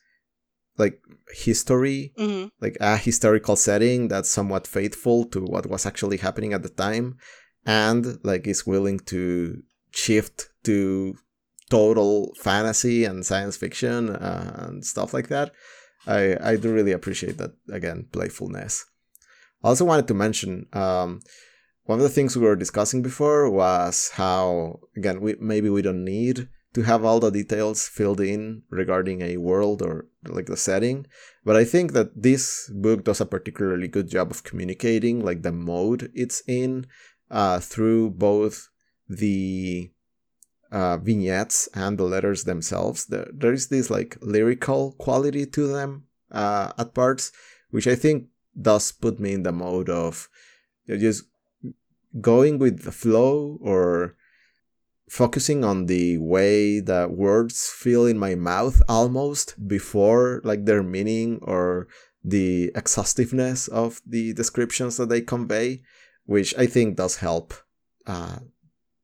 like 0.76 1.00
history 1.34 2.12
mhm. 2.18 2.50
like 2.60 2.76
a 2.80 2.96
historical 2.96 3.56
setting 3.56 4.08
that's 4.08 4.30
somewhat 4.30 4.66
faithful 4.66 5.24
to 5.24 5.40
what 5.40 5.66
was 5.66 5.84
actually 5.84 6.16
happening 6.16 6.52
at 6.52 6.62
the 6.62 6.68
time 6.68 7.16
and 7.66 8.18
like 8.22 8.46
is 8.46 8.66
willing 8.66 8.98
to 8.98 9.62
shift 9.90 10.48
to 10.62 11.14
total 11.68 12.32
fantasy 12.40 13.04
and 13.04 13.26
science 13.26 13.56
fiction 13.56 14.08
uh, 14.10 14.66
and 14.68 14.84
stuff 14.86 15.12
like 15.12 15.28
that 15.28 15.52
i 16.06 16.36
i 16.40 16.56
do 16.56 16.72
really 16.72 16.92
appreciate 16.92 17.36
that 17.36 17.52
again 17.70 18.06
playfulness 18.12 18.86
i 19.62 19.68
also 19.68 19.84
wanted 19.84 20.06
to 20.09 20.14
mention 20.14 20.66
um 20.72 21.20
one 21.84 21.98
of 21.98 22.02
the 22.02 22.11
things 22.11 22.36
we 22.36 22.44
were 22.44 22.56
discussing 22.56 23.02
before 23.02 23.48
was 23.50 24.11
how 24.14 24.80
again 24.96 25.20
we 25.20 25.34
maybe 25.40 25.70
we 25.70 25.82
don't 25.82 26.04
need 26.04 26.48
to 26.74 26.82
have 26.82 27.04
all 27.04 27.18
the 27.18 27.30
details 27.30 27.88
filled 27.88 28.20
in 28.20 28.62
regarding 28.70 29.22
a 29.22 29.38
world 29.38 29.80
or 29.82 30.06
like 30.26 30.46
the 30.46 30.56
setting 30.56 31.06
but 31.44 31.56
i 31.56 31.64
think 31.64 31.92
that 31.92 32.11
this 32.22 32.70
book 32.74 33.04
does 33.04 33.20
a 33.20 33.26
particularly 33.26 33.88
good 33.88 34.09
job 34.09 34.30
of 34.30 34.44
communicating 34.44 35.24
like 35.24 35.42
the 35.42 35.52
mode 35.52 36.11
it's 36.14 36.42
in 36.46 36.86
uh, 37.30 37.61
through 37.61 38.11
both 38.11 38.68
the 39.09 39.90
uh, 40.70 40.98
vignettes 40.98 41.68
and 41.74 41.98
the 41.98 42.04
letters 42.04 42.44
themselves. 42.44 43.06
There, 43.06 43.28
there 43.32 43.52
is 43.52 43.68
this 43.68 43.90
like 43.90 44.16
lyrical 44.20 44.92
quality 44.92 45.46
to 45.46 45.66
them 45.66 46.04
uh, 46.30 46.72
at 46.76 46.94
parts 46.94 47.32
which 47.70 47.86
i 47.86 47.94
think 47.94 48.26
does 48.61 48.92
put 48.92 49.20
me 49.20 49.32
in 49.34 49.42
the 49.42 49.52
mode 49.52 49.88
of 49.88 50.28
just 50.86 51.24
going 52.20 52.59
with 52.59 52.82
the 52.82 52.92
flow 52.92 53.59
or 53.61 54.16
focusing 55.09 55.64
on 55.64 55.86
the 55.86 56.18
way 56.18 56.80
the 56.80 57.09
words 57.11 57.68
feel 57.68 58.06
in 58.06 58.18
my 58.18 58.34
mouth 58.34 58.82
almost 58.88 59.54
before 59.66 60.40
like 60.44 60.64
their 60.64 60.82
meaning 60.82 61.38
or 61.42 61.88
the 62.22 62.70
exhaustiveness 62.74 63.68
of 63.68 64.02
the 64.06 64.34
descriptions 64.34 64.96
that 64.96 65.09
they 65.09 65.20
convey 65.20 65.80
which 66.26 66.54
i 66.59 66.66
think 66.66 66.96
does 66.96 67.16
help 67.16 67.54
uh, 68.06 68.38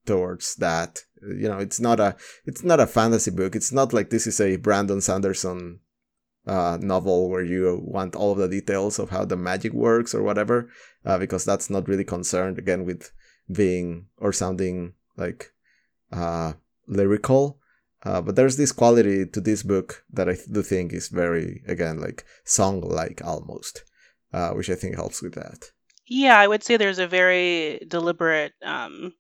towards 0.07 0.57
that. 0.57 1.05
You 1.23 1.49
know 1.49 1.59
it's 1.59 1.81
not 1.81 2.01
a 2.01 2.17
it's 2.45 2.63
not 2.63 2.81
a 2.81 2.87
fantasy 2.87 3.31
book. 3.31 3.57
It's 3.57 3.73
not 3.73 3.93
like 3.93 4.11
this 4.11 4.27
is 4.27 4.41
a 4.41 4.57
brandon 4.57 5.01
sanderson 5.01 5.81
uh, 6.47 6.79
novel 6.81 7.31
where 7.31 7.45
you 7.45 7.81
want 7.83 8.15
all 8.15 8.33
of 8.33 8.39
the 8.39 8.49
details 8.49 8.99
of 8.99 9.11
how 9.11 9.25
the 9.25 9.37
magic 9.37 9.73
works 9.73 10.15
or 10.15 10.23
whatever 10.23 10.69
uh, 11.05 11.19
because 11.19 11.45
that's 11.45 11.71
not 11.71 11.89
really 11.89 12.05
concerned 12.05 12.59
again 12.59 12.85
with 12.85 13.11
being 13.51 14.07
or 14.19 14.33
sounding 14.33 14.95
like 15.17 15.53
uh, 16.13 16.53
lyrical. 16.87 17.59
Uh, 18.03 18.21
but 18.21 18.37
there's 18.37 18.57
this 18.57 18.73
quality 18.73 19.25
to 19.25 19.41
this 19.41 19.63
book 19.63 20.05
that 20.13 20.29
I 20.29 20.37
do 20.51 20.63
think 20.63 20.93
is 20.93 21.09
very, 21.09 21.63
again, 21.67 22.01
like 22.01 22.25
song 22.45 22.83
like 22.83 23.23
almost, 23.25 23.85
uh, 24.33 24.51
which 24.51 24.69
I 24.69 24.75
think 24.75 24.97
helps 24.97 25.23
with 25.23 25.35
that. 25.35 25.71
Yeah, 26.07 26.39
I 26.39 26.47
would 26.47 26.63
say 26.63 26.77
there's 26.77 26.99
a 26.99 27.09
very 27.09 27.81
deliberate 27.89 28.53
um, 28.63 29.15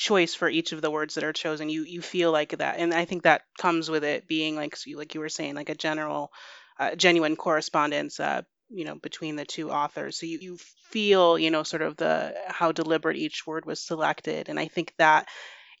choice 0.00 0.34
for 0.34 0.48
each 0.48 0.72
of 0.72 0.80
the 0.80 0.90
words 0.90 1.14
that 1.14 1.24
are 1.24 1.32
chosen. 1.32 1.68
You 1.68 1.84
you 1.84 2.00
feel 2.00 2.32
like 2.32 2.56
that, 2.56 2.78
and 2.78 2.94
I 2.94 3.04
think 3.04 3.24
that 3.24 3.42
comes 3.58 3.90
with 3.90 4.02
it 4.02 4.26
being 4.26 4.56
like 4.56 4.74
like 4.96 5.14
you 5.14 5.20
were 5.20 5.28
saying, 5.28 5.54
like 5.54 5.68
a 5.68 5.74
general, 5.74 6.32
uh, 6.78 6.94
genuine 6.94 7.36
correspondence, 7.36 8.18
uh, 8.18 8.42
you 8.70 8.84
know, 8.86 8.94
between 8.96 9.36
the 9.36 9.44
two 9.44 9.70
authors. 9.70 10.18
So 10.18 10.24
you 10.26 10.38
you 10.40 10.58
feel 10.90 11.38
you 11.38 11.50
know 11.50 11.64
sort 11.64 11.82
of 11.82 11.96
the 11.98 12.34
how 12.48 12.72
deliberate 12.72 13.18
each 13.18 13.46
word 13.46 13.66
was 13.66 13.80
selected, 13.82 14.48
and 14.48 14.58
I 14.58 14.68
think 14.68 14.94
that 14.98 15.28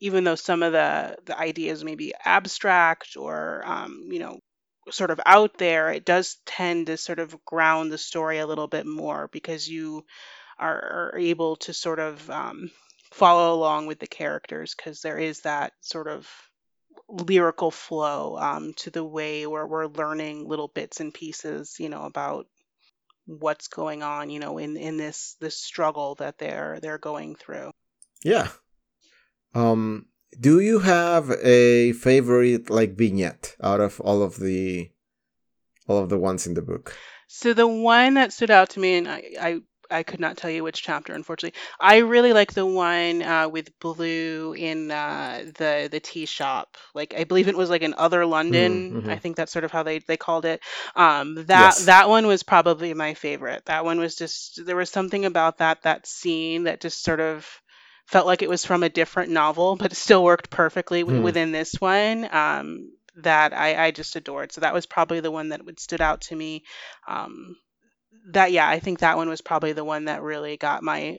even 0.00 0.24
though 0.24 0.34
some 0.36 0.62
of 0.62 0.72
the 0.72 1.16
the 1.24 1.38
ideas 1.38 1.84
may 1.84 1.94
be 1.94 2.14
abstract 2.24 3.16
or 3.16 3.62
um, 3.66 4.08
you 4.10 4.18
know 4.18 4.40
sort 4.90 5.10
of 5.10 5.20
out 5.26 5.56
there, 5.58 5.92
it 5.92 6.04
does 6.04 6.38
tend 6.46 6.88
to 6.88 6.96
sort 6.98 7.20
of 7.20 7.44
ground 7.46 7.92
the 7.92 7.98
story 7.98 8.38
a 8.38 8.46
little 8.46 8.68
bit 8.68 8.86
more 8.86 9.28
because 9.32 9.68
you 9.68 10.04
are, 10.58 11.12
are 11.14 11.18
able 11.18 11.56
to 11.56 11.72
sort 11.72 11.98
of 12.00 12.28
um, 12.30 12.70
follow 13.10 13.54
along 13.54 13.86
with 13.86 13.98
the 13.98 14.06
characters 14.06 14.74
because 14.74 15.00
there 15.00 15.18
is 15.18 15.40
that 15.40 15.72
sort 15.80 16.08
of 16.08 16.28
lyrical 17.08 17.70
flow 17.70 18.36
um, 18.38 18.72
to 18.74 18.90
the 18.90 19.04
way 19.04 19.46
where 19.46 19.66
we're 19.66 19.86
learning 19.86 20.48
little 20.48 20.68
bits 20.68 21.00
and 21.00 21.12
pieces, 21.12 21.76
you 21.78 21.88
know, 21.88 22.04
about 22.04 22.46
what's 23.26 23.68
going 23.68 24.02
on, 24.02 24.30
you 24.30 24.40
know, 24.40 24.58
in 24.58 24.76
in 24.76 24.96
this 24.96 25.36
this 25.40 25.56
struggle 25.56 26.14
that 26.16 26.38
they're 26.38 26.78
they're 26.80 26.98
going 26.98 27.34
through. 27.34 27.70
Yeah. 28.24 28.48
Um, 29.54 30.06
do 30.38 30.60
you 30.60 30.78
have 30.78 31.30
a 31.42 31.92
favorite 31.92 32.70
like 32.70 32.96
vignette 32.96 33.56
out 33.62 33.80
of 33.80 34.00
all 34.00 34.22
of 34.22 34.38
the 34.38 34.90
all 35.88 35.98
of 35.98 36.08
the 36.08 36.18
ones 36.18 36.46
in 36.46 36.54
the 36.54 36.62
book? 36.62 36.96
So 37.26 37.54
the 37.54 37.66
one 37.66 38.14
that 38.14 38.32
stood 38.32 38.50
out 38.50 38.70
to 38.70 38.80
me, 38.80 38.96
and 38.96 39.08
I, 39.08 39.22
I, 39.40 39.60
I 39.90 40.02
could 40.02 40.20
not 40.20 40.36
tell 40.36 40.50
you 40.50 40.62
which 40.62 40.82
chapter, 40.82 41.12
unfortunately. 41.14 41.58
I 41.80 41.98
really 41.98 42.32
like 42.32 42.52
the 42.52 42.66
one 42.66 43.22
uh, 43.22 43.48
with 43.48 43.78
Blue 43.80 44.54
in 44.54 44.90
uh, 44.90 45.44
the 45.56 45.88
the 45.90 46.00
tea 46.00 46.26
shop. 46.26 46.76
Like 46.94 47.14
I 47.16 47.24
believe 47.24 47.48
it 47.48 47.56
was 47.56 47.70
like 47.70 47.82
in 47.82 47.94
Other 47.96 48.24
London. 48.26 48.94
Mm-hmm. 48.94 49.10
I 49.10 49.18
think 49.18 49.36
that's 49.36 49.52
sort 49.52 49.64
of 49.64 49.72
how 49.72 49.82
they, 49.82 49.98
they 50.00 50.16
called 50.16 50.44
it. 50.44 50.60
Um, 50.96 51.44
that 51.46 51.76
Yes. 51.76 51.86
that 51.86 52.08
one 52.08 52.26
was 52.26 52.42
probably 52.42 52.94
my 52.94 53.14
favorite. 53.14 53.64
That 53.66 53.84
one 53.84 53.98
was 53.98 54.16
just 54.16 54.64
there 54.64 54.76
was 54.76 54.90
something 54.90 55.24
about 55.24 55.58
that 55.58 55.82
that 55.82 56.06
scene 56.06 56.64
that 56.64 56.80
just 56.80 57.02
sort 57.02 57.20
of 57.20 57.46
felt 58.06 58.26
like 58.26 58.42
it 58.42 58.48
was 58.48 58.64
from 58.64 58.82
a 58.82 58.88
different 58.88 59.30
novel, 59.30 59.76
but 59.76 59.92
it 59.92 59.96
still 59.96 60.24
worked 60.24 60.50
perfectly 60.50 61.02
Hmm. 61.04 61.22
within 61.22 61.52
this 61.52 61.74
one. 61.80 62.28
Um, 62.32 62.92
that 63.16 63.52
I, 63.52 63.86
I 63.86 63.90
just 63.90 64.16
adored. 64.16 64.52
So 64.52 64.60
that 64.60 64.72
was 64.72 64.86
probably 64.86 65.20
the 65.20 65.30
one 65.30 65.48
that 65.50 65.64
would 65.64 65.80
stood 65.80 66.00
out 66.00 66.22
to 66.22 66.36
me. 66.36 66.64
Um, 67.08 67.56
that 68.26 68.52
yeah, 68.52 68.68
I 68.68 68.80
think 68.80 69.00
that 69.00 69.16
one 69.16 69.28
was 69.28 69.40
probably 69.40 69.72
the 69.72 69.84
one 69.84 70.06
that 70.06 70.22
really 70.22 70.56
got 70.56 70.82
my 70.82 71.18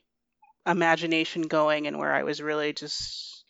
imagination 0.68 1.44
going 1.44 1.88
and 1.88 1.98
where 1.98 2.14
I 2.14 2.24
was 2.24 2.42
really 2.42 2.74
just 2.74 3.44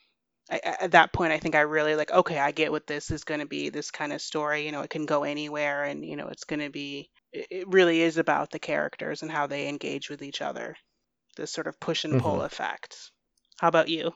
I, 0.49 0.59
at 0.81 0.91
that 0.91 1.13
point 1.13 1.33
I 1.33 1.39
think 1.39 1.55
I 1.55 1.61
really 1.61 1.95
like 1.95 2.11
okay, 2.11 2.39
I 2.39 2.51
get 2.51 2.71
what 2.71 2.87
this 2.87 3.11
is 3.11 3.23
going 3.23 3.39
to 3.41 3.47
be. 3.47 3.69
This 3.69 3.91
kind 3.91 4.13
of 4.13 4.21
story, 4.21 4.65
you 4.65 4.71
know, 4.71 4.81
it 4.81 4.89
can 4.89 5.05
go 5.05 5.23
anywhere 5.23 5.83
and 5.83 6.05
you 6.05 6.15
know, 6.15 6.27
it's 6.27 6.45
going 6.45 6.61
to 6.61 6.69
be 6.69 7.09
it 7.33 7.67
really 7.67 8.01
is 8.01 8.17
about 8.17 8.51
the 8.51 8.59
characters 8.59 9.21
and 9.21 9.31
how 9.31 9.47
they 9.47 9.67
engage 9.69 10.09
with 10.09 10.21
each 10.21 10.41
other. 10.41 10.75
This 11.37 11.51
sort 11.51 11.67
of 11.67 11.79
push 11.79 12.03
and 12.03 12.17
pull 12.17 12.39
Mhm. 12.39 12.45
effect. 12.45 13.11
How 13.59 13.69
about 13.69 13.87
you? 13.89 14.13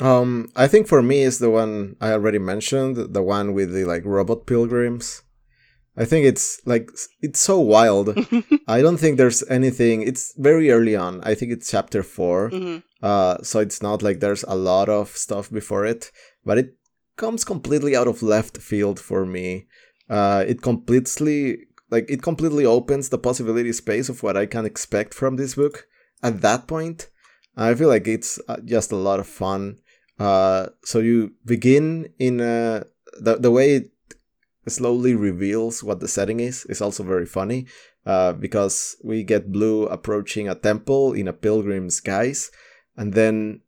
Um, 0.00 0.52
I 0.54 0.68
think 0.68 0.86
for 0.86 1.02
me 1.02 1.22
is 1.22 1.40
the 1.40 1.50
one 1.50 1.96
I 2.00 2.12
already 2.12 2.38
mentioned, 2.38 2.96
the 2.96 3.22
one 3.24 3.54
with 3.54 3.72
the 3.72 3.84
like 3.84 4.04
robot 4.04 4.46
pilgrims. 4.46 5.23
I 5.96 6.04
think 6.04 6.26
it's 6.26 6.60
like 6.66 6.90
it's 7.20 7.40
so 7.40 7.58
wild. 7.60 8.08
I 8.68 8.82
don't 8.82 8.98
think 8.98 9.16
there's 9.16 9.44
anything. 9.48 10.02
It's 10.02 10.34
very 10.36 10.70
early 10.70 10.96
on. 10.96 11.20
I 11.22 11.34
think 11.34 11.52
it's 11.52 11.70
chapter 11.70 12.02
4 12.02 12.50
hmm 12.50 12.78
Uh, 13.04 13.36
so 13.42 13.60
it's 13.60 13.82
not 13.82 14.02
like 14.02 14.20
there's 14.20 14.44
a 14.48 14.56
lot 14.56 14.88
of 14.88 15.08
stuff 15.16 15.50
before 15.50 15.84
it, 15.84 16.10
but 16.44 16.56
it 16.58 16.68
comes 17.16 17.44
completely 17.44 17.94
out 17.94 18.08
of 18.08 18.22
left 18.22 18.56
field 18.58 18.98
for 18.98 19.26
me. 19.26 19.66
Uh, 20.08 20.42
it 20.48 20.62
completely 20.62 21.66
like 21.90 22.06
it 22.08 22.22
completely 22.22 22.64
opens 22.66 23.08
the 23.08 23.18
possibility 23.18 23.72
space 23.72 24.08
of 24.08 24.22
what 24.22 24.36
I 24.36 24.46
can 24.46 24.64
expect 24.64 25.14
from 25.14 25.36
this 25.36 25.54
book. 25.54 25.86
At 26.22 26.40
that 26.40 26.66
point, 26.66 27.10
I 27.56 27.74
feel 27.74 27.88
like 27.88 28.08
it's 28.08 28.40
uh, 28.48 28.56
just 28.64 28.92
a 28.92 28.96
lot 29.08 29.20
of 29.20 29.26
fun. 29.26 29.78
Uh, 30.18 30.68
so 30.82 30.98
you 31.00 31.32
begin 31.44 32.08
in 32.18 32.40
uh, 32.40 32.84
the 33.20 33.36
the 33.36 33.50
way 33.50 33.76
it 33.76 33.93
slowly 34.66 35.14
reveals 35.14 35.82
what 35.82 36.00
the 36.00 36.08
setting 36.08 36.40
is 36.40 36.64
is 36.66 36.80
also 36.80 37.02
very 37.02 37.26
funny. 37.26 37.66
Uh, 38.06 38.34
because 38.34 38.96
we 39.02 39.22
get 39.22 39.50
Blue 39.50 39.86
approaching 39.86 40.46
a 40.46 40.54
temple 40.54 41.14
in 41.14 41.26
a 41.26 41.32
pilgrim's 41.32 42.00
guise, 42.00 42.50
and 42.96 43.14
then 43.14 43.62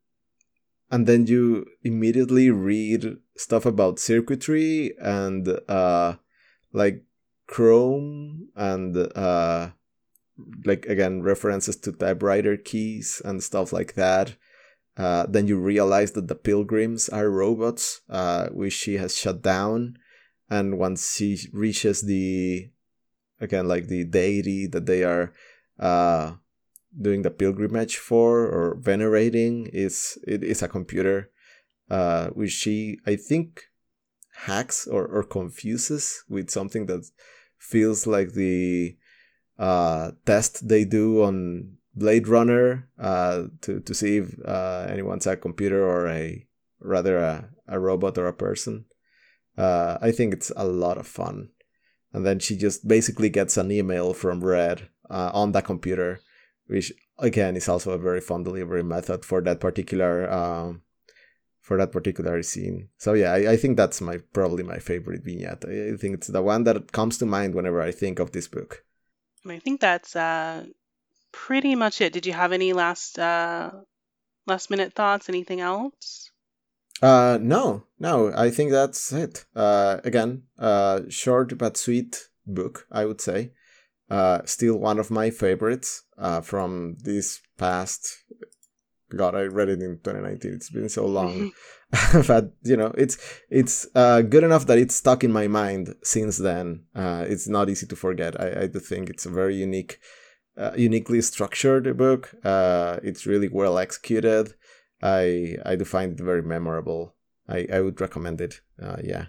and 0.90 1.06
then 1.06 1.26
you 1.26 1.66
immediately 1.82 2.50
read 2.50 3.16
stuff 3.36 3.66
about 3.66 3.98
circuitry 3.98 4.94
and 5.00 5.48
uh 5.68 6.14
like 6.72 7.04
chrome 7.46 8.48
and 8.56 8.96
uh 9.16 9.70
like 10.64 10.86
again 10.86 11.22
references 11.22 11.76
to 11.76 11.92
typewriter 11.92 12.56
keys 12.56 13.22
and 13.24 13.42
stuff 13.42 13.72
like 13.72 13.94
that 13.94 14.36
uh, 14.98 15.26
then 15.28 15.46
you 15.46 15.58
realize 15.58 16.12
that 16.12 16.26
the 16.26 16.34
pilgrims 16.34 17.08
are 17.10 17.28
robots 17.28 18.00
uh, 18.08 18.46
which 18.48 18.72
she 18.72 18.94
has 18.94 19.14
shut 19.14 19.42
down 19.42 19.96
and 20.48 20.78
once 20.78 21.16
she 21.16 21.38
reaches 21.52 22.02
the 22.02 22.70
again 23.40 23.66
like 23.66 23.88
the 23.88 24.04
deity 24.04 24.66
that 24.66 24.86
they 24.86 25.02
are 25.04 25.32
uh, 25.78 26.32
doing 27.00 27.22
the 27.22 27.30
pilgrimage 27.30 27.96
for 27.96 28.46
or 28.46 28.76
venerating 28.80 29.66
is 29.72 30.18
it 30.26 30.42
is 30.42 30.62
a 30.62 30.68
computer 30.68 31.30
uh 31.90 32.28
which 32.28 32.50
she 32.50 32.98
i 33.06 33.14
think 33.14 33.64
hacks 34.44 34.86
or, 34.86 35.06
or 35.06 35.22
confuses 35.22 36.24
with 36.28 36.50
something 36.50 36.86
that 36.86 37.08
feels 37.58 38.06
like 38.06 38.32
the 38.32 38.96
uh 39.58 40.10
test 40.24 40.68
they 40.68 40.84
do 40.84 41.22
on 41.22 41.72
blade 41.94 42.28
runner 42.28 42.88
uh 42.98 43.44
to 43.60 43.80
to 43.80 43.94
see 43.94 44.18
if 44.18 44.34
uh 44.44 44.86
anyone's 44.88 45.26
a 45.26 45.36
computer 45.36 45.86
or 45.86 46.08
a 46.08 46.46
rather 46.80 47.18
a, 47.18 47.48
a 47.68 47.78
robot 47.78 48.18
or 48.18 48.26
a 48.26 48.32
person 48.32 48.84
uh 49.58 49.98
i 50.00 50.10
think 50.10 50.32
it's 50.32 50.52
a 50.56 50.66
lot 50.66 50.98
of 50.98 51.06
fun 51.06 51.48
and 52.12 52.24
then 52.24 52.38
she 52.38 52.56
just 52.56 52.86
basically 52.86 53.28
gets 53.28 53.56
an 53.56 53.70
email 53.70 54.14
from 54.14 54.44
red 54.44 54.88
uh, 55.10 55.30
on 55.34 55.52
the 55.52 55.62
computer 55.62 56.20
which 56.66 56.92
again 57.18 57.56
is 57.56 57.68
also 57.68 57.92
a 57.92 57.98
very 57.98 58.20
fun 58.20 58.42
delivery 58.42 58.82
method 58.82 59.24
for 59.24 59.40
that 59.40 59.60
particular 59.60 60.30
um, 60.30 60.82
for 61.66 61.76
that 61.78 61.90
particular 61.90 62.40
scene. 62.44 62.88
So 62.96 63.14
yeah, 63.14 63.32
I, 63.32 63.52
I 63.52 63.56
think 63.56 63.76
that's 63.76 64.00
my 64.00 64.18
probably 64.32 64.62
my 64.62 64.78
favorite 64.78 65.24
vignette. 65.24 65.64
I, 65.64 65.96
think 65.96 66.14
it's 66.14 66.28
the 66.28 66.40
one 66.40 66.62
that 66.62 66.92
comes 66.92 67.18
to 67.18 67.26
mind 67.26 67.56
whenever 67.56 67.82
I 67.82 67.90
think 67.90 68.20
of 68.20 68.30
this 68.30 68.46
book. 68.46 68.84
I 69.44 69.58
think 69.58 69.80
that's 69.80 70.14
uh, 70.14 70.66
pretty 71.32 71.74
much 71.74 72.00
it. 72.00 72.12
Did 72.12 72.24
you 72.24 72.34
have 72.34 72.52
any 72.52 72.72
last 72.72 73.18
uh, 73.18 73.72
last 74.46 74.70
minute 74.70 74.92
thoughts? 74.92 75.28
Anything 75.28 75.60
else? 75.60 76.30
Uh, 77.02 77.38
no, 77.40 77.84
no, 77.98 78.32
I 78.34 78.50
think 78.50 78.70
that's 78.70 79.12
it. 79.12 79.44
Uh, 79.54 79.98
again, 80.04 80.44
uh, 80.58 81.02
short 81.08 81.56
but 81.58 81.76
sweet 81.76 82.28
book, 82.46 82.86
I 82.90 83.04
would 83.04 83.20
say. 83.20 83.52
Uh, 84.08 84.40
still 84.44 84.78
one 84.78 84.98
of 84.98 85.10
my 85.10 85.30
favorites 85.30 86.04
uh, 86.16 86.40
from 86.40 86.96
this 87.02 87.40
past. 87.58 88.24
God, 89.14 89.34
I 89.34 89.42
read 89.42 89.68
it 89.68 89.82
in 89.82 89.98
2019. 90.02 90.52
It's 90.52 90.70
been 90.70 90.88
so 90.88 91.06
long, 91.06 91.52
but 92.26 92.52
you 92.62 92.76
know, 92.76 92.92
it's 92.96 93.18
it's 93.50 93.86
uh, 93.94 94.22
good 94.22 94.44
enough 94.44 94.66
that 94.66 94.78
it's 94.78 94.94
stuck 94.94 95.22
in 95.22 95.32
my 95.32 95.46
mind 95.48 95.94
since 96.02 96.38
then. 96.38 96.84
Uh, 96.94 97.24
it's 97.28 97.48
not 97.48 97.68
easy 97.68 97.86
to 97.86 97.96
forget. 97.96 98.40
I, 98.40 98.62
I 98.62 98.66
do 98.66 98.80
think 98.80 99.08
it's 99.08 99.26
a 99.26 99.30
very 99.30 99.54
unique, 99.54 99.98
uh, 100.56 100.72
uniquely 100.76 101.20
structured 101.22 101.96
book. 101.96 102.34
Uh, 102.44 102.98
it's 103.02 103.26
really 103.26 103.48
well 103.48 103.78
executed. 103.78 104.54
I 105.02 105.56
I 105.64 105.76
do 105.76 105.84
find 105.84 106.12
it 106.18 106.22
very 106.24 106.42
memorable. 106.42 107.16
I, 107.48 107.66
I 107.72 107.80
would 107.80 108.00
recommend 108.00 108.40
it. 108.40 108.60
Uh, 108.80 108.98
yeah. 109.02 109.26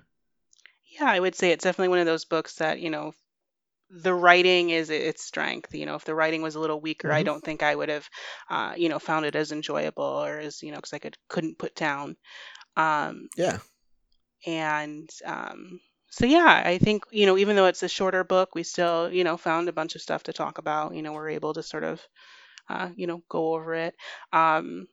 Yeah, 0.86 1.05
I 1.09 1.20
would 1.20 1.36
say 1.36 1.51
it's 1.51 1.63
definitely 1.63 1.89
one 1.89 1.99
of 1.99 2.05
those 2.05 2.26
books 2.26 2.55
that, 2.55 2.80
you 2.80 2.89
know, 2.89 3.13
the 3.89 4.13
writing 4.13 4.72
is 4.72 4.89
its 4.89 5.24
strength. 5.24 5.76
You 5.76 5.86
know, 5.86 5.95
if 5.95 6.05
the 6.05 6.15
writing 6.15 6.41
was 6.43 6.55
a 6.55 6.59
little 6.61 6.82
weaker, 6.82 7.11
I 7.13 7.24
Mhm. 7.24 7.24
don't 7.24 7.43
think 7.43 7.63
I 7.63 7.76
would 7.76 7.89
have, 7.89 8.09
uh, 8.49 8.76
you 8.78 8.89
know, 8.89 8.99
found 8.99 9.26
it 9.26 9.36
as 9.36 9.51
enjoyable 9.51 10.03
or 10.03 10.39
as, 10.39 10.63
you 10.63 10.72
know, 10.72 10.78
because 10.78 10.93
I 10.93 10.99
could 10.99 11.18
couldn't 11.30 11.59
put 11.59 11.76
down. 11.76 12.18
Um, 12.78 13.30
Yeah. 13.36 13.59
and 14.45 15.09
um, 15.26 15.80
so 16.09 16.26
yeah, 16.26 16.61
I 16.65 16.78
think, 16.78 17.03
you 17.11 17.26
know, 17.26 17.38
even 17.38 17.55
though 17.55 17.65
it's 17.65 17.84
a 17.84 17.88
shorter 17.89 18.24
book, 18.24 18.55
we 18.55 18.63
still, 18.63 19.11
you 19.11 19.24
know, 19.24 19.38
found 19.38 19.68
a 19.68 19.74
bunch 19.74 19.95
of 19.95 20.01
stuff 20.01 20.24
to 20.24 20.34
talk 20.34 20.57
about. 20.57 20.95
You 20.95 21.01
know, 21.01 21.13
we're 21.13 21.30
able 21.30 21.53
to 21.53 21.63
sort 21.63 21.84
of, 21.84 22.01
uh, 22.70 22.89
you 22.95 23.07
know, 23.07 23.24
go 23.30 23.55
over 23.55 23.76
it. 23.76 23.95
Um, 24.34 24.88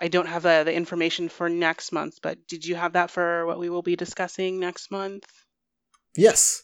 I 0.00 0.08
don't 0.08 0.28
have 0.28 0.46
uh, 0.46 0.64
the 0.64 0.74
information 0.74 1.28
for 1.28 1.48
next 1.48 1.92
month, 1.92 2.18
but 2.22 2.46
did 2.48 2.64
you 2.64 2.74
have 2.76 2.94
that 2.94 3.10
for 3.10 3.46
what 3.46 3.58
we 3.58 3.68
will 3.68 3.82
be 3.82 3.96
discussing 3.96 4.58
next 4.58 4.90
month? 4.90 5.26
Yes. 6.16 6.62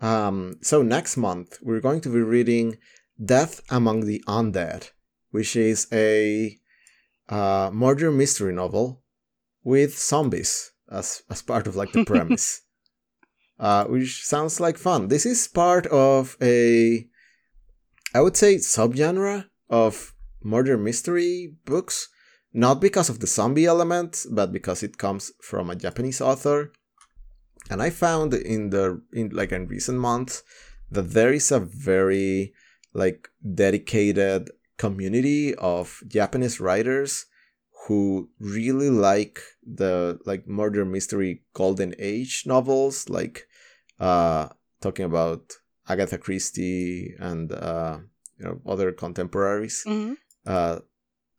Um, 0.00 0.58
so 0.62 0.82
next 0.82 1.16
month 1.16 1.58
we're 1.62 1.80
going 1.80 2.00
to 2.02 2.08
be 2.08 2.20
reading 2.20 2.78
Death 3.24 3.62
Among 3.70 4.06
the 4.06 4.22
Undead, 4.26 4.90
which 5.30 5.54
is 5.54 5.86
a 5.92 6.58
uh, 7.28 7.70
murder 7.72 8.10
mystery 8.10 8.52
novel 8.52 9.02
with 9.62 9.96
zombies 9.96 10.72
as 10.90 11.22
as 11.30 11.40
part 11.40 11.66
of 11.66 11.76
like 11.76 11.92
the 11.92 12.04
premise. 12.04 12.62
uh, 13.62 13.84
which 13.84 14.24
sounds 14.24 14.60
like 14.60 14.76
fun. 14.76 15.08
This 15.08 15.24
is 15.24 15.46
part 15.46 15.86
of 15.86 16.36
a, 16.42 17.06
I 18.12 18.20
would 18.20 18.36
say, 18.36 18.56
subgenre 18.56 19.46
of 19.70 20.12
murder 20.42 20.76
mystery 20.76 21.54
books. 21.64 22.08
Not 22.52 22.80
because 22.80 23.08
of 23.08 23.20
the 23.20 23.26
zombie 23.26 23.66
element, 23.66 24.26
but 24.30 24.52
because 24.52 24.82
it 24.82 24.98
comes 24.98 25.32
from 25.40 25.70
a 25.70 25.76
Japanese 25.76 26.20
author. 26.20 26.72
And 27.70 27.80
I 27.80 27.90
found 27.90 28.34
in 28.34 28.70
the 28.70 29.02
in 29.12 29.30
like 29.30 29.52
in 29.52 29.66
recent 29.68 29.98
months 29.98 30.42
that 30.90 31.12
there 31.12 31.32
is 31.32 31.50
a 31.50 31.60
very 31.60 32.52
like 32.92 33.28
dedicated 33.54 34.50
community 34.76 35.54
of 35.54 36.02
Japanese 36.06 36.60
writers 36.60 37.26
who 37.86 38.28
really 38.38 38.90
like 38.90 39.40
the 39.64 40.18
like 40.26 40.46
murder 40.46 40.84
mystery 40.84 41.42
golden 41.54 41.94
age 41.98 42.44
novels 42.46 43.08
like 43.08 43.46
uh 43.98 44.48
talking 44.80 45.04
about 45.04 45.52
Agatha 45.88 46.18
Christie 46.18 47.14
and 47.18 47.52
uh 47.52 47.98
you 48.38 48.44
know 48.44 48.60
other 48.66 48.92
contemporaries 48.92 49.82
hmm 49.86 50.14
uh 50.46 50.78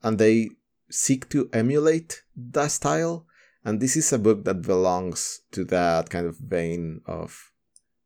and 0.02 0.18
they 0.18 0.50
seek 0.90 1.30
to 1.30 1.50
emulate 1.54 2.24
that 2.36 2.72
style. 2.72 3.26
And 3.66 3.80
this 3.80 3.96
is 3.96 4.12
a 4.12 4.20
book 4.20 4.44
that 4.46 4.62
belongs 4.62 5.42
to 5.52 5.64
that 5.66 6.10
kind 6.10 6.28
of 6.28 6.38
vein 6.38 7.02
of 7.06 7.52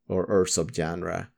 or, 0.08 0.24
or 0.24 0.44
subgenre 0.44 1.28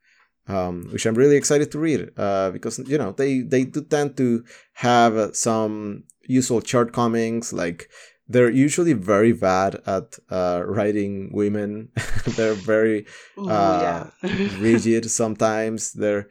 um, 0.49 0.88
which 0.93 1.07
i'm 1.07 1.14
really 1.14 1.36
excited 1.36 1.70
to 1.70 1.78
read 1.78 2.11
uh, 2.16 2.51
because 2.51 2.78
you 2.80 2.99
know 2.99 3.12
they 3.12 3.41
they 3.41 3.64
do 3.64 3.82
tend 3.82 4.16
to 4.16 4.45
have 4.74 5.34
some 5.34 6.05
usual 6.26 6.61
shortcomings 6.61 7.53
like 7.53 7.88
they're 8.30 8.51
usually 8.51 8.93
very 8.93 9.32
bad 9.32 9.82
at 9.86 10.16
uh, 10.30 10.62
writing 10.64 11.32
women. 11.32 11.88
They're 12.36 12.55
very 12.55 13.05
Ooh, 13.36 13.51
uh, 13.51 14.09
yeah. 14.22 14.30
rigid 14.61 15.11
sometimes. 15.11 15.93
They're 15.93 16.28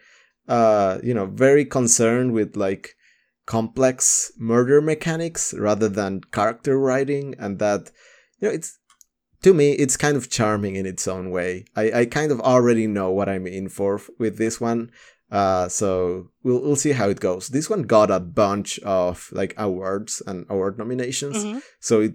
uh 0.48 0.98
you 1.04 1.14
know 1.14 1.26
very 1.26 1.66
concerned 1.66 2.32
with 2.32 2.56
like 2.56 2.96
complex 3.50 4.32
murder 4.38 4.80
mechanics 4.80 5.54
rather 5.68 5.90
than 5.90 6.22
character 6.32 6.78
writing, 6.88 7.34
and 7.40 7.58
that 7.60 7.92
you 8.40 8.48
know 8.48 8.54
it's 8.54 8.78
to 9.42 9.54
me 9.60 9.72
it's 9.84 9.98
kind 9.98 10.16
of 10.16 10.30
charming 10.30 10.76
in 10.76 10.86
its 10.86 11.08
own 11.08 11.32
way. 11.32 11.66
I, 11.76 11.86
I 12.02 12.06
kind 12.06 12.32
of 12.32 12.40
already 12.42 12.86
know 12.88 13.10
what 13.12 13.28
I'm 13.28 13.48
in 13.48 13.68
for 13.70 14.00
with 14.20 14.38
this 14.38 14.62
one. 14.62 14.92
Uh, 15.32 15.68
so 15.68 15.90
we'll 16.44 16.62
we'll 16.64 16.76
see 16.86 16.92
how 17.00 17.10
it 17.10 17.20
goes. 17.20 17.48
This 17.50 17.70
one 17.70 17.84
got 17.84 18.12
a 18.12 18.20
bunch 18.20 18.80
of 19.00 19.30
like 19.32 19.54
awards 19.58 20.22
and 20.28 20.46
award 20.50 20.78
nominations, 20.78 21.38
Mhm. 21.44 21.62
so 21.80 22.02
it 22.02 22.14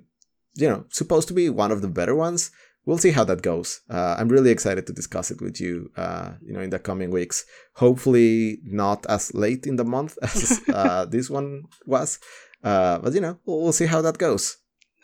you 0.62 0.68
know 0.68 0.84
supposed 1.00 1.26
to 1.28 1.34
be 1.34 1.48
one 1.50 1.72
of 1.72 1.82
the 1.82 1.88
better 1.98 2.14
ones. 2.14 2.50
We'll 2.86 2.98
see 2.98 3.12
how 3.12 3.24
that 3.24 3.42
goes. 3.42 3.80
Uh, 3.88 4.16
I'm 4.18 4.28
really 4.28 4.50
excited 4.50 4.86
to 4.86 4.92
discuss 4.92 5.30
it 5.30 5.40
with 5.40 5.60
you. 5.60 5.90
Uh, 5.96 6.32
you 6.44 6.52
know, 6.52 6.60
in 6.60 6.70
the 6.70 6.78
coming 6.78 7.10
weeks. 7.10 7.46
Hopefully, 7.76 8.58
not 8.64 9.06
as 9.06 9.32
late 9.34 9.66
in 9.66 9.76
the 9.76 9.84
month 9.84 10.18
as 10.22 10.60
uh, 10.72 11.06
this 11.06 11.30
one 11.30 11.64
was. 11.86 12.18
Uh, 12.62 12.98
but 12.98 13.14
you 13.14 13.20
know, 13.20 13.38
we'll, 13.46 13.62
we'll 13.62 13.72
see 13.72 13.86
how 13.86 14.02
that 14.02 14.18
goes. 14.18 14.58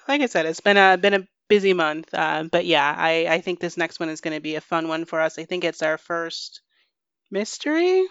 Like 0.08 0.20
I 0.20 0.26
said, 0.26 0.46
it's 0.46 0.60
been 0.60 0.76
a 0.76 0.98
been 0.98 1.14
a 1.14 1.26
busy 1.48 1.72
month, 1.72 2.08
uh, 2.12 2.44
but 2.50 2.66
yeah, 2.66 2.94
I 2.96 3.26
I 3.28 3.40
think 3.40 3.60
this 3.60 3.76
next 3.76 4.00
one 4.00 4.08
is 4.08 4.20
going 4.20 4.36
to 4.36 4.40
be 4.40 4.56
a 4.56 4.60
fun 4.60 4.88
one 4.88 5.04
for 5.04 5.20
us. 5.20 5.38
I 5.38 5.44
think 5.44 5.64
it's 5.64 5.82
our 5.82 5.98
first 5.98 6.62
mystery. 7.30 8.04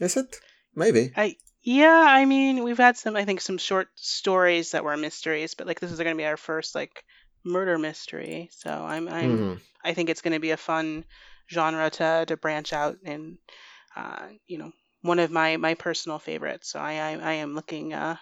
Is 0.00 0.16
it? 0.16 0.36
Maybe. 0.74 1.12
I 1.16 1.36
yeah, 1.62 2.04
I 2.08 2.24
mean 2.24 2.64
we've 2.64 2.78
had 2.78 2.96
some 2.96 3.16
I 3.16 3.24
think 3.24 3.40
some 3.40 3.58
short 3.58 3.88
stories 3.96 4.72
that 4.72 4.84
were 4.84 4.96
mysteries, 4.96 5.54
but 5.54 5.66
like 5.66 5.80
this 5.80 5.92
is 5.92 5.98
going 5.98 6.16
to 6.16 6.20
be 6.20 6.26
our 6.26 6.36
first 6.36 6.74
like 6.74 7.04
murder 7.44 7.78
mystery. 7.78 8.50
So 8.52 8.70
I'm 8.70 9.08
I'm 9.08 9.46
Mhm. 9.46 9.60
I 9.84 9.94
think 9.94 10.10
it's 10.10 10.22
going 10.22 10.34
to 10.34 10.40
be 10.40 10.50
a 10.52 10.56
fun 10.56 11.04
genre 11.50 11.90
to 11.90 12.24
to 12.28 12.36
branch 12.36 12.72
out 12.72 12.98
and 13.04 13.38
uh, 13.96 14.28
you 14.46 14.58
know 14.58 14.72
one 15.02 15.18
of 15.20 15.30
my 15.30 15.56
my 15.58 15.74
personal 15.74 16.18
favorites. 16.18 16.70
So 16.72 16.80
I 16.80 16.94
I, 16.94 17.12
I 17.18 17.32
am 17.34 17.54
looking 17.54 17.94
uh, 17.94 18.16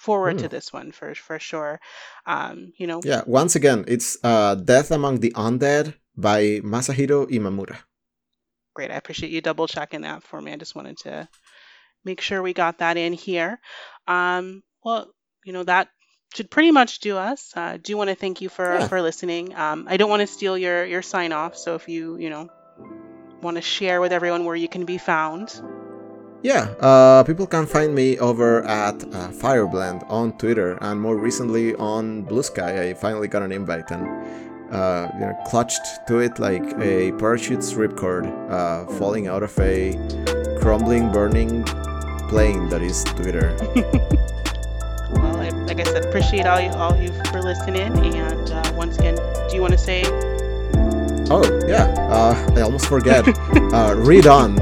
forward 0.00 0.38
to 0.38 0.48
Hmm. 0.48 0.50
this 0.50 0.72
one 0.72 0.92
for 0.92 1.14
for 1.14 1.38
sure. 1.40 1.80
Um, 2.26 2.72
you 2.78 2.86
know, 2.86 3.04
Yeah. 3.04 3.22
Once 3.26 3.54
again, 3.56 3.84
it's 3.88 4.16
uh, 4.24 4.54
"Death 4.54 4.90
Among 4.90 5.20
the 5.20 5.32
Undead" 5.36 5.94
by 6.16 6.60
Masahiro 6.64 7.26
Imamura. 7.30 7.76
great. 8.74 8.90
I 8.90 8.94
appreciate 8.96 9.32
you 9.32 9.40
double 9.40 9.66
checking 9.66 10.02
that 10.02 10.22
for 10.22 10.40
me. 10.40 10.52
I 10.52 10.56
just 10.56 10.74
wanted 10.74 10.98
to 10.98 11.28
make 12.04 12.20
sure 12.20 12.42
we 12.42 12.54
got 12.54 12.78
that 12.78 12.96
in 12.96 13.12
here. 13.12 13.60
Um, 14.06 14.62
well, 14.84 15.12
you 15.44 15.52
know 15.52 15.64
that 15.64 15.88
should 16.34 16.50
pretty 16.50 16.70
much 16.70 17.00
do 17.00 17.16
us. 17.16 17.52
Uh, 17.56 17.78
do 17.82 17.96
want 17.96 18.08
to 18.10 18.14
thank 18.16 18.40
you 18.40 18.48
for 18.48 18.78
Yeah. 18.78 18.88
for 18.88 19.02
listening. 19.02 19.54
Um, 19.56 19.86
I 19.88 19.96
don't 19.96 20.10
want 20.10 20.20
to 20.20 20.26
steal 20.26 20.56
your 20.56 20.84
your 20.84 21.02
sign 21.02 21.32
off, 21.32 21.56
so 21.56 21.74
if 21.74 21.88
you 21.88 22.16
you 22.16 22.30
know 22.30 22.48
want 23.42 23.56
to 23.56 23.62
share 23.62 24.00
with 24.00 24.12
everyone 24.12 24.44
where 24.44 24.56
you 24.56 24.68
can 24.68 24.84
be 24.84 24.98
found. 24.98 25.60
Yeah, 26.42 26.68
uh, 26.80 27.22
people 27.24 27.46
can 27.46 27.66
find 27.66 27.94
me 27.94 28.18
over 28.18 28.62
at 28.64 29.02
uh, 29.04 29.28
Fireblend 29.28 30.08
on 30.10 30.32
Twitter 30.38 30.78
and 30.80 30.98
more 31.00 31.16
recently 31.16 31.74
on 31.76 32.22
Blue 32.22 32.42
Sky. 32.42 32.88
I 32.88 32.94
finally 32.94 33.28
got 33.28 33.42
an 33.42 33.52
invite 33.52 33.90
and 33.90 34.06
uh, 34.72 35.08
you 35.14 35.20
know 35.20 35.36
clutched 35.46 35.84
to 36.08 36.20
it 36.20 36.38
like 36.38 36.62
a 36.80 37.12
parachute's 37.20 37.74
ripcord 37.74 38.24
uh, 38.50 38.86
falling 38.98 39.26
out 39.28 39.42
of 39.42 39.52
a 39.58 39.92
crumbling, 40.60 41.10
burning 41.12 41.64
plane 42.30 42.68
that 42.70 42.80
is 42.82 43.04
Twitter. 43.04 43.56
Well, 45.80 45.88
I, 45.88 45.92
like 45.92 45.96
I 45.96 46.00
said, 46.00 46.04
appreciate 46.04 46.46
all 46.46 46.60
you 46.60 46.70
all 46.70 46.96
you 46.96 47.12
for 47.30 47.42
listening. 47.42 48.16
And 48.16 48.50
uh, 48.50 48.72
once 48.74 48.98
again, 48.98 49.16
do 49.48 49.54
you 49.54 49.62
want 49.62 49.72
to 49.72 49.78
say 49.78 50.02
Oh 51.32 51.42
yeah, 51.66 51.84
uh, 52.10 52.52
I 52.56 52.60
almost 52.62 52.86
forget. 52.86 53.26
uh, 53.72 53.94
read 53.96 54.26
on 54.26 54.56